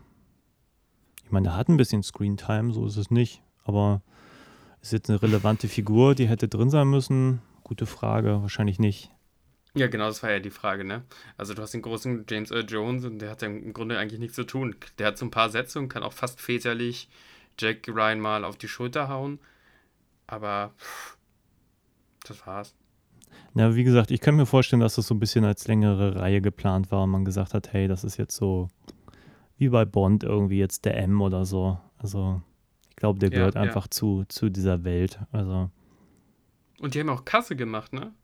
ich 1.25 1.31
meine, 1.31 1.49
der 1.49 1.57
hat 1.57 1.69
ein 1.69 1.77
bisschen 1.77 2.03
Screentime, 2.03 2.73
so 2.73 2.87
ist 2.87 2.97
es 2.97 3.11
nicht, 3.11 3.43
aber 3.65 4.03
ist 4.87 4.93
jetzt 4.93 5.11
eine 5.11 5.23
relevante 5.23 5.69
Figur, 5.69 6.15
die 6.15 6.29
hätte 6.29 6.49
drin 6.49 6.71
sein 6.71 6.89
müssen? 6.89 7.41
Gute 7.65 7.87
Frage, 7.87 8.43
wahrscheinlich 8.43 8.79
nicht. 8.79 9.11
Ja, 9.75 9.89
genau, 9.89 10.07
das 10.07 10.23
war 10.23 10.31
ja 10.31 10.41
die 10.41 10.51
Frage, 10.51 10.85
ne? 10.85 11.03
Also 11.37 11.53
du 11.53 11.61
hast 11.61 11.75
den 11.75 11.83
großen 11.83 12.25
James 12.29 12.51
Earl 12.51 12.65
Jones 12.67 13.05
und 13.05 13.19
der 13.19 13.31
hat 13.31 13.43
ja 13.43 13.49
im 13.49 13.73
Grunde 13.73 13.99
eigentlich 13.99 14.21
nichts 14.21 14.37
zu 14.37 14.45
tun. 14.45 14.75
Der 14.99 15.09
hat 15.09 15.19
so 15.19 15.27
ein 15.27 15.31
paar 15.31 15.51
Sätze 15.51 15.79
und 15.79 15.89
kann 15.89 16.03
auch 16.03 16.13
fast 16.13 16.41
väterlich 16.41 17.11
Jack 17.59 17.89
Ryan 17.89 18.21
mal 18.21 18.45
auf 18.45 18.57
die 18.57 18.69
Schulter 18.69 19.09
hauen. 19.09 19.39
Aber 20.27 20.73
pff, 20.79 21.19
das 22.25 22.47
war's. 22.47 22.75
Na, 23.53 23.75
wie 23.75 23.85
gesagt, 23.85 24.11
ich 24.11 24.21
kann 24.21 24.37
mir 24.37 24.47
vorstellen, 24.47 24.81
dass 24.81 24.95
das 24.95 25.09
so 25.09 25.15
ein 25.15 25.21
bisschen 25.21 25.45
als 25.45 25.67
längere 25.67 26.17
Reihe 26.17 26.41
geplant 26.41 26.91
war 26.91 27.03
und 27.03 27.11
man 27.11 27.25
gesagt 27.25 27.55
hat, 27.55 27.73
hey, 27.73 27.89
das 27.89 28.05
ist 28.05 28.17
jetzt 28.17 28.37
so 28.37 28.69
wie 29.59 29.69
bei 29.69 29.85
Bond 29.85 30.23
irgendwie 30.23 30.59
jetzt 30.59 30.85
der 30.85 30.97
M 30.97 31.21
oder 31.21 31.45
so. 31.45 31.79
Also 31.99 32.41
ich 32.97 33.01
glaube, 33.01 33.19
der 33.19 33.29
gehört 33.29 33.57
ja, 33.57 33.61
einfach 33.61 33.85
ja. 33.85 33.91
Zu, 33.91 34.25
zu 34.29 34.49
dieser 34.49 34.83
Welt. 34.83 35.19
Also. 35.31 35.71
Und 36.81 36.95
die 36.95 37.01
haben 37.01 37.11
auch 37.11 37.27
Kasse 37.27 37.55
gemacht, 37.55 37.93
ne? 37.93 38.15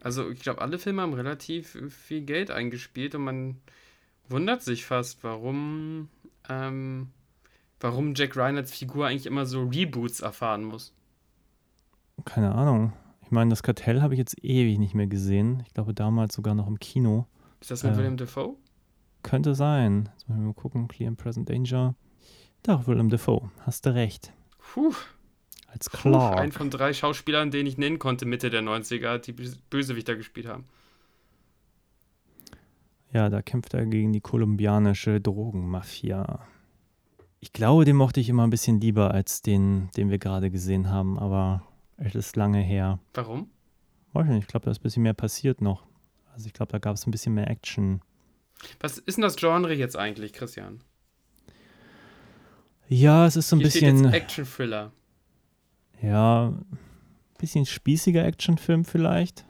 Also 0.00 0.30
ich 0.30 0.38
glaube, 0.38 0.60
alle 0.60 0.78
Filme 0.78 1.02
haben 1.02 1.14
relativ 1.14 1.76
viel 1.90 2.20
Geld 2.20 2.52
eingespielt 2.52 3.16
und 3.16 3.24
man 3.24 3.56
wundert 4.28 4.62
sich 4.62 4.86
fast, 4.86 5.24
warum, 5.24 6.10
ähm, 6.48 7.08
warum 7.80 8.14
Jack 8.14 8.36
Ryan 8.36 8.58
als 8.58 8.72
Figur 8.72 9.08
eigentlich 9.08 9.26
immer 9.26 9.46
so 9.46 9.64
Reboots 9.64 10.20
erfahren 10.20 10.62
muss. 10.62 10.94
Keine 12.24 12.54
Ahnung. 12.54 12.92
Ich 13.22 13.32
meine, 13.32 13.50
das 13.50 13.64
Kartell 13.64 14.00
habe 14.00 14.14
ich 14.14 14.18
jetzt 14.18 14.36
ewig 14.44 14.78
nicht 14.78 14.94
mehr 14.94 15.08
gesehen. 15.08 15.64
Ich 15.66 15.74
glaube 15.74 15.92
damals 15.92 16.36
sogar 16.36 16.54
noch 16.54 16.68
im 16.68 16.78
Kino. 16.78 17.26
Ist 17.60 17.72
das 17.72 17.82
mit 17.82 17.94
äh, 17.94 17.96
William 17.96 18.16
Dafoe? 18.16 18.54
Könnte 19.24 19.56
sein. 19.56 20.08
Jetzt 20.12 20.28
müssen 20.28 20.42
wir 20.42 20.46
mal 20.46 20.54
gucken. 20.54 20.86
Clear 20.86 21.08
and 21.08 21.18
Present 21.18 21.48
Danger. 21.48 21.96
Doch, 22.62 22.86
Willem 22.86 23.08
Dafoe, 23.08 23.50
hast 23.60 23.86
du 23.86 23.94
recht. 23.94 24.32
Puh. 24.58 24.94
Als 25.66 25.90
Clark. 25.90 26.34
Puh, 26.34 26.40
ein 26.40 26.52
von 26.52 26.70
drei 26.70 26.92
Schauspielern, 26.92 27.50
den 27.50 27.66
ich 27.66 27.76
nennen 27.78 27.98
konnte, 27.98 28.24
Mitte 28.24 28.50
der 28.50 28.62
90er, 28.62 29.18
die 29.18 29.32
Bösewichter 29.32 30.16
gespielt 30.16 30.46
haben. 30.46 30.64
Ja, 33.12 33.28
da 33.30 33.42
kämpft 33.42 33.74
er 33.74 33.86
gegen 33.86 34.12
die 34.12 34.20
kolumbianische 34.20 35.20
Drogenmafia. 35.20 36.46
Ich 37.40 37.52
glaube, 37.52 37.84
den 37.84 37.96
mochte 37.96 38.20
ich 38.20 38.28
immer 38.28 38.46
ein 38.46 38.50
bisschen 38.50 38.80
lieber 38.80 39.12
als 39.12 39.42
den, 39.42 39.90
den 39.96 40.10
wir 40.10 40.18
gerade 40.18 40.50
gesehen 40.50 40.90
haben, 40.90 41.18
aber 41.18 41.62
es 41.96 42.14
ist 42.14 42.36
lange 42.36 42.60
her. 42.60 42.98
Warum? 43.14 43.50
Weiß 44.12 44.26
nicht, 44.26 44.42
ich 44.42 44.46
glaube, 44.46 44.64
da 44.64 44.70
ist 44.70 44.80
ein 44.80 44.82
bisschen 44.82 45.02
mehr 45.02 45.14
passiert 45.14 45.60
noch. 45.60 45.86
Also 46.32 46.46
ich 46.46 46.52
glaube, 46.52 46.72
da 46.72 46.78
gab 46.78 46.94
es 46.94 47.06
ein 47.06 47.10
bisschen 47.10 47.34
mehr 47.34 47.48
Action. 47.48 48.00
Was 48.80 48.98
ist 48.98 49.16
denn 49.16 49.22
das 49.22 49.36
Genre 49.36 49.72
jetzt 49.74 49.96
eigentlich, 49.96 50.32
Christian? 50.32 50.80
Ja, 52.88 53.26
es 53.26 53.36
ist 53.36 53.48
so 53.48 53.56
ein 53.56 53.60
Hier 53.60 53.68
bisschen. 53.68 54.12
Action-Thriller. 54.12 54.92
Ja, 56.02 56.48
ein 56.48 56.78
bisschen 57.38 57.66
spießiger 57.66 58.24
Actionfilm 58.24 58.84
vielleicht. 58.84 59.44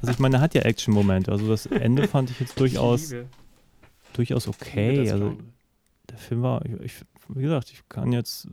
Also 0.00 0.12
ich 0.12 0.18
meine, 0.18 0.36
er 0.36 0.40
hat 0.40 0.54
ja 0.54 0.62
Action-Momente. 0.62 1.30
Also 1.30 1.48
das 1.48 1.66
Ende 1.66 2.08
fand 2.08 2.30
ich 2.30 2.40
jetzt 2.40 2.58
durchaus, 2.60 3.12
ich 3.12 3.26
durchaus 4.12 4.48
okay. 4.48 5.10
Also 5.10 5.36
der 6.10 6.18
Film 6.18 6.42
war, 6.42 6.64
ich, 6.64 6.80
ich, 6.80 6.94
wie 7.28 7.42
gesagt, 7.42 7.70
ich 7.70 7.88
kann 7.88 8.12
jetzt. 8.12 8.48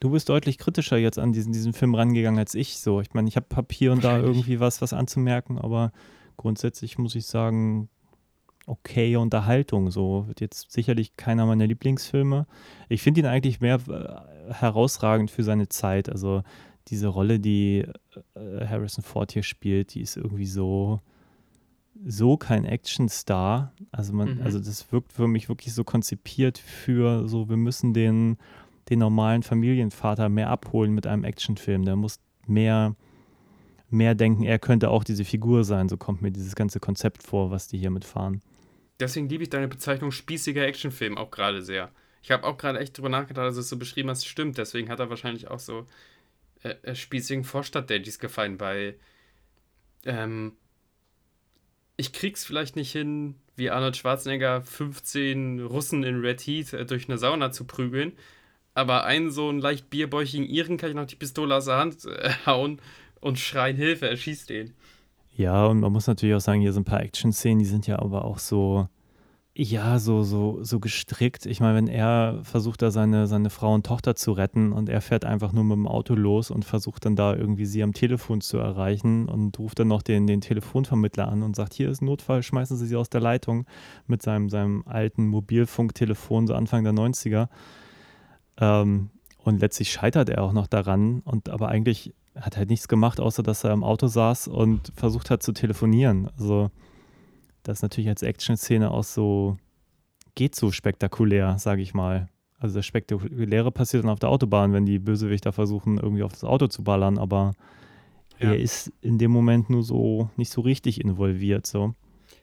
Du 0.00 0.10
bist 0.10 0.28
deutlich 0.28 0.58
kritischer 0.58 0.98
jetzt 0.98 1.18
an 1.18 1.32
diesen, 1.32 1.52
diesen 1.52 1.72
Film 1.72 1.94
rangegangen 1.94 2.38
als 2.38 2.54
ich. 2.54 2.78
So, 2.78 3.00
ich 3.00 3.14
meine, 3.14 3.28
ich 3.28 3.36
habe 3.36 3.46
hab 3.56 3.72
hier 3.72 3.90
und 3.90 4.04
da 4.04 4.18
irgendwie 4.18 4.60
was, 4.60 4.82
was 4.82 4.92
anzumerken, 4.92 5.58
aber 5.58 5.92
grundsätzlich 6.36 6.98
muss 6.98 7.14
ich 7.14 7.26
sagen, 7.26 7.88
okay 8.66 9.16
Unterhaltung. 9.16 9.90
So 9.90 10.26
wird 10.26 10.40
jetzt 10.40 10.72
sicherlich 10.72 11.16
keiner 11.16 11.46
meiner 11.46 11.66
Lieblingsfilme. 11.66 12.46
Ich 12.88 13.02
finde 13.02 13.20
ihn 13.20 13.26
eigentlich 13.26 13.60
mehr 13.60 13.80
äh, 13.88 14.52
herausragend 14.52 15.30
für 15.30 15.42
seine 15.42 15.68
Zeit. 15.68 16.08
Also 16.08 16.42
diese 16.88 17.08
Rolle, 17.08 17.40
die 17.40 17.86
äh, 18.34 18.66
Harrison 18.66 19.02
Ford 19.04 19.32
hier 19.32 19.42
spielt, 19.42 19.94
die 19.94 20.00
ist 20.00 20.16
irgendwie 20.16 20.46
so, 20.46 21.00
so 22.06 22.36
kein 22.36 22.64
Actionstar. 22.64 23.72
Also 23.90 24.12
man, 24.12 24.36
Mhm. 24.36 24.42
also 24.42 24.58
das 24.58 24.90
wirkt 24.92 25.12
für 25.12 25.28
mich 25.28 25.48
wirklich 25.48 25.72
so 25.74 25.84
konzipiert 25.84 26.58
für 26.58 27.28
so, 27.28 27.48
wir 27.48 27.56
müssen 27.56 27.94
den, 27.94 28.36
den 28.90 28.98
normalen 28.98 29.42
Familienvater 29.42 30.28
mehr 30.28 30.50
abholen 30.50 30.92
mit 30.92 31.06
einem 31.06 31.24
Actionfilm. 31.24 31.84
Der 31.84 31.96
muss 31.96 32.20
mehr, 32.46 32.94
mehr 33.88 34.14
denken, 34.14 34.42
er 34.42 34.58
könnte 34.58 34.90
auch 34.90 35.04
diese 35.04 35.24
Figur 35.24 35.64
sein. 35.64 35.88
So 35.88 35.96
kommt 35.96 36.20
mir 36.20 36.30
dieses 36.30 36.54
ganze 36.54 36.80
Konzept 36.80 37.22
vor, 37.22 37.50
was 37.50 37.68
die 37.68 37.78
hier 37.78 37.90
mitfahren. 37.90 38.42
Deswegen 39.00 39.28
liebe 39.28 39.42
ich 39.42 39.50
deine 39.50 39.68
Bezeichnung 39.68 40.12
spießiger 40.12 40.66
Actionfilm 40.66 41.18
auch 41.18 41.30
gerade 41.30 41.62
sehr. 41.62 41.90
Ich 42.22 42.30
habe 42.30 42.44
auch 42.44 42.56
gerade 42.56 42.78
echt 42.78 42.96
drüber 42.96 43.08
nachgedacht, 43.08 43.46
dass 43.46 43.56
es 43.56 43.68
so 43.68 43.76
beschrieben 43.76 44.08
hast, 44.08 44.26
stimmt. 44.26 44.56
Deswegen 44.56 44.88
hat 44.88 45.00
er 45.00 45.10
wahrscheinlich 45.10 45.48
auch 45.48 45.58
so 45.58 45.86
äh, 46.62 46.74
äh, 46.82 46.94
spießigen 46.94 47.44
Vorstadt-Daddies 47.44 48.18
gefallen, 48.18 48.58
weil 48.60 48.98
ähm, 50.04 50.52
ich 51.96 52.12
krieg's 52.12 52.44
vielleicht 52.44 52.76
nicht 52.76 52.92
hin, 52.92 53.36
wie 53.56 53.70
Arnold 53.70 53.96
Schwarzenegger 53.96 54.62
15 54.62 55.60
Russen 55.60 56.02
in 56.02 56.20
Red 56.20 56.40
Heat 56.40 56.72
äh, 56.72 56.86
durch 56.86 57.08
eine 57.08 57.18
Sauna 57.18 57.52
zu 57.52 57.64
prügeln. 57.64 58.12
Aber 58.74 59.04
einen 59.04 59.30
so 59.30 59.48
einen 59.48 59.60
leicht 59.60 59.90
bierbäuchigen 59.90 60.46
Iren 60.46 60.78
kann 60.78 60.90
ich 60.90 60.96
noch 60.96 61.06
die 61.06 61.16
Pistole 61.16 61.54
aus 61.54 61.66
der 61.66 61.76
Hand 61.76 62.04
äh, 62.06 62.30
hauen 62.46 62.80
und 63.20 63.38
schreien 63.38 63.76
Hilfe, 63.76 64.08
er 64.08 64.16
schießt 64.16 64.50
den. 64.50 64.74
Ja, 65.36 65.66
und 65.66 65.80
man 65.80 65.92
muss 65.92 66.06
natürlich 66.06 66.34
auch 66.36 66.40
sagen, 66.40 66.60
hier 66.60 66.72
sind 66.72 66.82
ein 66.82 66.90
paar 66.90 67.02
Action-Szenen, 67.02 67.58
die 67.58 67.64
sind 67.64 67.88
ja 67.88 67.98
aber 67.98 68.24
auch 68.24 68.38
so, 68.38 68.88
ja, 69.56 69.98
so, 69.98 70.22
so, 70.22 70.62
so 70.62 70.78
gestrickt. 70.78 71.46
Ich 71.46 71.60
meine, 71.60 71.76
wenn 71.76 71.88
er 71.88 72.40
versucht, 72.44 72.82
da 72.82 72.92
seine, 72.92 73.26
seine 73.26 73.50
Frau 73.50 73.74
und 73.74 73.84
Tochter 73.84 74.14
zu 74.14 74.30
retten 74.32 74.72
und 74.72 74.88
er 74.88 75.00
fährt 75.00 75.24
einfach 75.24 75.52
nur 75.52 75.64
mit 75.64 75.76
dem 75.76 75.88
Auto 75.88 76.14
los 76.14 76.52
und 76.52 76.64
versucht 76.64 77.04
dann 77.04 77.16
da 77.16 77.34
irgendwie 77.34 77.66
sie 77.66 77.82
am 77.82 77.92
Telefon 77.94 78.40
zu 78.42 78.58
erreichen 78.58 79.28
und 79.28 79.58
ruft 79.58 79.80
dann 79.80 79.88
noch 79.88 80.02
den, 80.02 80.28
den 80.28 80.40
Telefonvermittler 80.40 81.28
an 81.28 81.42
und 81.42 81.56
sagt, 81.56 81.74
hier 81.74 81.90
ist 81.90 82.00
ein 82.00 82.06
Notfall, 82.06 82.44
schmeißen 82.44 82.76
Sie 82.76 82.86
sie 82.86 82.96
aus 82.96 83.10
der 83.10 83.20
Leitung 83.20 83.66
mit 84.06 84.22
seinem, 84.22 84.48
seinem 84.50 84.84
alten 84.86 85.26
Mobilfunktelefon, 85.26 86.46
so 86.46 86.54
Anfang 86.54 86.84
der 86.84 86.92
90er. 86.92 87.48
Ähm, 88.58 89.10
und 89.38 89.60
letztlich 89.60 89.90
scheitert 89.90 90.30
er 90.30 90.42
auch 90.42 90.52
noch 90.52 90.68
daran 90.68 91.20
und 91.24 91.48
aber 91.48 91.68
eigentlich 91.68 92.14
hat 92.36 92.56
halt 92.56 92.70
nichts 92.70 92.88
gemacht, 92.88 93.20
außer 93.20 93.42
dass 93.42 93.64
er 93.64 93.72
im 93.72 93.84
Auto 93.84 94.06
saß 94.06 94.48
und 94.48 94.92
versucht 94.96 95.30
hat 95.30 95.42
zu 95.42 95.52
telefonieren. 95.52 96.28
Also 96.38 96.70
das 97.62 97.78
ist 97.78 97.82
natürlich 97.82 98.08
als 98.08 98.22
Action-Szene 98.22 98.90
auch 98.90 99.04
so, 99.04 99.56
geht 100.34 100.54
so 100.54 100.70
spektakulär, 100.72 101.58
sage 101.58 101.82
ich 101.82 101.94
mal. 101.94 102.28
Also 102.58 102.76
das 102.76 102.86
Spektakuläre 102.86 103.70
passiert 103.70 104.04
dann 104.04 104.10
auf 104.10 104.18
der 104.18 104.30
Autobahn, 104.30 104.72
wenn 104.72 104.86
die 104.86 104.98
Bösewichter 104.98 105.52
versuchen, 105.52 105.98
irgendwie 105.98 106.22
auf 106.22 106.32
das 106.32 106.44
Auto 106.44 106.66
zu 106.66 106.82
ballern, 106.82 107.18
aber 107.18 107.52
Ja. 108.38 108.50
er 108.50 108.58
ist 108.58 108.90
in 109.00 109.18
dem 109.18 109.30
Moment 109.30 109.70
nur 109.70 109.82
so 109.82 110.28
nicht 110.36 110.50
so 110.50 110.60
richtig 110.60 111.00
involviert. 111.00 111.66
So. 111.66 111.94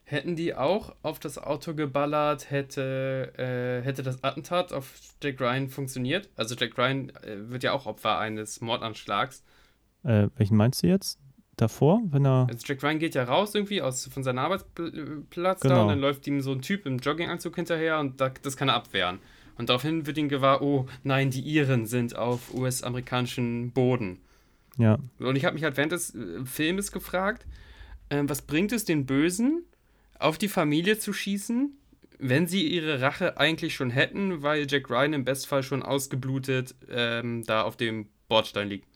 Hätten 0.03 0.35
die 0.35 0.55
auch 0.55 0.95
auf 1.03 1.19
das 1.19 1.37
Auto 1.37 1.73
geballert, 1.73 2.49
hätte, 2.49 3.33
äh, 3.37 3.85
hätte 3.85 4.03
das 4.03 4.23
Attentat 4.23 4.73
auf 4.73 4.93
Jack 5.21 5.39
Ryan 5.41 5.69
funktioniert. 5.69 6.29
Also 6.37 6.55
Jack 6.55 6.77
Ryan 6.77 7.09
äh, 7.23 7.49
wird 7.49 7.63
ja 7.63 7.73
auch 7.73 7.85
Opfer 7.85 8.17
eines 8.19 8.61
Mordanschlags. 8.61 9.43
Äh, 10.03 10.27
welchen 10.37 10.57
meinst 10.57 10.83
du 10.83 10.87
jetzt? 10.87 11.19
Davor, 11.57 12.01
wenn 12.09 12.25
er. 12.25 12.47
Also 12.49 12.65
Jack 12.65 12.81
Ryan 12.81 12.97
geht 12.99 13.13
ja 13.13 13.23
raus 13.23 13.53
irgendwie 13.53 13.81
aus, 13.81 14.07
von 14.07 14.23
seinem 14.23 14.39
Arbeitsplatz 14.39 15.59
da 15.61 15.69
Genau. 15.69 15.81
und 15.83 15.87
dann 15.89 15.99
läuft 15.99 16.25
ihm 16.27 16.41
so 16.41 16.51
ein 16.53 16.61
Typ 16.61 16.85
im 16.85 16.97
Jogginganzug 16.97 17.55
hinterher 17.55 17.99
und 17.99 18.19
da, 18.19 18.29
das 18.29 18.57
kann 18.57 18.69
er 18.69 18.75
abwehren. 18.75 19.19
Und 19.57 19.69
daraufhin 19.69 20.07
wird 20.07 20.17
ihm 20.17 20.29
gewahr, 20.29 20.61
oh 20.63 20.87
nein, 21.03 21.29
die 21.29 21.41
Iren 21.41 21.85
sind 21.85 22.15
auf 22.15 22.53
US-amerikanischem 22.53 23.71
Boden. 23.71 24.19
Ja, 24.77 24.97
Und 25.19 25.35
ich 25.35 25.45
habe 25.45 25.53
mich 25.53 25.63
halt 25.63 25.77
während 25.77 25.91
des 25.91 26.15
äh, 26.15 26.45
Filmes 26.45 26.91
gefragt, 26.91 27.45
ähm, 28.09 28.27
was 28.29 28.41
bringt 28.41 28.71
es 28.71 28.85
den 28.85 29.05
Bösen, 29.05 29.63
auf 30.17 30.37
die 30.37 30.47
Familie 30.47 30.97
zu 30.97 31.13
schießen, 31.13 31.71
wenn 32.17 32.47
sie 32.47 32.67
ihre 32.67 33.01
Rache 33.01 33.37
eigentlich 33.37 33.75
schon 33.75 33.89
hätten, 33.89 34.41
weil 34.41 34.65
Jack 34.69 34.89
Ryan 34.89 35.13
im 35.13 35.25
Bestfall 35.25 35.61
schon 35.63 35.83
ausgeblutet 35.83 36.73
ähm, 36.89 37.43
da 37.45 37.63
auf 37.63 37.75
dem 37.75 38.07
Bordstein 38.29 38.69
liegt. 38.69 38.87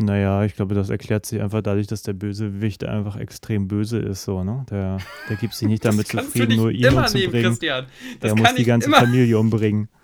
Naja, 0.00 0.44
ich 0.44 0.54
glaube, 0.54 0.74
das 0.74 0.90
erklärt 0.90 1.26
sich 1.26 1.40
einfach 1.40 1.62
dadurch, 1.62 1.86
dass 1.86 2.02
der 2.02 2.12
Bösewicht 2.12 2.84
einfach 2.84 3.16
extrem 3.16 3.68
böse 3.68 3.98
ist. 3.98 4.24
So, 4.24 4.42
ne? 4.44 4.64
Der, 4.70 4.98
der 5.28 5.36
gibt 5.36 5.54
sich 5.54 5.68
nicht 5.68 5.84
damit 5.84 6.08
zufrieden, 6.08 6.56
nur 6.56 6.70
ihn 6.70 6.84
immer 6.84 6.90
nehmen, 6.90 7.04
umzubringen. 7.04 7.50
Christian. 7.50 7.86
Das 8.20 8.32
Der 8.32 8.42
muss 8.42 8.54
die 8.54 8.64
ganze 8.64 8.88
immer. 8.88 8.98
Familie 8.98 9.38
umbringen. 9.38 9.88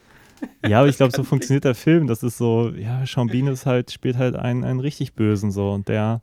Ja, 0.68 0.80
aber 0.80 0.88
ich 0.88 0.98
glaube, 0.98 1.16
so 1.16 1.24
funktioniert 1.24 1.64
der 1.64 1.74
Film. 1.74 2.08
Das 2.08 2.22
ist 2.22 2.36
so, 2.36 2.68
ja, 2.68 3.06
Sean 3.06 3.28
Bean 3.28 3.46
ist 3.46 3.64
halt, 3.64 3.90
spielt 3.90 4.18
halt 4.18 4.36
einen, 4.36 4.64
einen 4.64 4.80
richtig 4.80 5.14
Bösen 5.14 5.50
so 5.50 5.72
und 5.72 5.88
der 5.88 6.20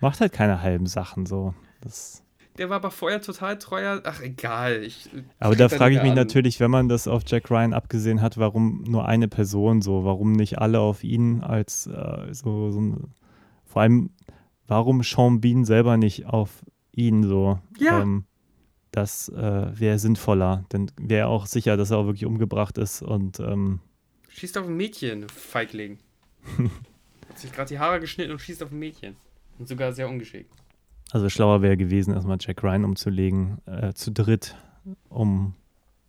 macht 0.00 0.20
halt 0.20 0.34
keine 0.34 0.60
halben 0.60 0.84
Sachen 0.84 1.24
so. 1.24 1.54
Das, 1.80 2.22
Der 2.58 2.68
war 2.68 2.76
aber 2.76 2.90
vorher 2.90 3.22
total 3.22 3.58
treuer. 3.58 4.02
Ach, 4.04 4.20
egal. 4.20 4.82
Ich, 4.82 5.08
aber 5.38 5.54
da 5.54 5.68
frage 5.68 5.94
ich 5.94 6.02
mich 6.02 6.10
an. 6.10 6.16
natürlich, 6.16 6.58
wenn 6.58 6.70
man 6.70 6.88
das 6.88 7.06
auf 7.06 7.22
Jack 7.24 7.50
Ryan 7.50 7.72
abgesehen 7.72 8.20
hat, 8.20 8.36
warum 8.36 8.82
nur 8.82 9.06
eine 9.06 9.28
Person 9.28 9.80
so? 9.80 10.04
Warum 10.04 10.32
nicht 10.32 10.58
alle 10.58 10.80
auf 10.80 11.04
ihn 11.04 11.42
als 11.42 11.86
äh, 11.86 12.34
so, 12.34 12.70
so 12.72 12.80
ein, 12.80 13.14
vor 13.64 13.82
allem, 13.82 14.10
warum 14.66 15.04
Sean 15.04 15.40
Bean 15.40 15.64
selber 15.64 15.96
nicht 15.96 16.26
auf 16.26 16.64
ihn 16.90 17.22
so? 17.22 17.60
Ja. 17.78 18.02
Ähm, 18.02 18.24
das 18.90 19.28
äh, 19.28 19.78
wäre 19.78 20.00
sinnvoller. 20.00 20.64
Dann 20.70 20.90
wäre 21.00 21.28
auch 21.28 21.46
sicher, 21.46 21.76
dass 21.76 21.92
er 21.92 21.98
auch 21.98 22.06
wirklich 22.06 22.26
umgebracht 22.26 22.76
ist 22.76 23.02
und 23.02 23.38
ähm, 23.38 23.80
Schießt 24.28 24.58
auf 24.58 24.66
ein 24.66 24.76
Mädchen, 24.76 25.28
Feigling. 25.28 25.98
Hat 27.28 27.38
sich 27.38 27.52
gerade 27.52 27.68
die 27.68 27.78
Haare 27.78 28.00
geschnitten 28.00 28.32
und 28.32 28.40
schießt 28.40 28.62
auf 28.62 28.72
ein 28.72 28.78
Mädchen. 28.78 29.16
Und 29.58 29.68
sogar 29.68 29.92
sehr 29.92 30.08
ungeschickt. 30.08 30.52
Also 31.10 31.28
schlauer 31.28 31.62
wäre 31.62 31.76
gewesen, 31.76 32.12
erstmal 32.14 32.36
Jack 32.40 32.62
Ryan 32.62 32.84
umzulegen, 32.84 33.58
äh, 33.66 33.92
zu 33.94 34.12
dritt, 34.12 34.56
um 35.08 35.54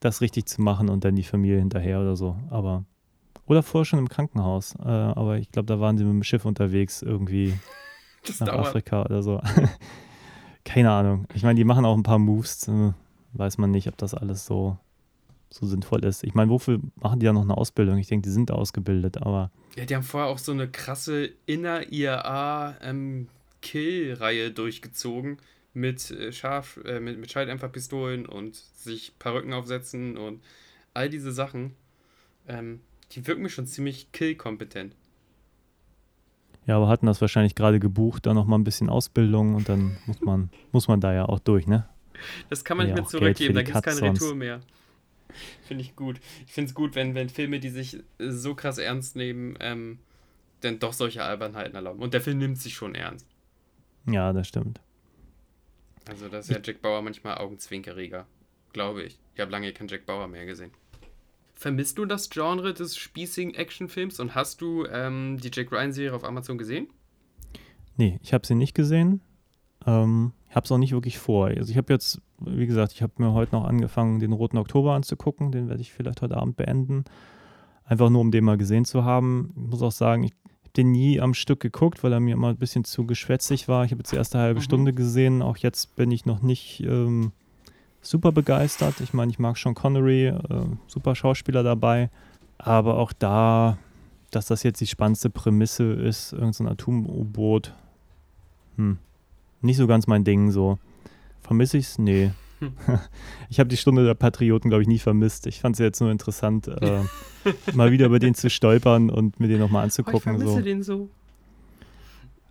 das 0.02 0.22
richtig 0.22 0.46
zu 0.48 0.62
machen 0.62 0.90
und 0.90 1.04
dann 1.06 1.16
die 1.16 1.24
Familie 1.24 1.60
hinterher 1.60 2.00
oder 2.02 2.16
so. 2.16 2.36
Aber 2.50 2.84
oder 3.46 3.64
vorher 3.64 3.86
schon 3.86 4.00
im 4.00 4.10
Krankenhaus. 4.10 4.76
Äh, 4.76 4.88
aber 4.88 5.38
ich 5.38 5.52
glaube, 5.52 5.66
da 5.68 5.80
waren 5.80 5.98
sie 5.98 6.04
mit 6.04 6.14
dem 6.14 6.24
Schiff 6.24 6.46
unterwegs 6.46 7.02
irgendwie 7.02 7.54
Das 8.28 8.40
nach 8.42 8.48
dauert. 8.50 8.68
Afrika 8.68 9.04
oder 9.04 9.24
so. 9.24 9.42
Keine 10.66 10.92
Ahnung. 10.92 11.26
Ich 11.34 11.44
meine, 11.44 11.56
die 11.56 11.64
machen 11.64 11.86
auch 11.86 11.96
ein 11.96 12.04
paar 12.04 12.20
Moves. 12.20 12.68
Äh, 12.68 12.92
weiß 13.34 13.58
man 13.58 13.72
nicht, 13.72 13.88
ob 13.88 13.98
das 13.98 14.14
alles 14.14 14.46
so, 14.46 14.78
so 15.50 15.66
sinnvoll 15.66 16.04
ist. 16.04 16.24
Ich 16.24 16.34
meine, 16.36 16.52
wofür 16.52 16.80
machen 16.96 17.20
die 17.20 17.26
ja 17.26 17.34
noch 17.34 17.44
eine 17.44 17.58
Ausbildung? 17.58 17.98
Ich 17.98 18.08
denke, 18.08 18.24
die 18.28 18.34
sind 18.34 18.52
ausgebildet, 18.52 19.22
aber 19.22 19.52
Ja, 19.78 19.86
die 19.86 19.96
haben 19.96 20.04
vorher 20.04 20.30
auch 20.30 20.38
so 20.38 20.52
eine 20.52 20.68
krasse 20.68 21.30
Inner-IRA 21.46 22.76
ähm, 22.82 23.28
Kill-Reihe 23.62 24.52
durchgezogen 24.52 25.38
mit, 25.74 26.12
äh, 26.12 26.32
Scharf, 26.32 26.80
äh, 26.86 27.00
mit, 27.00 27.20
mit 27.20 27.32
Schalldämpferpistolen 27.32 28.26
und 28.26 28.56
sich 28.56 29.18
Perücken 29.20 29.54
aufsetzen 29.54 30.18
und 30.18 30.42
all 30.94 31.10
diese 31.10 31.32
Sachen. 31.32 31.76
Ähm, 32.48 32.82
die 33.12 33.26
wirken 33.28 33.42
mir 33.44 33.50
schon 33.50 33.68
ziemlich 33.68 34.12
kill-kompetent. 34.12 34.96
ja, 36.66 36.76
aber 36.78 36.88
hatten 36.88 37.06
das 37.08 37.22
wahrscheinlich 37.22 37.56
gerade 37.56 37.80
gebucht, 37.80 38.26
dann 38.26 38.36
noch 38.36 38.46
mal 38.46 38.58
ein 38.58 38.64
bisschen 38.64 38.90
Ausbildung 38.90 39.56
und 39.56 39.70
dann 39.70 39.98
muss 40.06 40.22
man, 40.22 40.50
muss 40.72 40.88
man 40.88 41.02
da 41.02 41.14
ja 41.14 41.26
auch 41.26 41.40
durch, 41.40 41.68
ne? 41.68 41.88
Das 42.50 42.64
kann 42.64 42.78
man 42.78 42.88
Ja, 42.88 42.94
nicht 42.96 43.02
mehr 43.02 43.06
zurückgeben, 43.10 43.56
da 43.56 43.64
gibt 43.64 43.76
es 43.76 43.82
keine. 43.82 44.02
Retour 44.02 44.36
mehr. 44.36 44.62
Finde 45.62 45.84
ich 45.84 45.96
gut. 45.96 46.20
Ich 46.48 46.54
finde 46.54 46.70
es 46.70 46.76
gut, 46.76 46.96
wenn, 46.96 47.16
wenn 47.16 47.30
Filme, 47.30 47.60
die 47.60 47.70
sich 47.70 47.96
äh, 48.20 48.32
so 48.32 48.56
krass 48.56 48.78
ernst 48.78 49.16
nehmen, 49.16 49.58
ähm, 49.60 50.00
dann 50.62 50.80
doch 50.80 50.94
solche 50.94 51.24
Albernheiten 51.24 51.76
erlauben. 51.76 52.02
Und 52.02 52.14
der 52.14 52.22
Film 52.22 52.40
nimmt 52.40 52.58
sich 52.60 52.74
schon 52.74 52.96
ernst. 52.96 53.28
Ja, 54.12 54.34
das 54.34 54.48
stimmt. 54.48 54.82
Also 56.08 56.28
das 56.28 56.50
ist 56.50 56.56
ja 56.56 56.62
Jack 56.64 56.82
Bauer 56.82 57.02
manchmal 57.02 57.38
augenzwinkeriger, 57.38 58.26
glaube 58.74 59.04
ich. 59.04 59.20
Ich 59.36 59.42
habe 59.42 59.52
lange 59.52 59.72
keinen 59.74 59.88
Jack 59.88 60.06
Bauer 60.06 60.28
mehr 60.28 60.46
gesehen. 60.46 60.72
Vermisst 61.54 61.98
du 61.98 62.06
das 62.06 62.30
Genre 62.30 62.74
des 62.74 62.98
spießigen 62.98 63.54
Actionfilms 63.54 64.20
und 64.20 64.34
hast 64.34 64.62
du 64.62 64.86
ähm, 64.86 65.38
die 65.42 65.52
Jack 65.54 65.72
Ryan-Serie 65.72 66.16
auf 66.16 66.24
Amazon 66.24 66.58
gesehen? 66.58 66.88
Nee, 67.98 68.18
ich 68.24 68.34
habe 68.34 68.48
sie 68.48 68.56
nicht 68.56 68.74
gesehen. 68.74 69.22
Ähm, 69.86 70.32
ich 70.50 70.56
habe 70.56 70.66
es 70.66 70.72
auch 70.72 70.78
nicht 70.78 70.94
wirklich 70.94 71.20
vor. 71.20 71.48
Also 71.48 71.70
ich 71.70 71.78
habe 71.78 71.92
jetzt, 71.92 72.22
wie 72.40 72.66
gesagt, 72.66 72.94
ich 72.94 73.02
habe 73.02 73.14
mir 73.18 73.34
heute 73.34 73.54
noch 73.54 73.66
angefangen, 73.66 74.20
den 74.20 74.32
Roten 74.32 74.58
Oktober 74.58 74.94
anzugucken. 74.94 75.52
Den 75.52 75.68
werde 75.68 75.82
ich 75.82 75.92
vielleicht 75.92 76.22
heute 76.22 76.38
Abend 76.38 76.56
beenden. 76.56 77.04
Einfach 77.84 78.10
nur, 78.10 78.22
um 78.22 78.32
den 78.32 78.46
mal 78.46 78.58
gesehen 78.58 78.86
zu 78.86 79.04
haben. 79.04 79.54
Ich 79.56 79.72
muss 79.72 79.82
auch 79.82 79.92
sagen, 79.92 80.24
ich 80.24 80.34
den 80.78 80.92
nie 80.92 81.20
am 81.20 81.34
Stück 81.34 81.60
geguckt, 81.60 82.04
weil 82.04 82.14
er 82.14 82.20
mir 82.20 82.34
immer 82.34 82.50
ein 82.50 82.58
bisschen 82.58 82.84
zu 82.84 83.06
geschwätzig 83.06 83.68
war. 83.68 83.86
Ich 83.86 83.92
habe 83.92 84.00
jetzt 84.00 84.12
die 84.12 84.16
erste 84.18 84.38
halbe 84.40 84.60
Mhm. 84.60 84.64
Stunde 84.64 84.94
gesehen. 84.94 85.42
Auch 85.42 85.58
jetzt 85.58 85.96
bin 85.96 86.12
ich 86.12 86.26
noch 86.26 86.42
nicht 86.42 86.82
ähm, 86.82 87.32
super 88.02 88.32
begeistert. 88.32 89.02
Ich 89.02 89.14
meine, 89.14 89.32
ich 89.32 89.40
mag 89.40 89.58
Sean 89.58 89.76
Connery, 89.76 90.28
äh, 90.28 90.36
super 90.88 91.16
Schauspieler 91.16 91.64
dabei. 91.64 92.10
Aber 92.58 92.98
auch 92.98 93.14
da, 93.14 93.78
dass 94.32 94.48
das 94.48 94.64
jetzt 94.64 94.80
die 94.82 94.88
spannendste 94.88 95.30
Prämisse 95.30 95.94
ist, 95.94 96.34
irgendein 96.34 96.54
so 96.54 96.66
Atom-U-Boot, 96.68 97.74
hm, 98.76 98.98
nicht 99.62 99.78
so 99.78 99.88
ganz 99.88 100.08
mein 100.08 100.24
Ding 100.24 100.52
so. 100.52 100.78
Vermisse 101.42 101.78
ich's? 101.78 101.98
Nee. 101.98 102.32
Ich 103.50 103.60
habe 103.60 103.70
die 103.70 103.78
Stunde 103.78 104.06
der 104.06 104.14
Patrioten, 104.16 104.70
glaube 104.70 104.82
ich, 104.84 104.88
nie 104.88 105.00
vermisst. 105.00 105.48
Ich 105.48 105.62
fand 105.62 105.76
es 105.76 105.80
jetzt 105.80 106.02
nur 106.02 106.12
interessant, 106.12 106.68
äh, 106.68 107.02
mal 107.74 107.92
wieder 107.92 108.08
über 108.08 108.20
den 108.20 108.36
zu 108.36 108.50
stolpern 108.50 109.10
und 109.10 109.40
mir 109.40 109.48
den 109.48 109.60
nochmal 109.60 109.82
Oh, 109.84 109.88
ich 109.88 109.92
anzugucken. 110.00 110.20
vermisse 110.22 110.52
so. 110.56 110.62
den 110.62 110.84
so. 110.84 111.10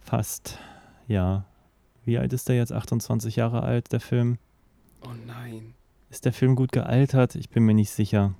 fast, 0.02 0.58
ja, 1.06 1.44
wie 2.04 2.18
alt 2.18 2.32
ist 2.32 2.48
der 2.48 2.56
jetzt? 2.56 2.72
28 2.72 3.36
Jahre 3.36 3.62
alt, 3.62 3.92
der 3.92 4.00
Film? 4.00 4.38
Oh 5.02 5.10
nein. 5.26 5.74
Ist 6.10 6.24
der 6.24 6.32
Film 6.32 6.56
gut 6.56 6.72
gealtert? 6.72 7.34
Ich 7.34 7.50
bin 7.50 7.64
mir 7.64 7.74
nicht 7.74 7.90
sicher. 7.90 8.34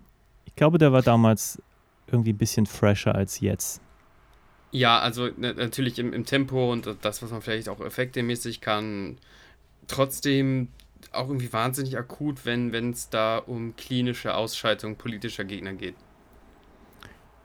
Ich 0.46 0.54
glaube, 0.56 0.78
der 0.78 0.92
war 0.92 1.02
damals 1.02 1.60
irgendwie 2.06 2.32
ein 2.32 2.38
bisschen 2.38 2.64
fresher 2.64 3.14
als 3.14 3.40
jetzt. 3.40 3.82
Ja, 4.70 4.98
also 5.00 5.28
na- 5.36 5.52
natürlich 5.52 5.98
im, 5.98 6.12
im 6.14 6.24
Tempo 6.24 6.72
und 6.72 6.88
das, 7.02 7.22
was 7.22 7.30
man 7.30 7.42
vielleicht 7.42 7.68
auch 7.68 7.80
effektemäßig 7.80 8.60
kann. 8.62 9.18
Trotzdem 9.86 10.68
auch 11.12 11.28
irgendwie 11.28 11.52
wahnsinnig 11.52 11.96
akut, 11.96 12.44
wenn 12.44 12.90
es 12.90 13.10
da 13.10 13.38
um 13.38 13.76
klinische 13.76 14.34
Ausschaltung 14.34 14.96
politischer 14.96 15.44
Gegner 15.44 15.72
geht. 15.74 15.94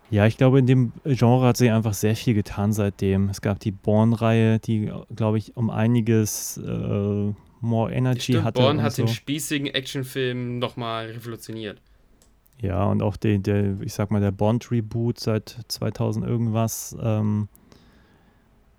Ja, 0.10 0.28
ich 0.28 0.38
glaube, 0.38 0.60
in 0.60 0.68
dem 0.68 0.92
Genre 1.06 1.48
hat 1.48 1.58
sich 1.58 1.72
einfach 1.72 1.94
sehr 1.94 2.16
viel 2.16 2.36
getan 2.36 2.72
seitdem. 2.72 3.30
Es 3.30 3.42
gab 3.42 3.60
die 3.60 3.72
Born-Reihe, 3.72 4.60
die, 4.60 4.92
glaube 5.16 5.40
ich, 5.40 5.58
um 5.58 5.72
einiges 5.72 6.58
äh, 6.58 7.34
more 7.62 7.92
Energy 7.92 8.34
Stimmt, 8.34 8.44
hatte. 8.44 8.68
Und 8.68 8.84
hat 8.84 8.94
so. 8.94 9.06
den 9.06 9.08
spießigen 9.08 9.68
Actionfilm 9.68 10.60
nochmal 10.60 11.08
revolutioniert. 11.08 11.82
Ja, 12.62 12.86
und 12.86 13.02
auch 13.02 13.18
der, 13.18 13.40
der, 13.40 13.82
ich 13.82 13.94
sag 13.94 14.12
mal, 14.12 14.22
der 14.22 14.32
Bond-Reboot 14.32 15.20
seit 15.20 15.66
2000 15.68 16.26
irgendwas, 16.26 16.96
ähm, 17.02 17.48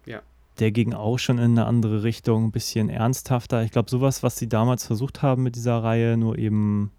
Ja. 0.06 0.22
Der 0.58 0.70
ging 0.70 0.92
auch 0.92 1.18
schon 1.18 1.38
in 1.38 1.52
eine 1.52 1.66
andere 1.66 2.02
Richtung, 2.02 2.44
ein 2.46 2.52
bisschen 2.52 2.88
ernsthafter. 2.88 3.62
Ich 3.64 3.70
glaube, 3.72 3.90
sowas, 3.90 4.22
was 4.22 4.36
sie 4.36 4.48
damals 4.48 4.86
versucht 4.86 5.22
haben 5.22 5.42
mit 5.42 5.56
dieser 5.56 5.82
Reihe, 5.82 6.16
nur 6.16 6.38
eben, 6.38 6.90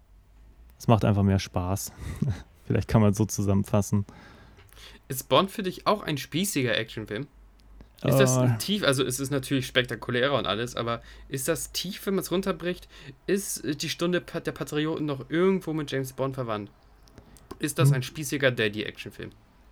es 0.78 0.88
macht 0.88 1.04
einfach 1.04 1.22
mehr 1.22 1.38
Spaß. 1.38 1.92
Vielleicht 2.66 2.88
kann 2.88 3.00
man 3.00 3.12
es 3.12 3.16
so 3.18 3.24
zusammenfassen. 3.24 4.04
Ist 5.08 5.28
Bond 5.28 5.50
für 5.50 5.62
dich 5.62 5.86
auch 5.86 6.02
ein 6.02 6.18
spießiger 6.18 6.76
Actionfilm? 6.76 7.26
Ist 8.04 8.18
das 8.18 8.36
Äh, 8.36 8.58
tief, 8.58 8.82
also 8.82 9.02
es 9.04 9.20
ist 9.20 9.30
natürlich 9.30 9.66
spektakulärer 9.66 10.36
und 10.36 10.46
alles, 10.46 10.76
aber 10.76 11.00
ist 11.28 11.48
das 11.48 11.72
tief, 11.72 12.04
wenn 12.04 12.14
man 12.16 12.22
es 12.22 12.30
runterbricht? 12.30 12.88
Ist 13.26 13.62
die 13.82 13.88
Stunde 13.88 14.20
der 14.20 14.52
Patrioten 14.52 15.06
noch 15.06 15.30
irgendwo 15.30 15.72
mit 15.72 15.90
James 15.90 16.12
Bond 16.12 16.34
verwandt? 16.34 16.70
Ist 17.58 17.78
das 17.78 17.88
Hm. 17.88 17.96
ein 17.96 18.02
spießiger 18.02 18.50
Daddy-Actionfilm? 18.50 19.30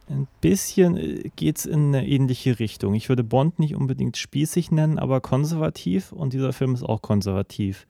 Ein 0.08 0.28
bisschen 0.40 1.30
geht 1.36 1.58
es 1.58 1.66
in 1.66 1.94
eine 1.94 2.06
ähnliche 2.06 2.58
Richtung. 2.58 2.94
Ich 2.94 3.08
würde 3.08 3.24
Bond 3.24 3.58
nicht 3.58 3.74
unbedingt 3.74 4.16
spießig 4.18 4.70
nennen, 4.70 4.98
aber 4.98 5.20
konservativ 5.20 6.12
und 6.12 6.34
dieser 6.34 6.52
Film 6.52 6.74
ist 6.74 6.82
auch 6.82 7.00
konservativ. 7.00 7.86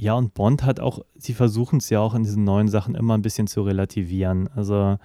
Ja, 0.00 0.14
und 0.14 0.32
Bond 0.32 0.62
hat 0.62 0.80
auch, 0.80 1.00
sie 1.16 1.34
versuchen 1.34 1.78
es 1.78 1.90
ja 1.90 2.00
auch 2.00 2.14
in 2.14 2.22
diesen 2.22 2.44
neuen 2.44 2.68
Sachen 2.68 2.94
immer 2.94 3.14
ein 3.14 3.22
bisschen 3.22 3.48
zu 3.48 3.62
relativieren. 3.62 4.48
Also, 4.54 4.96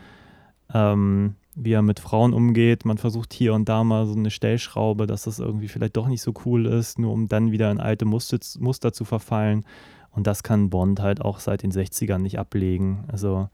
ähm, 0.74 1.36
wie 1.55 1.74
er 1.74 1.82
mit 1.82 1.99
Frauen 1.99 2.34
umgeht, 2.34 2.86
man 2.86 2.97
versucht 2.97 3.34
hier 3.34 3.53
und 3.53 3.68
da 3.68 3.84
mal 3.84 4.05
so 4.05 4.16
eine 4.16 4.32
Stellschraube, 4.32 5.07
dass 5.07 5.24
das 5.24 5.39
irgendwie 5.39 5.68
vielleicht 5.68 5.97
doch 5.97 6.07
nicht 6.07 6.22
so 6.22 6.34
cool 6.45 6.66
ist, 6.68 6.99
nur 6.99 7.11
um 7.11 7.28
dann 7.28 7.51
wieder 7.51 7.72
in 7.72 7.80
alte 7.80 8.05
Muster, 8.05 8.38
Muster 8.59 8.93
zu 8.93 9.03
verfallen. 9.03 9.66
Und 10.11 10.28
das 10.28 10.43
kann 10.43 10.70
Bond 10.70 11.01
halt 11.01 11.22
auch 11.22 11.39
seit 11.39 11.64
den 11.64 11.72
60ern 11.72 12.20
nicht 12.20 12.39
ablegen. 12.39 13.05
Also, 13.11 13.49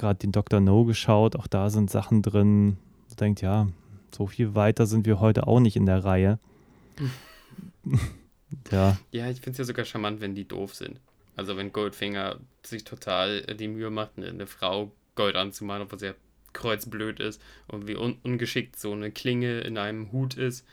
gerade 0.00 0.18
den 0.18 0.32
Dr. 0.32 0.60
No 0.60 0.84
geschaut, 0.84 1.36
auch 1.36 1.46
da 1.46 1.70
sind 1.70 1.90
Sachen 1.90 2.22
drin, 2.22 2.76
denkt, 3.20 3.42
ja, 3.42 3.68
so 4.12 4.26
viel 4.26 4.54
weiter 4.54 4.86
sind 4.86 5.06
wir 5.06 5.20
heute 5.20 5.46
auch 5.46 5.60
nicht 5.60 5.76
in 5.76 5.86
der 5.86 6.04
Reihe. 6.04 6.38
ja, 8.72 8.96
Ja, 9.12 9.30
ich 9.30 9.40
finde 9.40 9.52
es 9.52 9.58
ja 9.58 9.64
sogar 9.64 9.84
charmant, 9.84 10.20
wenn 10.20 10.34
die 10.34 10.48
doof 10.48 10.74
sind. 10.74 11.00
Also 11.36 11.56
wenn 11.56 11.72
Goldfinger 11.72 12.36
sich 12.62 12.84
total 12.84 13.42
die 13.42 13.68
Mühe 13.68 13.90
macht, 13.90 14.12
eine, 14.16 14.28
eine 14.28 14.46
Frau 14.46 14.90
Gold 15.14 15.36
anzumalen, 15.36 15.82
obwohl 15.82 15.98
sie 15.98 16.06
ja 16.06 16.14
kreuzblöd 16.52 17.20
ist 17.20 17.40
und 17.68 17.86
wie 17.86 17.96
un 17.96 18.16
ungeschickt 18.24 18.78
so 18.78 18.92
eine 18.92 19.10
Klinge 19.10 19.60
in 19.60 19.78
einem 19.78 20.10
Hut 20.12 20.34
ist. 20.34 20.66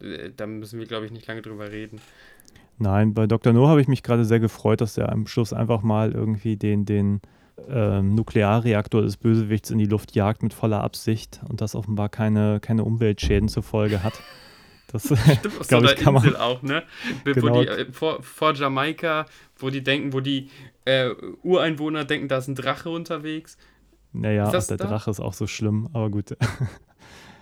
Äh, 0.00 0.30
Da 0.36 0.46
müssen 0.46 0.78
wir, 0.78 0.86
glaube 0.86 1.06
ich, 1.06 1.12
nicht 1.12 1.26
lange 1.26 1.42
drüber 1.42 1.70
reden. 1.72 2.00
nein, 2.78 3.14
bei 3.14 3.26
Dr. 3.26 3.52
No 3.52 3.68
habe 3.68 3.80
ich 3.80 3.88
mich 3.88 4.02
gerade 4.02 4.24
sehr 4.24 4.40
gefreut, 4.40 4.80
dass 4.80 4.96
er 4.96 5.10
am 5.10 5.26
Schluss 5.26 5.52
einfach 5.52 5.82
mal 5.82 6.12
irgendwie 6.12 6.56
den, 6.56 6.84
den 6.84 7.20
ähm, 7.68 8.14
Nuklearreaktor 8.14 9.02
des 9.02 9.16
Bösewichts 9.16 9.70
in 9.70 9.78
die 9.78 9.86
Luft 9.86 10.14
jagt 10.14 10.42
mit 10.42 10.54
voller 10.54 10.82
Absicht 10.82 11.40
und 11.48 11.60
das 11.60 11.74
offenbar 11.74 12.08
keine, 12.08 12.60
keine 12.60 12.84
Umweltschäden 12.84 13.48
zur 13.48 13.62
Folge 13.62 14.02
hat. 14.02 14.14
Das, 14.88 15.04
Stimmt, 15.06 15.60
auf 15.60 15.66
so 15.66 15.76
einer 15.76 15.94
kann 15.94 16.14
man- 16.14 16.24
Insel 16.24 16.36
auch, 16.36 16.62
ne? 16.62 16.82
Genau. 17.24 17.62
die, 17.62 17.68
äh, 17.68 17.92
vor, 17.92 18.22
vor 18.22 18.54
Jamaika, 18.54 19.26
wo 19.56 19.70
die 19.70 19.82
denken, 19.82 20.12
wo 20.12 20.20
die 20.20 20.50
äh, 20.84 21.10
Ureinwohner 21.42 22.04
denken, 22.04 22.28
da 22.28 22.38
ist 22.38 22.48
ein 22.48 22.54
Drache 22.54 22.90
unterwegs. 22.90 23.56
naja, 24.12 24.50
das 24.50 24.66
der 24.68 24.76
da? 24.76 24.86
Drache 24.86 25.10
ist 25.10 25.20
auch 25.20 25.32
so 25.34 25.46
schlimm, 25.46 25.88
aber 25.92 26.10
gut. 26.10 26.36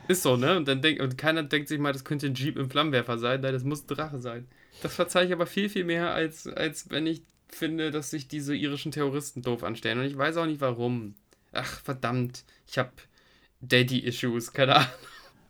Ist 0.09 0.25
so, 0.25 0.37
ne? 0.37 0.57
Und 0.57 0.67
dann 0.67 0.83
denkt, 0.83 1.01
und 1.01 1.17
keiner 1.17 1.45
denkt 1.45 1.69
sich 1.69 1.79
mal, 1.79 1.93
das 1.93 2.05
könnte 2.05 2.27
ein 2.27 2.35
Jeep 2.35 2.59
im 2.59 2.69
Flammenwerfer 2.69 3.19
sein. 3.19 3.41
Nein, 3.41 3.53
das 3.53 3.63
muss 3.63 3.83
ein 3.85 3.87
Drache 3.87 4.19
sein. 4.19 4.49
Das 4.83 4.97
verzeihe 4.97 5.27
ich 5.27 5.33
aber 5.33 5.47
viel, 5.47 5.69
viel 5.69 5.85
mehr, 5.85 6.13
als, 6.13 6.49
als 6.49 6.91
wenn 6.91 7.07
ich 7.07 7.23
finde, 7.55 7.91
dass 7.91 8.11
sich 8.11 8.29
diese 8.29 8.55
irischen 8.55 8.93
Terroristen 8.93 9.43
doof 9.43 9.63
anstellen. 9.65 9.99
Und 9.99 10.05
ich 10.07 10.17
weiß 10.17 10.37
auch 10.37 10.47
nicht 10.47 10.61
warum. 10.61 11.15
Ach, 11.53 11.81
verdammt. 11.81 12.45
Ich 12.67 12.79
habe 12.79 12.91
Daddy-Issues, 13.61 14.53
keine 14.53 14.77
Ahnung. 14.77 14.89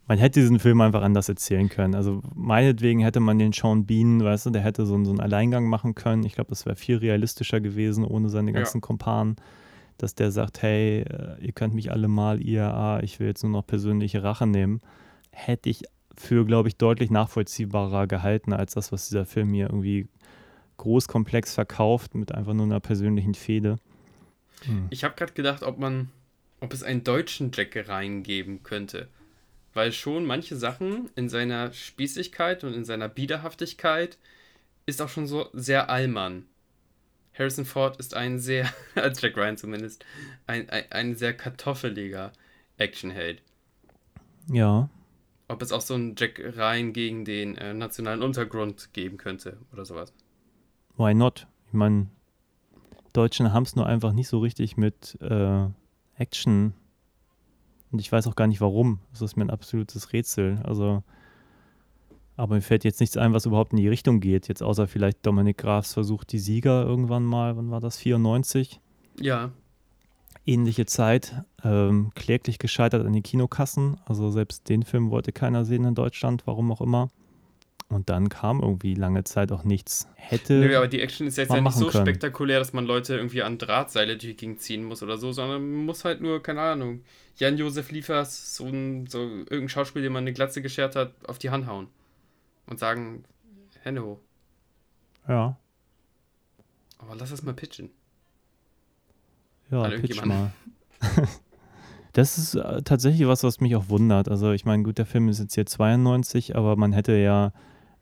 Man 0.08 0.18
hätte 0.18 0.40
diesen 0.40 0.58
Film 0.58 0.80
einfach 0.80 1.02
anders 1.02 1.28
erzählen 1.28 1.68
können. 1.68 1.94
Also 1.94 2.22
meinetwegen 2.34 3.00
hätte 3.00 3.20
man 3.20 3.38
den 3.38 3.52
Sean 3.52 3.86
Bean, 3.86 4.22
weißt 4.22 4.46
du, 4.46 4.50
der 4.50 4.62
hätte 4.62 4.84
so, 4.84 4.94
einen- 4.94 5.04
so 5.04 5.12
einen 5.12 5.20
Alleingang 5.20 5.66
machen 5.68 5.94
können. 5.94 6.24
Ich 6.24 6.34
glaube, 6.34 6.50
das 6.50 6.66
wäre 6.66 6.76
viel 6.76 6.96
realistischer 6.96 7.60
gewesen, 7.60 8.04
ohne 8.04 8.28
seine 8.28 8.50
Ja. 8.50 8.56
ganzen 8.58 8.80
Kumpanen. 8.80 9.36
Dass 9.98 10.14
der 10.16 10.32
sagt, 10.32 10.62
hey, 10.62 11.02
äh, 11.02 11.36
ihr 11.40 11.52
könnt 11.52 11.74
mich 11.74 11.92
alle 11.92 12.08
mal, 12.08 12.42
IAA, 12.42 13.00
ich 13.04 13.20
will 13.20 13.28
jetzt 13.28 13.44
nur 13.44 13.52
noch 13.52 13.66
persönliche 13.66 14.22
Rache 14.24 14.46
nehmen. 14.46 14.80
Hätte 15.30 15.70
ich 15.70 15.84
für, 16.18 16.44
glaube 16.44 16.68
ich, 16.68 16.76
deutlich 16.76 17.10
nachvollziehbarer 17.10 18.06
gehalten, 18.08 18.52
als 18.52 18.74
das, 18.74 18.90
was 18.90 19.08
dieser 19.08 19.24
Film 19.24 19.54
hier 19.54 19.66
irgendwie 19.70 20.08
großkomplex 20.76 21.54
verkauft, 21.54 22.14
mit 22.14 22.32
einfach 22.32 22.54
nur 22.54 22.66
einer 22.66 22.80
persönlichen 22.80 23.34
Fehde. 23.34 23.76
Hm. 24.64 24.86
Ich 24.90 25.04
habe 25.04 25.14
gerade 25.14 25.32
gedacht, 25.32 25.62
ob 25.62 25.78
man, 25.78 26.10
ob 26.60 26.72
es 26.72 26.82
einen 26.82 27.04
deutschen 27.04 27.50
Jack 27.52 27.76
Ryan 27.76 28.22
geben 28.22 28.62
könnte. 28.62 29.08
Weil 29.74 29.92
schon 29.92 30.26
manche 30.26 30.56
Sachen 30.56 31.10
in 31.14 31.28
seiner 31.28 31.72
Spießigkeit 31.72 32.62
und 32.64 32.74
in 32.74 32.84
seiner 32.84 33.08
Biederhaftigkeit 33.08 34.18
ist 34.84 35.00
auch 35.00 35.08
schon 35.08 35.26
so 35.26 35.48
sehr 35.52 35.88
Allmann. 35.88 36.44
Harrison 37.32 37.64
Ford 37.64 37.96
ist 37.98 38.14
ein 38.14 38.38
sehr, 38.38 38.70
als 38.94 39.22
Jack 39.22 39.36
Ryan 39.36 39.56
zumindest, 39.56 40.04
ein, 40.46 40.68
ein, 40.68 40.84
ein 40.90 41.16
sehr 41.16 41.34
kartoffeliger 41.34 42.32
Actionheld. 42.76 43.42
Ja, 44.50 44.90
Ob 45.48 45.62
es 45.62 45.72
auch 45.72 45.80
so 45.80 45.94
einen 45.94 46.14
Jack 46.16 46.38
Ryan 46.38 46.92
gegen 46.92 47.24
den 47.24 47.56
äh, 47.56 47.72
nationalen 47.72 48.22
Untergrund 48.22 48.92
geben 48.92 49.16
könnte 49.16 49.58
oder 49.72 49.84
sowas. 49.84 50.12
Why 50.96 51.14
not? 51.14 51.46
Ich 51.68 51.72
meine, 51.72 52.06
Deutschen 53.12 53.52
haben 53.52 53.64
es 53.64 53.76
nur 53.76 53.86
einfach 53.86 54.12
nicht 54.12 54.28
so 54.28 54.38
richtig 54.38 54.76
mit 54.76 55.18
äh, 55.20 55.66
Action. 56.16 56.74
Und 57.90 58.00
ich 58.00 58.10
weiß 58.10 58.26
auch 58.26 58.36
gar 58.36 58.46
nicht 58.46 58.60
warum. 58.60 59.00
Das 59.10 59.22
ist 59.22 59.36
mir 59.36 59.44
ein 59.44 59.50
absolutes 59.50 60.12
Rätsel. 60.12 60.60
Also, 60.64 61.02
aber 62.36 62.54
mir 62.54 62.62
fällt 62.62 62.84
jetzt 62.84 63.00
nichts 63.00 63.16
ein, 63.16 63.32
was 63.32 63.46
überhaupt 63.46 63.72
in 63.72 63.78
die 63.78 63.88
Richtung 63.88 64.20
geht. 64.20 64.48
Jetzt 64.48 64.62
außer 64.62 64.88
vielleicht 64.88 65.24
Dominik 65.26 65.58
Grafs 65.58 65.92
Versuch, 65.92 66.24
die 66.24 66.38
Sieger 66.38 66.84
irgendwann 66.84 67.24
mal, 67.24 67.56
wann 67.56 67.70
war 67.70 67.80
das? 67.80 67.98
94? 67.98 68.80
Ja, 69.20 69.50
Ähnliche 70.44 70.86
Zeit. 70.86 71.44
Ähm, 71.62 72.10
kläglich 72.14 72.58
gescheitert 72.58 73.06
an 73.06 73.12
den 73.12 73.22
Kinokassen. 73.22 73.98
Also 74.04 74.30
selbst 74.30 74.68
den 74.68 74.82
Film 74.82 75.10
wollte 75.10 75.32
keiner 75.32 75.64
sehen 75.64 75.84
in 75.84 75.94
Deutschland, 75.94 76.46
warum 76.46 76.72
auch 76.72 76.80
immer. 76.80 77.10
Und 77.92 78.08
dann 78.08 78.28
kam 78.28 78.60
irgendwie 78.60 78.94
lange 78.94 79.24
Zeit 79.24 79.52
auch 79.52 79.64
nichts. 79.64 80.08
Hätte. 80.16 80.54
Nö, 80.54 80.76
aber 80.76 80.88
die 80.88 81.00
Action 81.00 81.26
ist 81.26 81.36
jetzt 81.36 81.52
ja 81.52 81.60
nicht 81.60 81.74
so 81.74 81.88
können. 81.88 82.04
spektakulär, 82.04 82.58
dass 82.58 82.72
man 82.72 82.86
Leute 82.86 83.16
irgendwie 83.16 83.42
an 83.42 83.58
Drahtseile 83.58 84.16
durch 84.16 84.36
die 84.36 84.56
ziehen 84.56 84.84
muss 84.84 85.02
oder 85.02 85.18
so, 85.18 85.32
sondern 85.32 85.60
man 85.60 85.84
muss 85.86 86.04
halt 86.04 86.20
nur, 86.20 86.42
keine 86.42 86.60
Ahnung, 86.60 87.02
Jan-Josef 87.36 87.90
Liefers, 87.90 88.56
so 88.56 88.66
ein, 88.66 89.06
so 89.06 89.20
irgendein 89.20 89.68
Schauspiel, 89.68 90.02
dem 90.02 90.12
man 90.12 90.24
eine 90.24 90.32
Glatze 90.32 90.62
geschert 90.62 90.96
hat, 90.96 91.12
auf 91.26 91.38
die 91.38 91.50
Hand 91.50 91.66
hauen. 91.66 91.88
Und 92.66 92.78
sagen, 92.78 93.24
Hände 93.82 94.04
hoch. 94.04 94.20
ja. 95.28 95.56
Aber 96.98 97.16
lass 97.16 97.30
das 97.30 97.42
mal 97.42 97.52
pitchen. 97.52 97.90
Ja, 99.70 99.82
An 99.82 100.00
pitch 100.00 100.24
mal. 100.24 100.52
das 102.12 102.38
ist 102.38 102.54
äh, 102.54 102.82
tatsächlich 102.82 103.26
was, 103.26 103.42
was 103.42 103.60
mich 103.60 103.74
auch 103.74 103.88
wundert. 103.88 104.28
Also 104.28 104.52
ich 104.52 104.64
meine, 104.64 104.82
gut, 104.82 104.98
der 104.98 105.06
Film 105.06 105.28
ist 105.28 105.40
jetzt 105.40 105.54
hier 105.54 105.66
92, 105.66 106.54
aber 106.54 106.76
man 106.76 106.92
hätte 106.92 107.16
ja, 107.16 107.52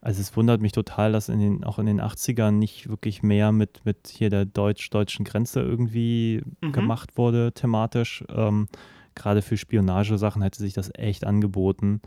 also 0.01 0.19
es 0.19 0.35
wundert 0.35 0.61
mich 0.61 0.71
total, 0.71 1.11
dass 1.11 1.29
in 1.29 1.39
den, 1.39 1.63
auch 1.63 1.77
in 1.79 1.85
den 1.85 2.01
80ern 2.01 2.51
nicht 2.51 2.89
wirklich 2.89 3.21
mehr 3.23 3.51
mit, 3.51 3.85
mit 3.85 4.07
hier 4.07 4.29
der 4.29 4.45
deutsch-deutschen 4.45 5.25
Grenze 5.25 5.61
irgendwie 5.61 6.41
Mhm. 6.61 6.71
gemacht 6.71 7.17
wurde, 7.17 7.51
thematisch. 7.53 8.23
Ähm, 8.29 8.67
Gerade 9.13 9.41
für 9.41 9.57
Spionagesachen 9.57 10.41
hätte 10.41 10.59
sich 10.59 10.73
das 10.73 10.89
echt 10.95 11.25
angeboten. 11.25 12.01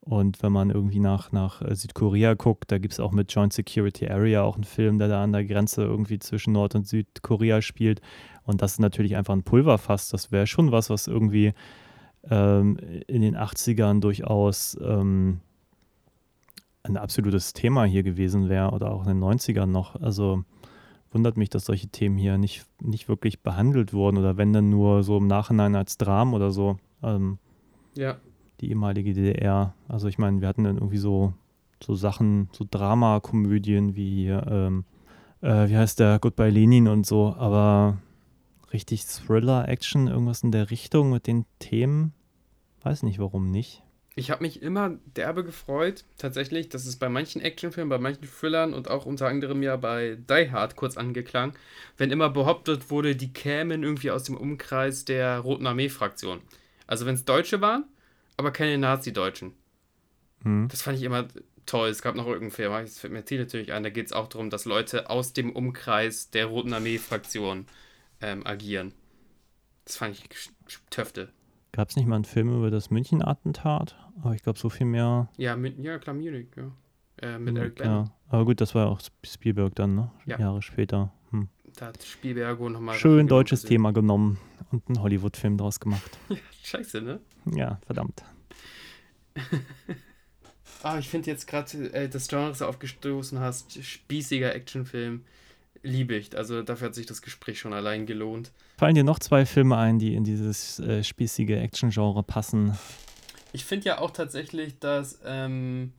Und 0.00 0.42
wenn 0.42 0.52
man 0.52 0.70
irgendwie 0.70 1.00
nach, 1.00 1.32
nach 1.32 1.62
äh, 1.62 1.74
Südkorea 1.74 2.34
guckt, 2.34 2.70
da 2.70 2.78
gibt 2.78 2.92
es 2.92 3.00
auch 3.00 3.10
mit 3.12 3.32
Joint 3.32 3.52
Security 3.52 4.06
Area 4.08 4.42
auch 4.42 4.54
einen 4.54 4.64
Film, 4.64 4.98
der 4.98 5.08
da 5.08 5.22
an 5.22 5.32
der 5.32 5.44
Grenze 5.44 5.82
irgendwie 5.82 6.18
zwischen 6.18 6.52
Nord- 6.52 6.74
und 6.74 6.86
Südkorea 6.86 7.60
spielt. 7.62 8.00
Und 8.44 8.60
das 8.62 8.72
ist 8.72 8.80
natürlich 8.80 9.16
einfach 9.16 9.32
ein 9.34 9.42
Pulverfass. 9.42 10.10
Das 10.10 10.30
wäre 10.30 10.46
schon 10.46 10.72
was, 10.72 10.90
was 10.90 11.06
irgendwie 11.06 11.54
ähm, 12.30 12.76
in 13.06 13.22
den 13.22 13.36
80ern 13.36 14.00
durchaus 14.00 14.76
ähm, 14.82 15.40
ein 16.84 16.96
absolutes 16.96 17.52
Thema 17.52 17.84
hier 17.84 18.02
gewesen 18.02 18.48
wäre 18.48 18.70
oder 18.70 18.92
auch 18.92 19.02
in 19.02 19.08
den 19.08 19.20
90ern 19.22 19.66
noch. 19.66 20.00
Also 20.00 20.44
wundert 21.10 21.36
mich, 21.36 21.48
dass 21.50 21.64
solche 21.64 21.88
Themen 21.88 22.16
hier 22.18 22.38
nicht, 22.38 22.64
nicht 22.80 23.08
wirklich 23.08 23.40
behandelt 23.42 23.92
wurden 23.92 24.18
oder 24.18 24.36
wenn 24.36 24.52
dann 24.52 24.70
nur 24.70 25.02
so 25.02 25.16
im 25.18 25.26
Nachhinein 25.26 25.74
als 25.74 25.96
Dram 25.98 26.34
oder 26.34 26.50
so. 26.50 26.76
Ähm, 27.02 27.38
Ja. 27.96 28.16
die 28.60 28.68
ehemalige 28.70 29.14
DDR. 29.14 29.74
Also 29.88 30.08
ich 30.08 30.18
meine, 30.18 30.40
wir 30.40 30.48
hatten 30.48 30.64
dann 30.64 30.76
irgendwie 30.76 30.98
so, 30.98 31.32
so 31.82 31.94
Sachen, 31.94 32.48
so 32.52 32.64
Dramakomödien 32.70 33.96
wie 33.96 34.28
ähm, 34.28 34.84
äh, 35.40 35.68
wie 35.68 35.76
heißt 35.76 36.00
der, 36.00 36.18
Goodbye 36.18 36.50
Lenin 36.50 36.88
und 36.88 37.06
so, 37.06 37.34
aber 37.36 37.98
richtig 38.72 39.04
Thriller, 39.04 39.68
Action, 39.68 40.08
irgendwas 40.08 40.42
in 40.42 40.50
der 40.52 40.70
Richtung 40.70 41.10
mit 41.10 41.26
den 41.26 41.44
Themen, 41.60 42.12
weiß 42.82 43.02
nicht, 43.04 43.18
warum 43.18 43.50
nicht. 43.50 43.82
Ich 44.16 44.30
habe 44.30 44.44
mich 44.44 44.62
immer 44.62 44.96
derbe 45.16 45.42
gefreut, 45.42 46.04
tatsächlich, 46.18 46.68
dass 46.68 46.86
es 46.86 46.96
bei 46.96 47.08
manchen 47.08 47.42
Actionfilmen, 47.42 47.88
bei 47.88 47.98
manchen 47.98 48.28
Thrillern 48.28 48.72
und 48.72 48.88
auch 48.88 49.06
unter 49.06 49.26
anderem 49.26 49.62
ja 49.62 49.76
bei 49.76 50.16
Die 50.30 50.52
Hard 50.52 50.76
kurz 50.76 50.96
angeklang, 50.96 51.54
wenn 51.96 52.12
immer 52.12 52.30
behauptet 52.30 52.90
wurde, 52.90 53.16
die 53.16 53.32
kämen 53.32 53.82
irgendwie 53.82 54.12
aus 54.12 54.22
dem 54.22 54.36
Umkreis 54.36 55.04
der 55.04 55.40
Roten 55.40 55.66
Armee-Fraktion. 55.66 56.40
Also 56.86 57.06
wenn 57.06 57.16
es 57.16 57.24
Deutsche 57.24 57.60
waren, 57.60 57.84
aber 58.36 58.52
keine 58.52 58.78
Nazi-Deutschen. 58.78 59.52
Hm. 60.42 60.68
Das 60.68 60.82
fand 60.82 60.96
ich 60.96 61.02
immer 61.02 61.26
toll. 61.66 61.88
Es 61.88 62.02
gab 62.02 62.14
noch 62.14 62.26
irgendeinen 62.26 62.52
Film, 62.52 62.72
das 62.72 62.98
fällt 62.98 63.12
mir 63.12 63.24
hier 63.26 63.40
natürlich 63.40 63.72
ein, 63.72 63.82
da 63.82 63.90
geht 63.90 64.06
es 64.06 64.12
auch 64.12 64.28
darum, 64.28 64.48
dass 64.48 64.64
Leute 64.64 65.10
aus 65.10 65.32
dem 65.32 65.50
Umkreis 65.50 66.30
der 66.30 66.46
Roten 66.46 66.72
Armee-Fraktion 66.72 67.66
ähm, 68.20 68.46
agieren. 68.46 68.92
Das 69.84 69.96
fand 69.96 70.16
ich 70.16 70.50
Töfte. 70.90 71.30
Gab 71.74 71.88
es 71.88 71.96
nicht 71.96 72.06
mal 72.06 72.14
einen 72.14 72.24
Film 72.24 72.56
über 72.56 72.70
das 72.70 72.90
München-Attentat? 72.90 73.96
Aber 74.22 74.32
ich 74.32 74.44
glaube, 74.44 74.56
so 74.60 74.68
viel 74.68 74.86
mehr. 74.86 75.28
Ja, 75.36 75.56
mit, 75.56 75.76
ja 75.80 75.98
klar, 75.98 76.14
Munich, 76.14 76.46
ja. 76.56 76.70
Äh, 77.20 77.36
mit 77.40 77.58
Eric 77.58 77.74
Bana. 77.74 77.90
ja. 77.90 78.14
Aber 78.28 78.44
gut, 78.44 78.60
das 78.60 78.76
war 78.76 78.84
ja 78.84 78.90
auch 78.92 79.00
Spielberg 79.24 79.74
dann, 79.74 79.96
ne? 79.96 80.12
Ja. 80.24 80.38
Jahre 80.38 80.62
später. 80.62 81.12
Hm. 81.32 81.48
Da 81.74 81.86
hat 81.86 82.00
Spielberg 82.00 82.60
nochmal. 82.60 82.94
Schön 82.94 83.26
deutsches 83.26 83.62
Thema 83.62 83.92
genommen 83.92 84.38
und 84.70 84.86
einen 84.86 85.02
Hollywood-Film 85.02 85.58
draus 85.58 85.80
gemacht. 85.80 86.16
Scheiße, 86.62 87.02
ne? 87.02 87.18
Ja, 87.52 87.80
verdammt. 87.84 88.22
Ah, 90.82 90.98
ich 90.98 91.08
finde 91.08 91.30
jetzt 91.30 91.46
gerade, 91.46 91.94
äh, 91.94 92.10
das 92.10 92.28
Genre, 92.28 92.50
das 92.50 92.58
du 92.58 92.66
aufgestoßen 92.66 93.40
hast, 93.40 93.82
spießiger 93.82 94.54
Actionfilm, 94.54 95.24
liebe 95.84 96.14
ich. 96.16 96.36
Also 96.36 96.62
dafür 96.62 96.88
hat 96.88 96.94
sich 96.94 97.06
das 97.06 97.22
Gespräch 97.22 97.60
schon 97.60 97.72
allein 97.72 98.06
gelohnt. 98.06 98.50
Fallen 98.76 98.94
dir 98.94 99.04
noch 99.04 99.20
zwei 99.20 99.46
Filme 99.46 99.76
ein, 99.76 99.98
die 99.98 100.14
in 100.14 100.24
dieses 100.24 100.80
äh, 100.80 101.04
spießige 101.04 101.56
Action-Genre 101.60 102.22
passen? 102.22 102.76
Ich 103.52 103.64
finde 103.64 103.86
ja 103.86 103.98
auch 103.98 104.10
tatsächlich, 104.10 104.78
dass 104.80 105.20
ähm, 105.24 105.92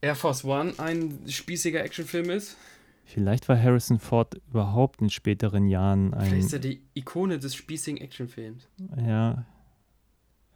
Air 0.00 0.14
Force 0.14 0.44
One 0.44 0.74
ein 0.78 1.18
spießiger 1.26 1.82
Actionfilm 1.82 2.30
ist. 2.30 2.56
Vielleicht 3.04 3.48
war 3.48 3.60
Harrison 3.60 3.98
Ford 3.98 4.40
überhaupt 4.50 5.00
in 5.00 5.08
späteren 5.08 5.66
Jahren 5.66 6.10
Vielleicht 6.12 6.32
ein. 6.32 6.38
ist 6.40 6.52
er 6.52 6.58
die 6.58 6.82
Ikone 6.94 7.38
des 7.38 7.54
spießigen 7.54 8.00
Actionfilms. 8.00 8.68
Ja. 9.04 9.46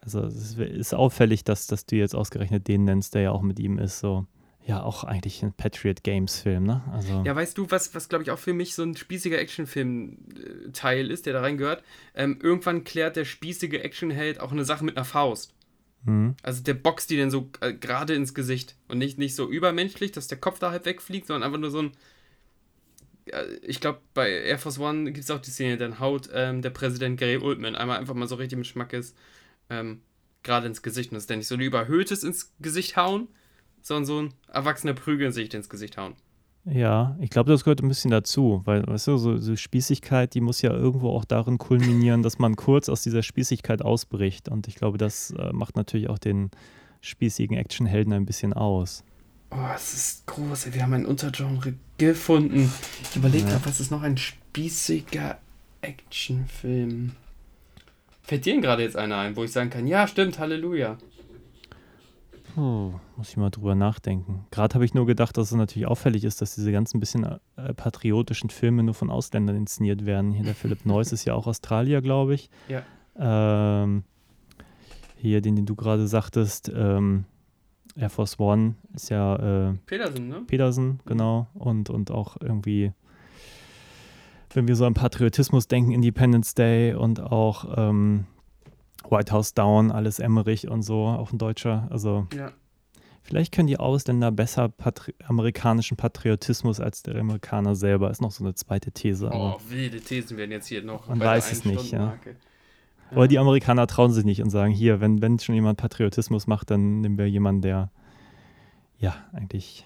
Also 0.01 0.21
es 0.21 0.35
ist, 0.35 0.59
ist 0.59 0.93
auffällig, 0.93 1.43
dass, 1.43 1.65
dass 1.65 1.85
du 1.85 1.95
jetzt 1.95 2.13
ausgerechnet 2.13 2.67
den 2.67 2.83
nennst, 2.83 3.15
der 3.15 3.23
ja 3.23 3.31
auch 3.31 3.41
mit 3.41 3.59
ihm 3.59 3.79
ist. 3.79 3.99
So. 3.99 4.27
Ja, 4.65 4.81
auch 4.81 5.03
eigentlich 5.03 5.43
ein 5.43 5.51
Patriot 5.51 6.03
Games-Film, 6.03 6.63
ne? 6.63 6.83
Also. 6.91 7.23
Ja, 7.25 7.35
weißt 7.35 7.57
du, 7.57 7.69
was, 7.69 7.93
was 7.95 8.07
glaube 8.07 8.23
ich 8.23 8.31
auch 8.31 8.39
für 8.39 8.53
mich 8.53 8.75
so 8.75 8.83
ein 8.83 8.95
spießiger 8.95 9.37
Actionfilm-Teil 9.37 11.11
ist, 11.11 11.25
der 11.25 11.33
da 11.33 11.41
reingehört? 11.41 11.83
Ähm, 12.15 12.39
irgendwann 12.41 12.85
klärt 12.85 13.17
der 13.17 13.25
spießige 13.25 13.83
Actionheld 13.83 14.39
auch 14.39 14.53
eine 14.53 14.63
Sache 14.63 14.85
mit 14.85 14.95
einer 14.95 15.05
Faust. 15.05 15.53
Mhm. 16.05 16.35
Also 16.43 16.63
der 16.63 16.75
boxt 16.75 17.09
die 17.09 17.17
dann 17.17 17.31
so 17.31 17.49
äh, 17.59 17.73
gerade 17.73 18.13
ins 18.13 18.33
Gesicht. 18.33 18.75
Und 18.87 18.99
nicht, 18.99 19.17
nicht 19.17 19.35
so 19.35 19.49
übermenschlich, 19.49 20.13
dass 20.13 20.27
der 20.27 20.37
Kopf 20.37 20.59
da 20.59 20.71
halb 20.71 20.85
wegfliegt, 20.85 21.27
sondern 21.27 21.43
einfach 21.43 21.59
nur 21.59 21.71
so 21.71 21.81
ein. 21.81 21.91
Äh, 23.25 23.55
ich 23.63 23.81
glaube, 23.81 23.99
bei 24.13 24.29
Air 24.29 24.59
Force 24.59 24.79
One 24.79 25.11
gibt 25.11 25.25
es 25.25 25.31
auch 25.31 25.41
die 25.41 25.51
Szene, 25.51 25.75
dann 25.75 25.99
haut 25.99 26.29
ähm, 26.33 26.61
der 26.61 26.69
Präsident 26.69 27.19
Gary 27.19 27.37
Oldman 27.37 27.75
einmal 27.75 27.99
einfach 27.99 28.13
mal 28.13 28.27
so 28.27 28.35
richtig 28.35 28.57
mit 28.57 28.67
Schmackes 28.67 29.13
ähm, 29.69 30.01
gerade 30.43 30.67
ins 30.67 30.81
Gesicht. 30.81 31.11
Und 31.11 31.15
das 31.15 31.23
ist 31.23 31.29
dann 31.29 31.39
nicht 31.39 31.47
so 31.47 31.55
ein 31.55 31.61
überhöhtes 31.61 32.23
ins 32.23 32.53
Gesicht 32.59 32.95
hauen, 32.95 33.27
sondern 33.83 34.05
so 34.05 34.19
ein 34.19 34.33
erwachsener 34.51 34.93
Prügel 34.93 35.31
sich 35.31 35.53
ins 35.53 35.69
Gesicht 35.69 35.97
hauen. 35.97 36.13
Ja, 36.65 37.17
ich 37.19 37.29
glaube, 37.29 37.51
das 37.51 37.65
gehört 37.65 37.81
ein 37.83 37.89
bisschen 37.89 38.09
dazu, 38.09 38.61
weil, 38.63 38.87
weißt 38.87 39.07
du, 39.07 39.17
so, 39.17 39.37
so 39.37 39.55
Spießigkeit, 39.57 40.33
die 40.33 40.39
muss 40.39 40.61
ja 40.61 40.71
irgendwo 40.71 41.09
auch 41.09 41.25
darin 41.25 41.57
kulminieren, 41.57 42.23
dass 42.23 42.39
man 42.39 42.55
kurz 42.55 42.87
aus 42.87 43.01
dieser 43.03 43.21
Spießigkeit 43.21 43.81
ausbricht. 43.81 44.47
Und 44.47 44.69
ich 44.69 44.75
glaube, 44.75 44.97
das 44.97 45.31
äh, 45.31 45.51
macht 45.51 45.75
natürlich 45.75 46.09
auch 46.09 46.17
den 46.17 46.51
spießigen 47.01 47.57
Actionhelden 47.57 48.13
ein 48.13 48.25
bisschen 48.25 48.53
aus. 48.53 49.03
Oh, 49.51 49.57
es 49.75 49.93
ist 49.93 50.25
groß. 50.25 50.67
ey. 50.67 50.73
Wir 50.75 50.83
haben 50.83 50.93
ein 50.93 51.05
Untergenre 51.05 51.73
gefunden. 51.97 52.71
Ich 53.09 53.15
überlege 53.17 53.43
Ja. 53.43 53.49
gerade, 53.51 53.65
was 53.65 53.81
ist 53.81 53.91
noch 53.91 54.01
ein 54.01 54.15
spießiger 54.17 55.37
Actionfilm? 55.81 57.11
Fällt 58.21 58.45
dir 58.45 58.61
gerade 58.61 58.83
jetzt 58.83 58.95
einer 58.95 59.17
ein, 59.17 59.35
wo 59.35 59.43
ich 59.43 59.51
sagen 59.51 59.69
kann, 59.69 59.85
ja, 59.85 60.07
stimmt, 60.07 60.39
Halleluja. 60.39 60.97
Puh, 62.53 62.93
muss 63.17 63.29
ich 63.29 63.37
mal 63.37 63.49
drüber 63.49 63.73
nachdenken. 63.73 64.45
Gerade 64.51 64.75
habe 64.75 64.85
ich 64.85 64.93
nur 64.93 65.07
gedacht, 65.07 65.37
dass 65.37 65.51
es 65.51 65.57
natürlich 65.57 65.87
auffällig 65.87 66.23
ist, 66.23 66.41
dass 66.41 66.53
diese 66.53 66.71
ganzen 66.71 66.99
bisschen 66.99 67.23
äh, 67.55 67.73
patriotischen 67.73 68.51
Filme 68.51 68.83
nur 68.83 68.93
von 68.93 69.09
Ausländern 69.09 69.55
inszeniert 69.55 70.05
werden. 70.05 70.31
Hier 70.31 70.45
der 70.45 70.53
Philipp 70.53 70.85
Neuss 70.85 71.11
ist 71.11 71.25
ja 71.25 71.33
auch 71.33 71.47
Australier, 71.47 72.01
glaube 72.01 72.35
ich. 72.35 72.49
Ja. 72.67 72.83
Ähm, 73.17 74.03
hier, 75.17 75.41
den, 75.41 75.55
den 75.55 75.65
du 75.65 75.75
gerade 75.75 76.07
sagtest, 76.07 76.71
ähm, 76.75 77.25
Air 77.95 78.09
Force 78.09 78.39
One 78.39 78.75
ist 78.93 79.09
ja 79.09 79.69
äh, 79.69 79.73
Petersen, 79.85 80.27
ne? 80.27 80.41
Petersen, 80.45 80.99
genau. 81.05 81.47
Und, 81.53 81.89
und 81.89 82.11
auch 82.11 82.37
irgendwie, 82.39 82.91
wenn 84.53 84.67
wir 84.67 84.75
so 84.75 84.85
an 84.85 84.93
Patriotismus 84.93 85.67
denken, 85.67 85.91
Independence 85.91 86.53
Day 86.53 86.93
und 86.93 87.19
auch 87.19 87.65
ähm, 87.77 88.25
White 89.09 89.31
House 89.31 89.53
Down, 89.53 89.91
alles 89.91 90.19
Emmerich 90.19 90.67
und 90.67 90.81
so, 90.81 91.05
auch 91.05 91.31
ein 91.31 91.37
Deutscher. 91.37 91.87
Also 91.91 92.27
Ja. 92.35 92.51
vielleicht 93.21 93.51
können 93.53 93.67
die 93.67 93.77
Ausländer 93.77 94.31
besser 94.31 94.69
patri 94.69 95.13
amerikanischen 95.25 95.97
Patriotismus 95.97 96.79
als 96.79 97.03
der 97.03 97.15
Amerikaner 97.15 97.75
selber. 97.75 98.09
Ist 98.09 98.21
noch 98.21 98.31
so 98.31 98.43
eine 98.43 98.55
zweite 98.55 98.91
These. 98.91 99.27
Aber, 99.31 99.57
Oh, 99.57 99.61
wilde 99.69 99.99
Thesen 100.01 100.37
werden 100.37 100.51
jetzt 100.51 100.67
hier 100.67 100.83
noch. 100.83 101.07
Man 101.07 101.19
weiß 101.19 101.51
es 101.51 101.65
nicht, 101.65 101.91
ja. 101.91 102.11
Ein-Stunden-Marke. 102.11 102.35
aber 103.11 103.27
die 103.27 103.37
Amerikaner 103.39 103.85
trauen 103.87 104.11
sich 104.11 104.25
nicht 104.25 104.41
und 104.41 104.49
sagen, 104.49 104.71
hier, 104.73 104.99
wenn, 105.01 105.21
wenn 105.21 105.37
schon 105.39 105.55
jemand 105.55 105.77
Patriotismus 105.77 106.47
macht, 106.47 106.71
dann 106.71 107.01
nehmen 107.01 107.17
wir 107.17 107.29
jemanden, 107.29 107.61
der 107.61 107.91
ja 108.97 109.15
eigentlich 109.33 109.85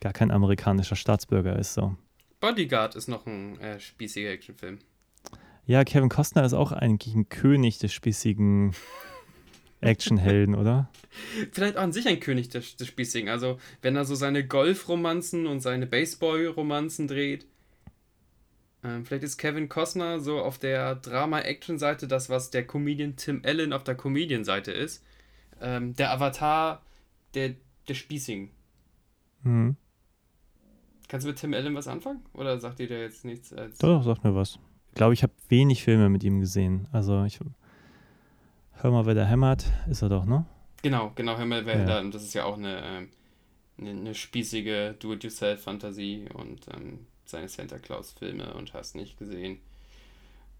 gar 0.00 0.12
kein 0.12 0.30
amerikanischer 0.30 0.94
Staatsbürger 0.94 1.58
ist. 1.58 1.74
So. 1.74 1.96
Bodyguard 2.40 2.94
ist 2.94 3.08
noch 3.08 3.26
ein 3.26 3.58
äh, 3.58 3.80
spießiger 3.80 4.30
Actionfilm. 4.30 4.78
Ja, 5.68 5.84
Kevin 5.84 6.08
Costner 6.08 6.44
ist 6.44 6.54
auch 6.54 6.72
eigentlich 6.72 7.14
ein 7.14 7.28
König 7.28 7.76
des 7.76 7.92
spießigen 7.92 8.74
Actionhelden, 9.82 10.54
oder? 10.54 10.88
Vielleicht 11.52 11.76
auch 11.76 11.82
an 11.82 11.92
sich 11.92 12.08
ein 12.08 12.20
König 12.20 12.48
des, 12.48 12.76
des 12.76 12.88
Spießigen. 12.88 13.28
Also, 13.28 13.58
wenn 13.82 13.94
er 13.94 14.06
so 14.06 14.14
seine 14.14 14.46
Golf-Romanzen 14.46 15.46
und 15.46 15.60
seine 15.60 15.86
Baseball-Romanzen 15.86 17.06
dreht. 17.06 17.46
Ähm, 18.82 19.04
vielleicht 19.04 19.24
ist 19.24 19.36
Kevin 19.36 19.68
Costner 19.68 20.20
so 20.20 20.38
auf 20.38 20.56
der 20.58 20.94
Drama-Action-Seite 20.94 22.08
das, 22.08 22.30
was 22.30 22.50
der 22.50 22.66
Comedian 22.66 23.16
Tim 23.16 23.42
Allen 23.44 23.74
auf 23.74 23.84
der 23.84 23.94
Comedian-Seite 23.94 24.72
ist. 24.72 25.04
Ähm, 25.60 25.94
der 25.96 26.12
Avatar 26.12 26.82
der, 27.34 27.56
der 27.88 27.94
Spießigen. 27.94 28.50
Mhm. 29.42 29.76
Kannst 31.08 31.26
du 31.26 31.28
mit 31.28 31.38
Tim 31.38 31.52
Allen 31.52 31.74
was 31.74 31.88
anfangen? 31.88 32.24
Oder 32.32 32.58
sagt 32.58 32.78
dir 32.78 32.86
der 32.86 33.02
jetzt 33.02 33.26
nichts? 33.26 33.52
Als 33.52 33.76
Doch, 33.78 34.02
sag 34.02 34.24
mir 34.24 34.34
was. 34.34 34.58
Ich 34.98 35.00
glaube, 35.00 35.14
ich 35.14 35.22
habe 35.22 35.32
wenig 35.48 35.84
Filme 35.84 36.08
mit 36.08 36.24
ihm 36.24 36.40
gesehen. 36.40 36.88
Also 36.90 37.22
ich 37.22 37.38
hör 38.72 38.90
mal, 38.90 39.06
wer 39.06 39.14
da 39.14 39.24
hämmert, 39.24 39.64
ist 39.88 40.02
er 40.02 40.08
doch, 40.08 40.24
ne? 40.24 40.44
Genau, 40.82 41.12
genau, 41.14 41.38
Himmel 41.38 41.64
Ja. 41.68 41.88
ja. 41.88 42.00
Und 42.00 42.12
das 42.12 42.24
ist 42.24 42.34
ja 42.34 42.44
auch 42.44 42.56
eine, 42.58 42.82
ähm, 42.84 43.08
eine, 43.78 43.90
eine 43.90 44.14
spießige 44.16 44.96
Do-it-yourself-Fantasie 44.98 46.26
und 46.34 46.66
ähm, 46.74 47.06
seine 47.26 47.46
Santa 47.48 47.78
Claus-Filme 47.78 48.52
und 48.54 48.74
hast 48.74 48.96
nicht 48.96 49.16
gesehen. 49.20 49.60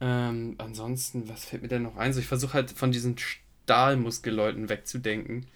Ähm, 0.00 0.54
ansonsten, 0.58 1.28
was 1.28 1.44
fällt 1.44 1.62
mir 1.62 1.68
denn 1.68 1.82
noch 1.82 1.96
ein? 1.96 2.12
So, 2.12 2.20
ich 2.20 2.26
versuche 2.28 2.54
halt 2.54 2.70
von 2.70 2.92
diesen 2.92 3.16
Stahlmuskelleuten 3.18 4.68
wegzudenken, 4.68 5.46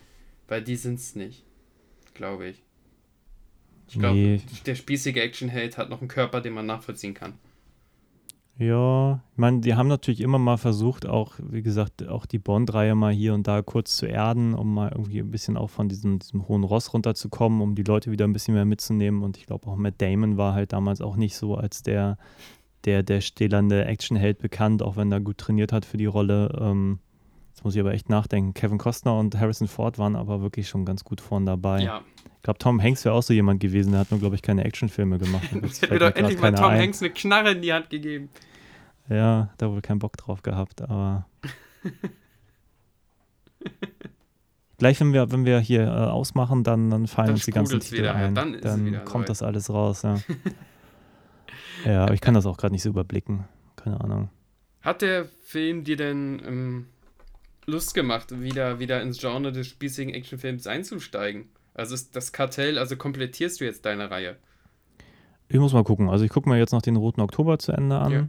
weil 0.49 0.61
die 0.61 0.74
sind's 0.74 1.14
nicht, 1.14 1.45
glaube 2.14 2.49
ich. 2.49 2.62
Ich 3.87 4.01
glaube, 4.01 4.16
Nee. 4.16 4.41
der 4.66 4.74
spießige 4.74 5.18
Actionheld 5.20 5.78
hat 5.78 5.89
noch 5.89 6.01
einen 6.01 6.09
Körper, 6.09 6.41
den 6.41 6.55
man 6.55 6.66
nachvollziehen 6.66 7.14
kann. 7.14 7.35
Ja, 8.63 9.21
ich 9.33 9.39
meine, 9.39 9.61
die 9.61 9.75
haben 9.75 9.89
natürlich 9.89 10.21
immer 10.21 10.39
mal 10.39 10.57
versucht, 10.57 11.07
auch, 11.07 11.35
wie 11.39 11.63
gesagt, 11.63 12.07
auch 12.07 12.27
die 12.27 12.39
Bond-Reihe 12.39 12.95
mal 12.95 13.13
hier 13.13 13.35
und 13.35 13.49
da 13.49 13.61
kurz 13.61 13.97
zu 13.97 14.07
erden, 14.07 14.55
um 14.55 14.73
mal 14.73 14.93
irgendwie 14.93 15.19
ein 15.19 15.31
bisschen 15.31 15.57
auch 15.57 15.71
von 15.71 15.89
diesem, 15.89 16.21
diesem 16.21 16.47
hohen 16.47 16.63
Ross 16.63 16.93
runterzukommen, 16.95 17.61
um 17.61 17.75
die 17.75 17.83
Leute 17.83 18.13
wieder 18.13 18.25
ein 18.25 18.33
bisschen 18.33 18.55
mehr 18.55 18.65
mitzunehmen. 18.65 19.23
Und 19.23 19.37
ich 19.37 19.47
glaube 19.47 19.67
auch 19.67 19.77
Matt 19.77 19.95
Damon 19.99 20.37
war 20.37 20.55
halt 20.55 20.73
damals 20.73 21.01
auch 21.01 21.17
nicht 21.17 21.37
so 21.37 21.57
als 21.57 21.83
der, 21.83 22.19
der, 22.85 23.03
der 23.03 23.21
stählernde 23.21 23.85
Actionheld 23.85 24.39
bekannt, 24.39 24.83
auch 24.83 24.97
wenn 24.97 25.11
er 25.11 25.21
gut 25.21 25.39
trainiert 25.39 25.73
hat 25.73 25.85
für 25.85 25.97
die 25.97 26.07
Rolle. 26.07 26.57
Ähm, 26.61 27.01
Jetzt 27.53 27.65
muss 27.65 27.75
ich 27.75 27.81
aber 27.81 27.93
echt 27.93 28.09
nachdenken. 28.09 28.55
Kevin 28.55 28.79
Costner 28.79 29.19
und 29.19 29.39
Harrison 29.39 29.69
Ford 29.69 29.99
waren 29.99 30.17
aber 30.17 30.41
wirklich 30.41 30.69
schon 30.69 30.85
ganz 30.85 31.05
gut 31.05 31.21
vorn 31.21 31.45
dabei. 31.45 31.83
Ja. 31.83 32.03
Ich 32.25 32.43
glaube, 32.43 32.59
Tom 32.59 32.83
Hanks 32.83 33.05
wäre 33.05 33.15
auch 33.15 33.23
so 33.23 33.35
jemand 33.35 33.61
gewesen, 33.61 33.93
der 33.93 34.01
hat 34.01 34.11
nur, 34.11 34.19
glaube 34.19 34.35
ich, 34.35 34.43
keine 34.43 34.65
Actionfilme 34.65 35.19
gemacht. 35.19 35.49
Jetzt 35.63 35.83
hätte 35.83 35.93
mir 35.93 36.01
doch 36.01 36.17
endlich 36.17 36.41
mal 36.41 36.53
Tom 36.55 36.73
Hanks 36.73 37.03
eine 37.03 37.11
Knarre 37.11 37.53
in 37.53 37.63
die 37.63 37.73
Hand 37.73 37.91
gegeben. 37.91 38.31
Ja, 39.15 39.51
da 39.59 39.71
wohl 39.71 39.83
keinen 39.83 39.99
Bock 39.99 40.17
drauf 40.17 40.43
gehabt, 40.43 40.83
aber. 40.83 41.27
Gleich, 44.79 44.99
wenn 45.01 45.13
wir, 45.13 45.31
wenn 45.31 45.45
wir 45.45 45.61
hier 45.61 45.83
äh, 45.83 45.87
ausmachen, 45.87 46.65
dann, 46.65 46.91
dann 46.91 47.07
fallen 47.07 47.29
Dann 47.29 47.35
uns 47.35 47.45
die 47.45 47.53
ganzen 47.53 47.79
Titel 47.79 47.99
wieder, 47.99 48.15
ein. 48.17 48.35
dann 48.35 48.55
wieder 48.85 48.99
kommt 49.01 49.27
soweit. 49.27 49.29
das 49.29 49.43
alles 49.43 49.71
raus, 49.71 50.03
ja. 50.03 50.19
ja, 51.85 52.03
aber 52.03 52.15
ich 52.15 52.21
kann 52.21 52.35
das 52.35 52.47
auch 52.47 52.57
gerade 52.57 52.73
nicht 52.73 52.83
so 52.83 52.89
überblicken. 52.89 53.45
Keine 53.77 54.01
Ahnung. 54.01 54.31
Hat 54.81 55.03
der 55.03 55.27
Film 55.43 55.85
dir 55.85 55.97
denn 55.97 56.43
ähm, 56.45 56.87
Lust 57.67 57.95
gemacht, 57.95 58.41
wieder, 58.41 58.81
wieder 58.81 59.01
ins 59.03 59.21
Genre 59.21 59.53
des 59.53 59.69
spießigen 59.69 60.13
Actionfilms 60.13 60.67
einzusteigen? 60.67 61.49
Also 61.75 61.95
ist 61.95 62.17
das 62.17 62.33
Kartell, 62.33 62.79
also 62.79 62.97
komplettierst 62.97 63.61
du 63.61 63.65
jetzt 63.65 63.87
deine 63.87 64.11
Reihe? 64.11 64.37
Ich 65.49 65.61
muss 65.61 65.73
mal 65.73 65.85
gucken. 65.85 66.09
Also 66.09 66.25
ich 66.25 66.31
gucke 66.31 66.49
mir 66.49 66.59
jetzt 66.59 66.73
noch 66.73 66.83
den 66.83 66.97
Roten 66.97 67.21
Oktober 67.21 67.59
zu 67.59 67.73
Ende 67.73 67.99
an. 67.99 68.13
Ja. 68.13 68.29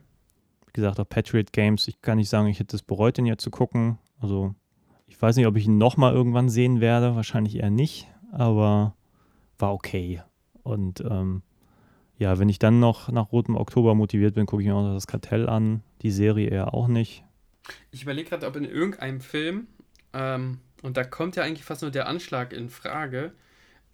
Gesagt, 0.74 0.99
auch 0.99 1.07
Patriot 1.07 1.53
Games. 1.53 1.88
Ich 1.88 2.01
kann 2.01 2.17
nicht 2.17 2.30
sagen, 2.30 2.47
ich 2.47 2.59
hätte 2.59 2.76
es 2.76 2.82
bereut, 2.82 3.17
den 3.17 3.26
jetzt 3.26 3.43
zu 3.43 3.51
gucken. 3.51 3.99
Also 4.19 4.55
ich 5.07 5.21
weiß 5.21 5.36
nicht, 5.36 5.47
ob 5.47 5.55
ich 5.55 5.65
ihn 5.65 5.78
nochmal 5.78 6.13
irgendwann 6.13 6.49
sehen 6.49 6.82
werde. 6.82 7.15
Wahrscheinlich 7.15 7.57
eher 7.57 7.69
nicht. 7.69 8.07
Aber 8.32 8.95
war 9.59 9.74
okay. 9.74 10.21
Und 10.63 11.01
ähm, 11.01 11.43
ja, 12.17 12.39
wenn 12.39 12.49
ich 12.49 12.59
dann 12.59 12.80
noch 12.80 13.11
nach 13.11 13.32
Rotem 13.32 13.55
Oktober 13.55 13.95
motiviert 13.95 14.36
bin, 14.36 14.45
gucke 14.45 14.63
ich 14.63 14.67
mir 14.67 14.76
auch 14.76 14.93
das 14.93 15.07
Kartell 15.07 15.47
an. 15.47 15.84
Die 16.01 16.11
Serie 16.11 16.49
eher 16.49 16.74
auch 16.74 16.88
nicht. 16.88 17.24
Ich 17.91 18.03
überlege 18.03 18.30
gerade, 18.30 18.47
ob 18.47 18.55
in 18.55 18.65
irgendeinem 18.65 19.21
Film, 19.21 19.67
ähm, 20.13 20.59
und 20.82 20.97
da 20.97 21.03
kommt 21.03 21.36
ja 21.36 21.43
eigentlich 21.43 21.63
fast 21.63 21.82
nur 21.82 21.91
der 21.91 22.07
Anschlag 22.07 22.53
in 22.53 22.69
Frage, 22.69 23.34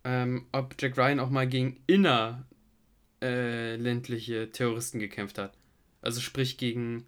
ähm, 0.03 0.45
ob 0.51 0.75
Jack 0.79 0.97
Ryan 0.97 1.19
auch 1.19 1.29
mal 1.29 1.47
gegen 1.47 1.77
innerländliche 1.87 4.51
Terroristen 4.51 4.99
gekämpft 4.99 5.37
hat. 5.37 5.57
Also 6.01 6.21
sprich 6.21 6.57
gegen 6.57 7.05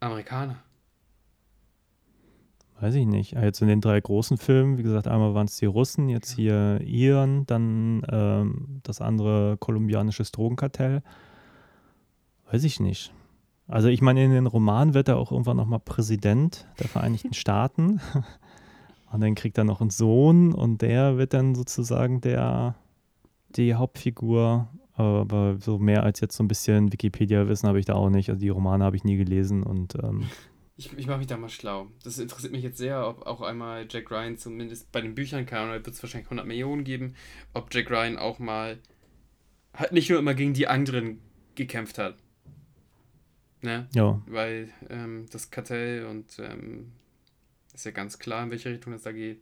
Amerikaner. 0.00 0.56
Weiß 2.80 2.94
ich 2.94 3.06
nicht. 3.06 3.36
Ah, 3.36 3.42
Jetzt 3.42 3.60
in 3.60 3.68
den 3.68 3.80
drei 3.80 4.00
großen 4.00 4.36
Filmen, 4.38 4.78
wie 4.78 4.84
gesagt, 4.84 5.08
einmal 5.08 5.34
waren 5.34 5.46
es 5.46 5.56
die 5.56 5.66
Russen, 5.66 6.08
jetzt 6.08 6.30
hier 6.30 6.80
Iran, 6.84 7.44
dann 7.46 8.02
ähm, 8.10 8.80
das 8.84 9.00
andere 9.00 9.56
kolumbianisches 9.58 10.30
Drogenkartell. 10.30 11.02
Weiß 12.50 12.62
ich 12.64 12.78
nicht. 12.78 13.12
Also 13.66 13.88
ich 13.88 14.00
meine, 14.00 14.24
in 14.24 14.30
den 14.30 14.46
Romanen 14.46 14.94
wird 14.94 15.08
er 15.08 15.16
auch 15.18 15.32
irgendwann 15.32 15.56
nochmal 15.56 15.80
Präsident 15.80 16.66
der 16.78 16.88
Vereinigten 16.88 17.34
Staaten. 17.34 18.00
Und 19.10 19.22
dann 19.22 19.34
kriegt 19.34 19.56
er 19.58 19.64
noch 19.64 19.80
einen 19.80 19.88
Sohn 19.88 20.52
und 20.52 20.82
der 20.82 21.16
wird 21.16 21.32
dann 21.32 21.54
sozusagen 21.54 22.20
der, 22.20 22.74
die 23.56 23.74
Hauptfigur. 23.74 24.68
Aber 24.98 25.56
so 25.60 25.78
mehr 25.78 26.02
als 26.02 26.18
jetzt 26.20 26.36
so 26.36 26.42
ein 26.42 26.48
bisschen 26.48 26.92
Wikipedia-Wissen 26.92 27.68
habe 27.68 27.78
ich 27.78 27.86
da 27.86 27.94
auch 27.94 28.10
nicht. 28.10 28.28
Also 28.28 28.40
die 28.40 28.48
Romane 28.48 28.84
habe 28.84 28.96
ich 28.96 29.04
nie 29.04 29.16
gelesen 29.16 29.62
und 29.62 29.94
ähm, 30.02 30.28
Ich, 30.76 30.92
ich 30.96 31.06
mache 31.06 31.18
mich 31.18 31.28
da 31.28 31.36
mal 31.36 31.48
schlau. 31.48 31.86
Das 32.02 32.18
interessiert 32.18 32.52
mich 32.52 32.64
jetzt 32.64 32.78
sehr, 32.78 33.06
ob 33.06 33.24
auch 33.26 33.40
einmal 33.40 33.86
Jack 33.88 34.10
Ryan 34.10 34.36
zumindest 34.36 34.90
bei 34.90 35.00
den 35.00 35.14
Büchern 35.14 35.46
kam, 35.46 35.68
da 35.68 35.74
wird 35.74 35.88
es 35.88 36.02
wahrscheinlich 36.02 36.26
100 36.26 36.46
Millionen 36.46 36.82
geben, 36.84 37.14
ob 37.54 37.72
Jack 37.72 37.90
Ryan 37.90 38.16
auch 38.16 38.38
mal 38.38 38.78
halt 39.72 39.92
nicht 39.92 40.10
nur 40.10 40.18
immer 40.18 40.34
gegen 40.34 40.54
die 40.54 40.66
anderen 40.66 41.20
gekämpft 41.54 41.98
hat. 41.98 42.16
Ne? 43.60 43.88
ja, 43.92 44.20
Weil 44.26 44.70
ähm, 44.88 45.26
das 45.32 45.50
Kartell 45.50 46.06
und 46.06 46.38
ähm, 46.38 46.92
ist 47.74 47.84
ja 47.84 47.90
ganz 47.90 48.18
klar, 48.18 48.44
in 48.44 48.50
welche 48.50 48.70
Richtung 48.70 48.92
es 48.92 49.02
da 49.02 49.12
geht. 49.12 49.40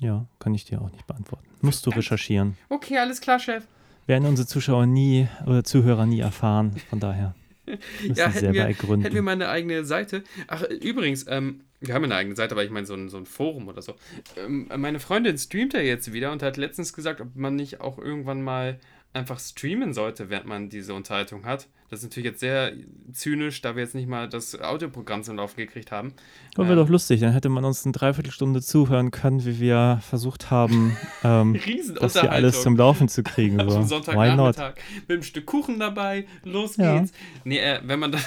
Ja, 0.00 0.26
kann 0.38 0.54
ich 0.54 0.64
dir 0.64 0.80
auch 0.82 0.90
nicht 0.90 1.06
beantworten. 1.06 1.46
Musst 1.60 1.86
du 1.86 1.90
recherchieren. 1.90 2.56
Okay, 2.68 2.98
alles 2.98 3.20
klar, 3.20 3.38
Chef. 3.38 3.64
werden 4.06 4.26
unsere 4.26 4.46
Zuschauer 4.48 4.86
nie 4.86 5.28
oder 5.46 5.62
Zuhörer 5.62 6.06
nie 6.06 6.20
erfahren. 6.20 6.74
Von 6.88 6.98
daher 7.00 7.34
Ja, 8.14 8.28
hätten 8.28 8.52
wir, 8.54 8.62
ergründen. 8.64 9.02
hätten 9.02 9.14
wir 9.14 9.22
mal 9.22 9.32
eine 9.32 9.48
eigene 9.48 9.84
Seite. 9.84 10.24
Ach, 10.48 10.62
übrigens, 10.62 11.26
ähm, 11.28 11.60
wir 11.80 11.94
haben 11.94 12.04
eine 12.04 12.14
eigene 12.16 12.34
Seite, 12.34 12.54
aber 12.54 12.64
ich 12.64 12.70
meine 12.70 12.86
so 12.86 12.94
ein, 12.94 13.08
so 13.08 13.16
ein 13.16 13.26
Forum 13.26 13.68
oder 13.68 13.80
so. 13.82 13.94
Ähm, 14.36 14.68
meine 14.76 14.98
Freundin 15.00 15.38
streamt 15.38 15.74
ja 15.74 15.80
jetzt 15.80 16.12
wieder 16.12 16.32
und 16.32 16.42
hat 16.42 16.56
letztens 16.56 16.92
gesagt, 16.92 17.20
ob 17.20 17.36
man 17.36 17.54
nicht 17.56 17.80
auch 17.80 17.98
irgendwann 17.98 18.42
mal 18.42 18.78
einfach 19.12 19.40
streamen 19.40 19.92
sollte, 19.92 20.30
während 20.30 20.46
man 20.46 20.68
diese 20.68 20.94
Unterhaltung 20.94 21.44
hat. 21.44 21.66
Das 21.88 21.98
ist 22.00 22.04
natürlich 22.04 22.26
jetzt 22.30 22.40
sehr 22.40 22.72
zynisch, 23.12 23.60
da 23.62 23.74
wir 23.74 23.82
jetzt 23.82 23.96
nicht 23.96 24.08
mal 24.08 24.28
das 24.28 24.60
Audioprogramm 24.60 25.24
zum 25.24 25.36
Laufen 25.36 25.56
gekriegt 25.56 25.90
haben. 25.90 26.12
Das 26.54 26.64
wäre 26.66 26.78
Ähm, 26.78 26.84
doch 26.86 26.88
lustig, 26.88 27.20
dann 27.20 27.32
hätte 27.32 27.48
man 27.48 27.64
uns 27.64 27.84
eine 27.84 27.90
Dreiviertelstunde 27.92 28.62
zuhören 28.62 29.10
können, 29.10 29.44
wie 29.44 29.58
wir 29.58 30.00
versucht 30.08 30.52
haben, 30.52 30.96
ähm, 31.24 31.58
das 32.00 32.20
hier 32.20 32.30
alles 32.30 32.62
zum 32.62 32.76
Laufen 32.76 33.08
zu 33.08 33.24
kriegen. 33.24 33.58
Am 33.60 33.68
So. 33.70 33.78
Not? 33.80 33.88
Sonntagnachmittag 33.88 34.74
mit 35.08 35.10
einem 35.10 35.22
Stück 35.24 35.46
Kuchen 35.46 35.80
dabei, 35.80 36.26
los 36.44 36.76
Ja. 36.76 37.00
geht's. 37.00 37.12
Nee, 37.42 37.58
äh, 37.58 37.80
wenn 37.82 37.98
man 37.98 38.12
da 38.12 38.18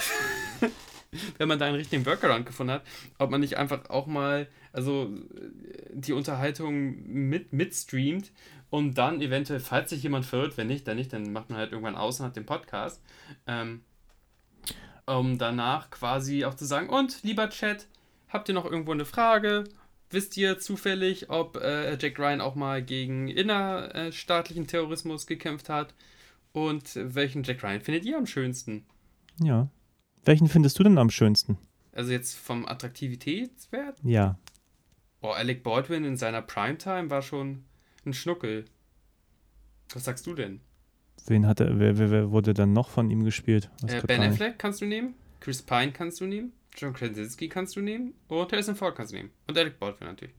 wenn 1.38 1.48
man 1.48 1.60
da 1.60 1.66
einen 1.68 1.76
richtigen 1.76 2.06
Workaround 2.06 2.46
gefunden 2.46 2.74
hat, 2.74 2.84
ob 3.20 3.30
man 3.30 3.40
nicht 3.40 3.58
einfach 3.58 3.90
auch 3.90 4.08
mal 4.08 4.48
also 4.74 5.06
äh, 5.06 5.50
die 5.94 6.14
Unterhaltung 6.14 7.08
mit 7.08 7.54
mitstreamt 7.54 8.32
und 8.70 8.98
dann 8.98 9.22
eventuell, 9.22 9.60
falls 9.60 9.92
sich 9.92 10.04
jemand 10.04 10.26
verirrt, 10.26 10.58
wenn 10.58 10.68
nicht, 10.68 10.88
dann 10.88 10.98
nicht, 10.98 11.14
dann 11.14 11.32
macht 11.32 11.50
man 11.50 11.60
halt 11.60 11.72
irgendwann 11.72 11.96
aus 11.96 12.20
und 12.20 12.26
hat 12.26 12.36
den 12.36 12.46
Podcast, 12.46 13.02
ähm, 13.48 13.82
um 15.06 15.38
danach 15.38 15.90
quasi 15.92 16.44
auch 16.44 16.56
zu 16.56 16.66
sagen, 16.66 16.90
und 16.90 17.24
lieber 17.24 17.50
Chat, 17.50 17.88
habt 18.30 18.50
ihr 18.50 18.56
noch 18.56 18.66
irgendwo 18.66 18.92
eine 18.92 19.06
Frage? 19.06 19.66
Wisst 20.10 20.38
ihr 20.38 20.60
zufällig, 20.60 21.30
ob 21.30 21.58
äh, 21.58 21.98
Jack 22.00 22.20
Ryan 22.20 22.42
auch 22.42 22.56
mal 22.56 22.84
gegen 22.84 23.28
innerstaatlichen 23.28 24.68
Terrorismus 24.68 25.28
gekämpft 25.28 25.70
hat? 25.70 25.94
Und 26.52 26.92
welchen 26.96 27.44
Jack 27.44 27.64
Ryan 27.64 27.82
findet 27.82 28.06
ihr 28.06 28.18
am 28.18 28.28
schönsten? 28.28 28.86
Ja. 29.42 29.70
Welchen 30.24 30.48
findest 30.48 30.78
du 30.78 30.84
denn 30.84 31.00
am 31.00 31.10
schönsten? 31.10 31.58
Also 31.92 32.12
jetzt 32.12 32.36
vom 32.36 32.68
Attraktivitätswert? 32.68 33.98
Ja. 34.04 34.38
Boah, 35.24 35.38
Alec 35.38 35.64
Baldwin 35.64 36.04
in 36.04 36.18
seiner 36.18 36.42
Primetime 36.42 37.10
war 37.10 37.22
schon 37.22 37.64
ein 38.06 38.12
Schnuckel. 38.12 38.66
Was 39.94 40.04
sagst 40.04 40.28
du 40.28 40.34
denn? 40.34 40.60
Wen 41.28 41.48
hatte, 41.48 41.80
wer, 41.80 41.98
wer, 41.98 42.12
wer 42.12 42.32
wurde 42.32 42.54
dann 42.54 42.74
noch 42.74 42.90
von 42.90 43.10
ihm 43.10 43.24
gespielt? 43.24 43.70
Äh, 43.88 44.02
ben. 44.02 44.22
Affleck 44.22 44.60
kannst 44.60 44.82
du 44.82 44.86
nehmen, 44.86 45.14
Chris 45.40 45.62
Pine 45.62 45.94
kannst 45.94 46.20
du 46.20 46.26
nehmen, 46.26 46.52
John 46.76 46.92
Krasinski 46.92 47.48
kannst 47.48 47.78
du 47.78 47.80
nehmen 47.80 48.16
und 48.28 48.52
Harrison 48.52 48.76
Ford 48.76 48.98
kannst 48.98 49.14
du 49.14 49.16
nehmen. 49.16 49.30
Und 49.48 49.58
Alec 49.58 49.80
Baldwin 49.80 50.10
natürlich. 50.10 50.36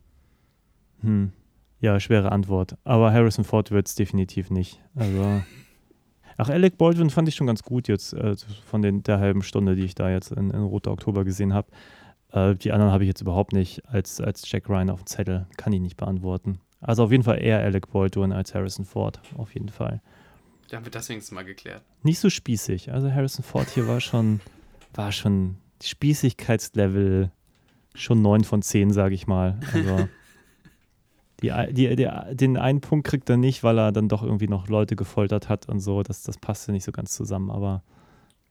Hm. 1.00 1.32
Ja, 1.80 1.98
schwere 1.98 2.30
Antwort. 2.30 2.76
Aber 2.84 3.10
Harrison 3.10 3.46
Ford 3.46 3.70
wird 3.70 3.88
es 3.88 3.94
definitiv 3.94 4.50
nicht. 4.50 4.82
Also. 4.96 5.42
Ach, 6.36 6.50
Alec 6.50 6.76
Baldwin 6.76 7.08
fand 7.08 7.26
ich 7.28 7.36
schon 7.36 7.46
ganz 7.46 7.62
gut 7.62 7.88
jetzt 7.88 8.12
äh, 8.12 8.36
von 8.66 8.82
den, 8.82 9.02
der 9.02 9.18
halben 9.18 9.42
Stunde, 9.42 9.76
die 9.76 9.84
ich 9.84 9.94
da 9.94 10.10
jetzt 10.10 10.30
in, 10.30 10.50
in 10.50 10.62
Roter 10.62 10.92
Oktober 10.92 11.24
gesehen 11.24 11.54
habe. 11.54 11.68
Äh, 12.34 12.56
die 12.56 12.72
anderen 12.72 12.92
habe 12.92 13.04
ich 13.04 13.08
jetzt 13.08 13.20
überhaupt 13.20 13.52
nicht 13.52 13.86
als, 13.88 14.20
als 14.20 14.50
Jack 14.50 14.68
Ryan 14.68 14.90
auf 14.90 15.02
dem 15.02 15.06
Zettel. 15.06 15.46
Kann 15.56 15.72
ich 15.72 15.80
nicht 15.80 15.96
beantworten. 15.96 16.58
Also 16.80 17.04
auf 17.04 17.10
jeden 17.10 17.22
Fall 17.22 17.42
eher 17.42 17.60
Alec 17.60 17.90
Baldwin 17.90 18.32
als 18.32 18.54
Harrison 18.54 18.84
Ford. 18.84 19.20
Auf 19.38 19.54
jeden 19.54 19.68
Fall. 19.68 20.02
Da 20.68 20.76
haben 20.76 20.84
wir 20.84 20.90
das 20.90 21.08
wenigstens 21.08 21.34
mal 21.34 21.44
geklärt. 21.44 21.82
Nicht 22.02 22.18
so 22.18 22.28
spießig. 22.28 22.92
Also 22.92 23.10
Harrison 23.10 23.44
Ford 23.44 23.68
hier 23.70 23.86
war 23.86 24.00
schon, 24.00 24.40
war 24.92 25.12
schon 25.12 25.56
Spießigkeitslevel 25.82 27.30
schon 27.94 28.22
9 28.22 28.44
von 28.44 28.60
10, 28.60 28.92
sage 28.92 29.14
ich 29.14 29.26
mal. 29.26 29.58
Also 29.72 30.08
die, 31.42 31.52
die, 31.72 31.96
die, 31.96 32.10
den 32.32 32.56
einen 32.56 32.80
Punkt 32.80 33.06
kriegt 33.06 33.30
er 33.30 33.36
nicht, 33.36 33.62
weil 33.62 33.78
er 33.78 33.92
dann 33.92 34.08
doch 34.08 34.22
irgendwie 34.22 34.48
noch 34.48 34.68
Leute 34.68 34.96
gefoltert 34.96 35.48
hat 35.48 35.68
und 35.68 35.80
so. 35.80 36.02
Das, 36.02 36.22
das 36.22 36.38
passte 36.38 36.72
nicht 36.72 36.84
so 36.84 36.92
ganz 36.92 37.14
zusammen, 37.14 37.50
aber 37.50 37.82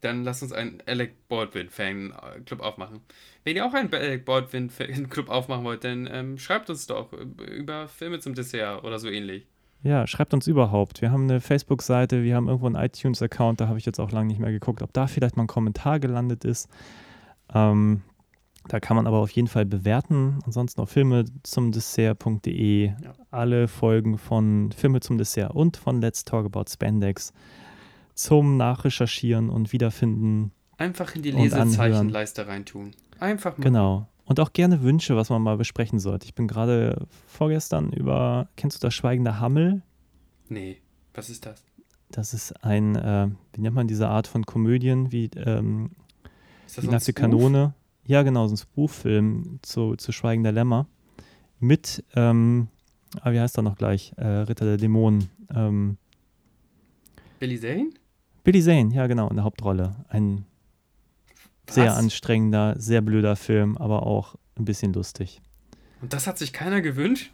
Dann 0.04 0.24
lasst 0.26 0.44
uns 0.44 0.52
einen 0.52 0.84
Alec 0.86 1.30
Baldwin-Fan-Club 1.30 2.60
aufmachen. 2.60 3.00
Wenn 3.46 3.56
ihr 3.56 3.66
auch 3.66 3.74
einen 3.74 3.94
Alec 3.94 4.26
Baldwin-Fan-Club 4.26 5.30
aufmachen 5.30 5.64
wollt, 5.64 5.84
dann 5.86 6.10
ähm, 6.12 6.38
schreibt 6.38 6.70
uns 6.70 6.88
doch 6.88 7.14
über 7.14 7.88
Filme 7.88 8.20
zum 8.20 8.36
Dessert 8.36 8.84
oder 8.84 9.00
so 9.00 9.08
ähnlich. 9.10 9.48
ja, 9.82 10.06
schreibt 10.06 10.34
uns 10.34 10.48
überhaupt. 10.48 11.02
Wir 11.02 11.12
haben 11.12 11.24
eine 11.24 11.40
Facebook-Seite, 11.40 12.24
wir 12.24 12.36
haben 12.36 12.48
irgendwo 12.48 12.66
einen 12.68 12.76
iTunes-Account, 12.76 13.62
da 13.62 13.70
habe 13.70 13.78
ich 13.78 13.86
jetzt 13.86 14.00
auch 14.00 14.12
lange 14.12 14.28
nicht 14.28 14.40
mehr 14.40 14.52
geguckt, 14.52 14.82
ob 14.82 14.92
da 14.92 15.08
vielleicht 15.08 15.38
mal 15.38 15.44
ein 15.44 15.48
Kommentar 15.48 16.00
gelandet 16.02 16.44
ist. 16.44 16.70
Ähm, 17.54 18.02
da 18.68 18.80
kann 18.80 18.96
man 18.96 19.08
aber 19.08 19.20
auf 19.20 19.32
jeden 19.32 19.48
Fall 19.48 19.66
bewerten. 19.66 20.40
Ansonsten 20.46 20.82
auf 20.82 20.90
Filme 20.90 21.26
zum 21.44 21.72
Dessert.de. 21.72 22.88
Ja. 22.88 22.96
Alle 23.32 23.68
Folgen 23.68 24.18
von 24.18 24.72
Filme 24.72 25.00
zum 25.00 25.18
Dessert 25.18 25.54
und 25.54 25.78
von 25.78 26.02
Let's 26.02 26.24
Talk 26.26 26.46
About 26.46 26.66
Spandex 26.70 27.34
zum 28.14 28.58
Nachrecherchieren 28.58 29.50
und 29.50 29.74
Wiederfinden. 29.74 30.52
Einfach 30.78 31.16
in 31.16 31.22
die. 31.22 31.32
Lesezeichenleiste 31.32 32.48
reintun. 32.48 32.92
Einfach 33.20 33.58
mal. 33.58 33.64
Genau. 33.64 34.08
Und 34.26 34.40
auch 34.40 34.54
gerne 34.54 34.82
Wünsche, 34.84 35.16
was 35.16 35.30
man 35.30 35.42
mal 35.42 35.58
besprechen 35.58 36.00
sollte. 36.00 36.26
Ich 36.26 36.34
bin 36.34 36.48
gerade 36.48 37.08
vorgestern 37.28 37.92
über, 37.92 38.48
kennst 38.56 38.82
du 38.82 38.88
das 38.88 38.94
Schweigende 38.94 39.40
Hammel? 39.40 39.82
Nee, 40.48 40.82
was 41.14 41.30
ist 41.30 41.46
das? 41.46 41.64
Das 42.10 42.34
ist 42.34 42.64
ein, 42.64 42.96
äh, 42.96 43.28
wie 43.54 43.62
nennt 43.62 43.76
man 43.76 43.88
diese 43.88 44.08
Art 44.08 44.28
von 44.28 44.46
Komödien, 44.46 45.12
wie 45.12 45.30
ähm, 45.36 45.92
Ist 46.66 46.78
das 46.78 46.86
die 46.86 46.92
nackte? 46.92 47.14
Kanone. 47.14 47.74
Ja, 48.06 48.24
genau, 48.24 48.48
so 48.48 48.54
ein 48.54 48.58
Spoof-Film 48.58 49.60
zu, 49.62 49.96
zu 49.96 50.12
Schweigen 50.12 50.44
der 50.44 50.52
Lämmer. 50.52 50.88
Mit, 51.60 52.04
ähm, 52.16 52.68
ah, 53.22 53.32
wie 53.32 53.40
heißt 53.40 53.58
er 53.58 53.64
noch 53.64 53.78
gleich? 53.78 54.14
Äh, 54.18 54.28
Ritter 54.28 54.66
der 54.66 54.78
Dämonen. 54.78 55.30
Ähm, 55.54 55.98
Billy 57.40 57.60
Zane? 57.60 57.90
Billy 58.44 58.62
Zane, 58.62 58.94
ja, 58.94 59.08
genau, 59.08 59.30
in 59.30 59.36
der 59.36 59.46
Hauptrolle. 59.46 59.96
Ein 60.10 60.46
sehr 61.70 61.92
Was? 61.92 61.98
anstrengender, 61.98 62.76
sehr 62.78 63.02
blöder 63.02 63.36
Film, 63.36 63.78
aber 63.78 64.06
auch 64.06 64.36
ein 64.58 64.66
bisschen 64.66 64.94
lustig. 64.94 65.42
Und 66.02 66.14
das 66.14 66.28
hat 66.28 66.38
sich 66.38 66.52
keiner 66.52 66.82
gewünscht? 66.82 67.32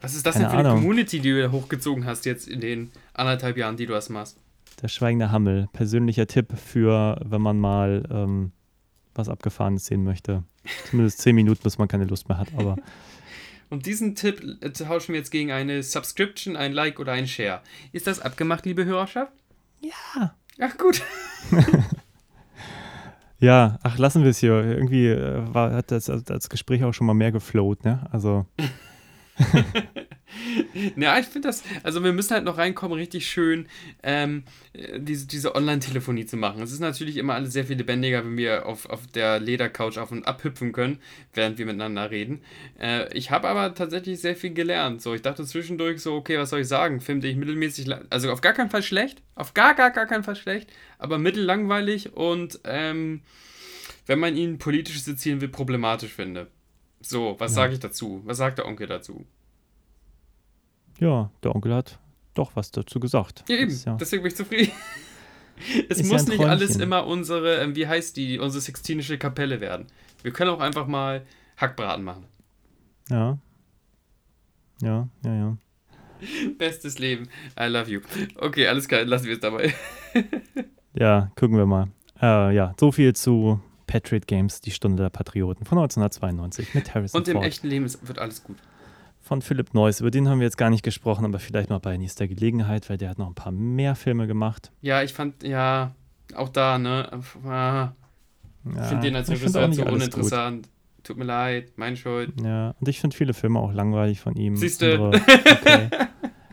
Was 0.00 0.14
ist 0.14 0.26
das 0.26 0.34
Keine 0.34 0.46
denn 0.46 0.52
für 0.52 0.58
eine 0.58 0.68
Ahnung. 0.70 0.82
Community, 0.82 1.20
die 1.20 1.30
du 1.30 1.42
da 1.42 1.50
hochgezogen 1.50 2.04
hast 2.04 2.24
jetzt 2.24 2.48
in 2.48 2.60
den 2.60 2.90
anderthalb 3.12 3.56
Jahren, 3.56 3.76
die 3.76 3.86
du 3.86 3.92
das 3.92 4.08
machst? 4.08 4.38
Der 4.82 4.88
schweigende 4.88 5.30
Hammel. 5.30 5.68
Persönlicher 5.72 6.26
Tipp 6.26 6.56
für, 6.58 7.20
wenn 7.24 7.40
man 7.40 7.58
mal 7.58 8.02
ähm, 8.10 8.52
was 9.14 9.28
Abgefahrenes 9.28 9.86
sehen 9.86 10.04
möchte. 10.04 10.42
Zumindest 10.90 11.18
zehn 11.20 11.34
Minuten, 11.34 11.62
bis 11.62 11.78
man 11.78 11.88
keine 11.88 12.04
Lust 12.04 12.28
mehr 12.28 12.38
hat, 12.38 12.48
aber 12.56 12.76
Und 13.70 13.86
diesen 13.86 14.14
Tipp 14.14 14.42
äh, 14.60 14.70
tauschen 14.70 15.14
wir 15.14 15.18
jetzt 15.18 15.30
gegen 15.30 15.50
eine 15.50 15.82
Subscription, 15.82 16.56
ein 16.56 16.72
Like 16.72 17.00
oder 17.00 17.12
ein 17.12 17.26
Share. 17.26 17.60
Ist 17.92 18.06
das 18.06 18.20
abgemacht, 18.20 18.66
liebe 18.66 18.84
Hörerschaft? 18.84 19.32
Ja. 19.84 20.34
Ach 20.60 20.78
gut. 20.78 21.02
Ja, 23.40 23.78
ach, 23.82 23.98
lassen 23.98 24.22
wir 24.22 24.30
es 24.30 24.38
hier. 24.38 24.52
Irgendwie 24.52 25.08
äh, 25.08 25.42
war, 25.52 25.72
hat 25.72 25.90
das, 25.90 26.10
das 26.24 26.48
Gespräch 26.48 26.82
auch 26.82 26.94
schon 26.94 27.06
mal 27.06 27.12
mehr 27.12 27.30
geflowt, 27.30 27.84
ne? 27.84 28.06
Also, 28.10 28.46
Ja, 30.96 31.18
ich 31.18 31.26
finde 31.26 31.48
das, 31.48 31.62
also 31.82 32.02
wir 32.02 32.12
müssen 32.12 32.34
halt 32.34 32.44
noch 32.44 32.58
reinkommen, 32.58 32.98
richtig 32.98 33.26
schön 33.26 33.66
ähm, 34.02 34.44
äh, 34.72 34.98
diese, 35.00 35.26
diese 35.26 35.54
Online-Telefonie 35.54 36.26
zu 36.26 36.36
machen. 36.36 36.62
Es 36.62 36.72
ist 36.72 36.80
natürlich 36.80 37.16
immer 37.16 37.34
alles 37.34 37.52
sehr 37.52 37.64
viel 37.64 37.76
lebendiger, 37.76 38.24
wenn 38.24 38.36
wir 38.36 38.66
auf, 38.66 38.86
auf 38.86 39.06
der 39.06 39.40
Ledercouch 39.40 39.98
auf 39.98 40.10
und 40.10 40.26
ab 40.26 40.42
hüpfen 40.44 40.72
können, 40.72 40.98
während 41.32 41.58
wir 41.58 41.66
miteinander 41.66 42.10
reden. 42.10 42.42
Äh, 42.80 43.12
ich 43.16 43.30
habe 43.30 43.48
aber 43.48 43.74
tatsächlich 43.74 44.20
sehr 44.20 44.36
viel 44.36 44.52
gelernt. 44.54 45.02
So, 45.02 45.14
ich 45.14 45.22
dachte 45.22 45.44
zwischendurch 45.44 46.00
so, 46.00 46.14
okay, 46.14 46.38
was 46.38 46.50
soll 46.50 46.60
ich 46.60 46.68
sagen? 46.68 47.00
Film, 47.00 47.20
den 47.20 47.30
ich 47.32 47.36
mittelmäßig, 47.36 47.88
also 48.10 48.30
auf 48.32 48.40
gar 48.40 48.52
keinen 48.52 48.70
Fall 48.70 48.82
schlecht, 48.82 49.22
auf 49.34 49.54
gar, 49.54 49.74
gar, 49.74 49.90
gar 49.90 50.06
keinen 50.06 50.24
Fall 50.24 50.36
schlecht, 50.36 50.70
aber 50.98 51.18
mittellangweilig 51.18 52.14
und 52.14 52.60
ähm, 52.64 53.22
wenn 54.06 54.18
man 54.18 54.36
ihn 54.36 54.58
politisch 54.58 55.00
sezieren 55.02 55.40
will, 55.40 55.48
problematisch 55.48 56.12
finde. 56.12 56.48
So, 57.00 57.36
was 57.38 57.52
Ja. 57.52 57.56
sage 57.56 57.74
ich 57.74 57.80
dazu? 57.80 58.22
Was 58.24 58.38
sagt 58.38 58.58
der 58.58 58.66
Onkel 58.66 58.86
dazu? 58.86 59.26
Ja, 60.98 61.30
der 61.42 61.54
Onkel 61.54 61.74
hat 61.74 61.98
doch 62.34 62.56
was 62.56 62.70
dazu 62.70 63.00
gesagt. 63.00 63.44
Ja, 63.48 63.56
eben. 63.56 63.78
Ja, 63.84 63.96
Deswegen 63.96 64.22
bin 64.22 64.30
ich 64.32 64.36
zufrieden. 64.36 64.72
es 65.88 65.98
Ist 65.98 66.06
ja 66.06 66.12
muss 66.12 66.24
ein 66.24 66.30
nicht 66.36 66.44
alles 66.44 66.76
immer 66.76 67.06
unsere, 67.06 67.58
ähm, 67.58 67.76
wie 67.76 67.86
heißt 67.86 68.16
die, 68.16 68.38
unsere 68.38 68.60
sextinische 68.60 69.18
Kapelle 69.18 69.60
werden. 69.60 69.86
Wir 70.22 70.32
können 70.32 70.50
auch 70.50 70.60
einfach 70.60 70.86
mal 70.86 71.24
Hackbraten 71.56 72.04
machen. 72.04 72.24
ja. 73.10 73.38
Ja, 74.82 75.08
ja, 75.24 75.34
ja. 75.34 75.56
Bestes 76.58 76.98
Leben. 76.98 77.28
I 77.58 77.66
love 77.66 77.88
you. 77.90 78.00
Okay, 78.36 78.66
alles 78.66 78.88
klar, 78.88 79.04
lassen 79.04 79.26
wir 79.26 79.34
es 79.34 79.40
dabei. 79.40 79.72
Ja, 80.96 81.30
gucken 81.36 81.56
wir 81.56 81.66
mal. 81.66 81.88
Äh, 82.22 82.54
ja, 82.54 82.72
so 82.78 82.92
viel 82.92 83.14
zu 83.16 83.60
Patriot 83.88 84.28
Games, 84.28 84.60
die 84.60 84.70
Stunde 84.70 85.02
der 85.02 85.10
Patrioten 85.10 85.64
von 85.64 85.78
1992 85.78 86.72
mit 86.74 86.94
Harrison 86.94 87.20
Und 87.20 87.26
im 87.28 87.32
Ford. 87.34 87.46
echten 87.46 87.66
Leben 87.66 87.92
wird 88.02 88.18
alles 88.20 88.44
gut. 88.44 88.56
Von 89.26 89.40
Philipp 89.40 89.72
Neuss. 89.72 90.00
Über 90.00 90.10
den 90.10 90.28
haben 90.28 90.38
wir 90.40 90.44
jetzt 90.44 90.58
gar 90.58 90.68
nicht 90.68 90.82
gesprochen, 90.82 91.24
aber 91.24 91.38
vielleicht 91.38 91.70
mal 91.70 91.78
bei 91.78 91.96
nächster 91.96 92.28
Gelegenheit, 92.28 92.90
weil 92.90 92.98
der 92.98 93.08
hat 93.08 93.18
noch 93.18 93.26
ein 93.26 93.34
paar 93.34 93.52
mehr 93.52 93.94
Filme 93.94 94.26
gemacht. 94.26 94.70
Ja, 94.82 95.02
ich 95.02 95.14
fand, 95.14 95.42
ja, 95.42 95.94
auch 96.36 96.50
da, 96.50 96.78
ne? 96.78 97.08
Ah, 97.46 97.92
Ich 98.68 98.76
Ja, 98.76 98.82
finde 98.84 99.02
den 99.06 99.16
als 99.16 99.30
Regisseur 99.30 99.72
zu 99.72 99.82
uninteressant. 99.86 100.68
Tut 101.02 101.16
mir 101.16 101.24
leid, 101.24 101.72
meine 101.76 101.96
Schuld. 101.96 102.36
Gut. 102.36 102.44
Ja, 102.44 102.74
und 102.78 102.86
ich 102.88 103.00
finde 103.00 103.16
viele 103.16 103.32
Filme 103.32 103.60
auch 103.60 103.72
langweilig 103.72 104.20
von 104.20 104.36
ihm. 104.36 104.56
Siehste. 104.56 104.92
Andere- 104.94 105.12
Okay. 105.62 105.88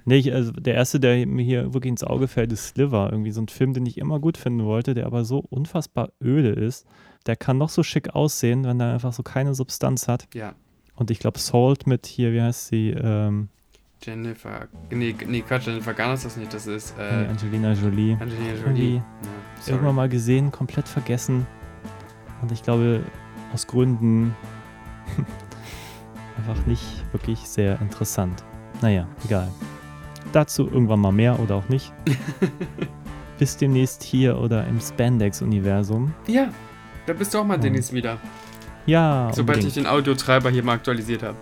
nee, 0.05 0.17
ich, 0.17 0.34
also 0.34 0.51
der 0.53 0.76
erste, 0.76 0.99
der 1.01 1.26
mir 1.28 1.43
hier 1.43 1.74
wirklich 1.74 1.91
ins 1.91 2.03
Auge 2.05 2.30
fällt, 2.30 2.53
ist 2.53 2.67
Sliver. 2.69 3.09
Irgendwie 3.11 3.32
so 3.32 3.41
ein 3.41 3.49
Film, 3.49 3.74
den 3.74 3.86
ich 3.86 3.97
immer 3.97 4.19
gut 4.22 4.38
finden 4.38 4.63
wollte, 4.65 4.93
der 4.93 5.07
aber 5.07 5.26
so 5.26 5.39
unfassbar 5.49 6.13
öde 6.24 6.49
ist. 6.49 6.86
Der 7.28 7.36
kann 7.36 7.57
noch 7.57 7.69
so 7.69 7.84
schick 7.84 8.15
aussehen, 8.15 8.63
wenn 8.63 8.80
er 8.80 8.93
einfach 8.93 9.11
so 9.13 9.24
keine 9.24 9.53
Substanz 9.55 10.07
hat. 10.07 10.28
Ja, 10.34 10.53
Und 11.02 11.10
ich 11.10 11.18
glaube, 11.18 11.39
Salt 11.39 11.88
mit 11.88 12.06
hier, 12.06 12.32
wie 12.32 12.43
heißt 12.43 12.68
sie? 12.68 12.91
Ähm, 12.91 13.47
Jennifer. 14.04 14.68
Nee, 14.91 15.16
nee, 15.28 15.41
Quatsch, 15.41 15.66
Jennifer 15.66 15.95
Garner 15.95 16.14
ist 16.14 16.26
das 16.26 16.38
nicht, 16.38 16.54
das 16.54 16.68
ist 16.68 16.95
nee, 16.95 17.04
äh, 17.04 17.28
Angelina 17.28 17.74
Jolie. 17.74 18.14
Angelina 18.20 18.54
Jolie. 18.64 18.95
Ja. 19.66 19.74
Irgendwann 19.74 19.95
mal 19.95 20.10
gesehen, 20.10 20.52
komplett 20.52 20.88
vergessen. 20.88 21.47
Und 22.43 22.52
ich 22.52 22.62
glaube, 22.62 23.02
aus 23.52 23.66
Gründen 23.66 24.36
einfach 26.38 26.68
nicht 26.68 26.84
wirklich 27.14 27.39
sehr 27.39 27.82
interessant. 27.82 28.43
Naja, 28.84 29.08
egal. 29.26 29.47
Dazu 30.34 30.70
irgendwann 30.72 30.99
mal 30.99 31.12
mehr 31.12 31.39
oder 31.39 31.56
auch 31.56 31.68
nicht. 31.68 31.91
Bis 33.39 33.58
demnächst 33.58 34.04
hier 34.04 34.38
oder 34.38 34.68
im 34.68 34.80
Spandex-Universum. 34.80 36.14
Ja, 36.28 36.49
da 37.08 37.14
bist 37.14 37.34
du 37.34 37.39
auch 37.39 37.43
mal 37.43 37.56
Und- 37.56 37.64
demnächst 37.64 37.91
wieder. 37.91 38.20
Ja, 38.86 39.29
Sobald 39.34 39.59
ich 39.59 39.65
unbedingt. 39.65 39.86
den 39.88 39.91
Audiotreiber 39.91 40.49
hier 40.49 40.63
mal 40.63 40.73
aktualisiert 40.73 41.23
habe. 41.23 41.38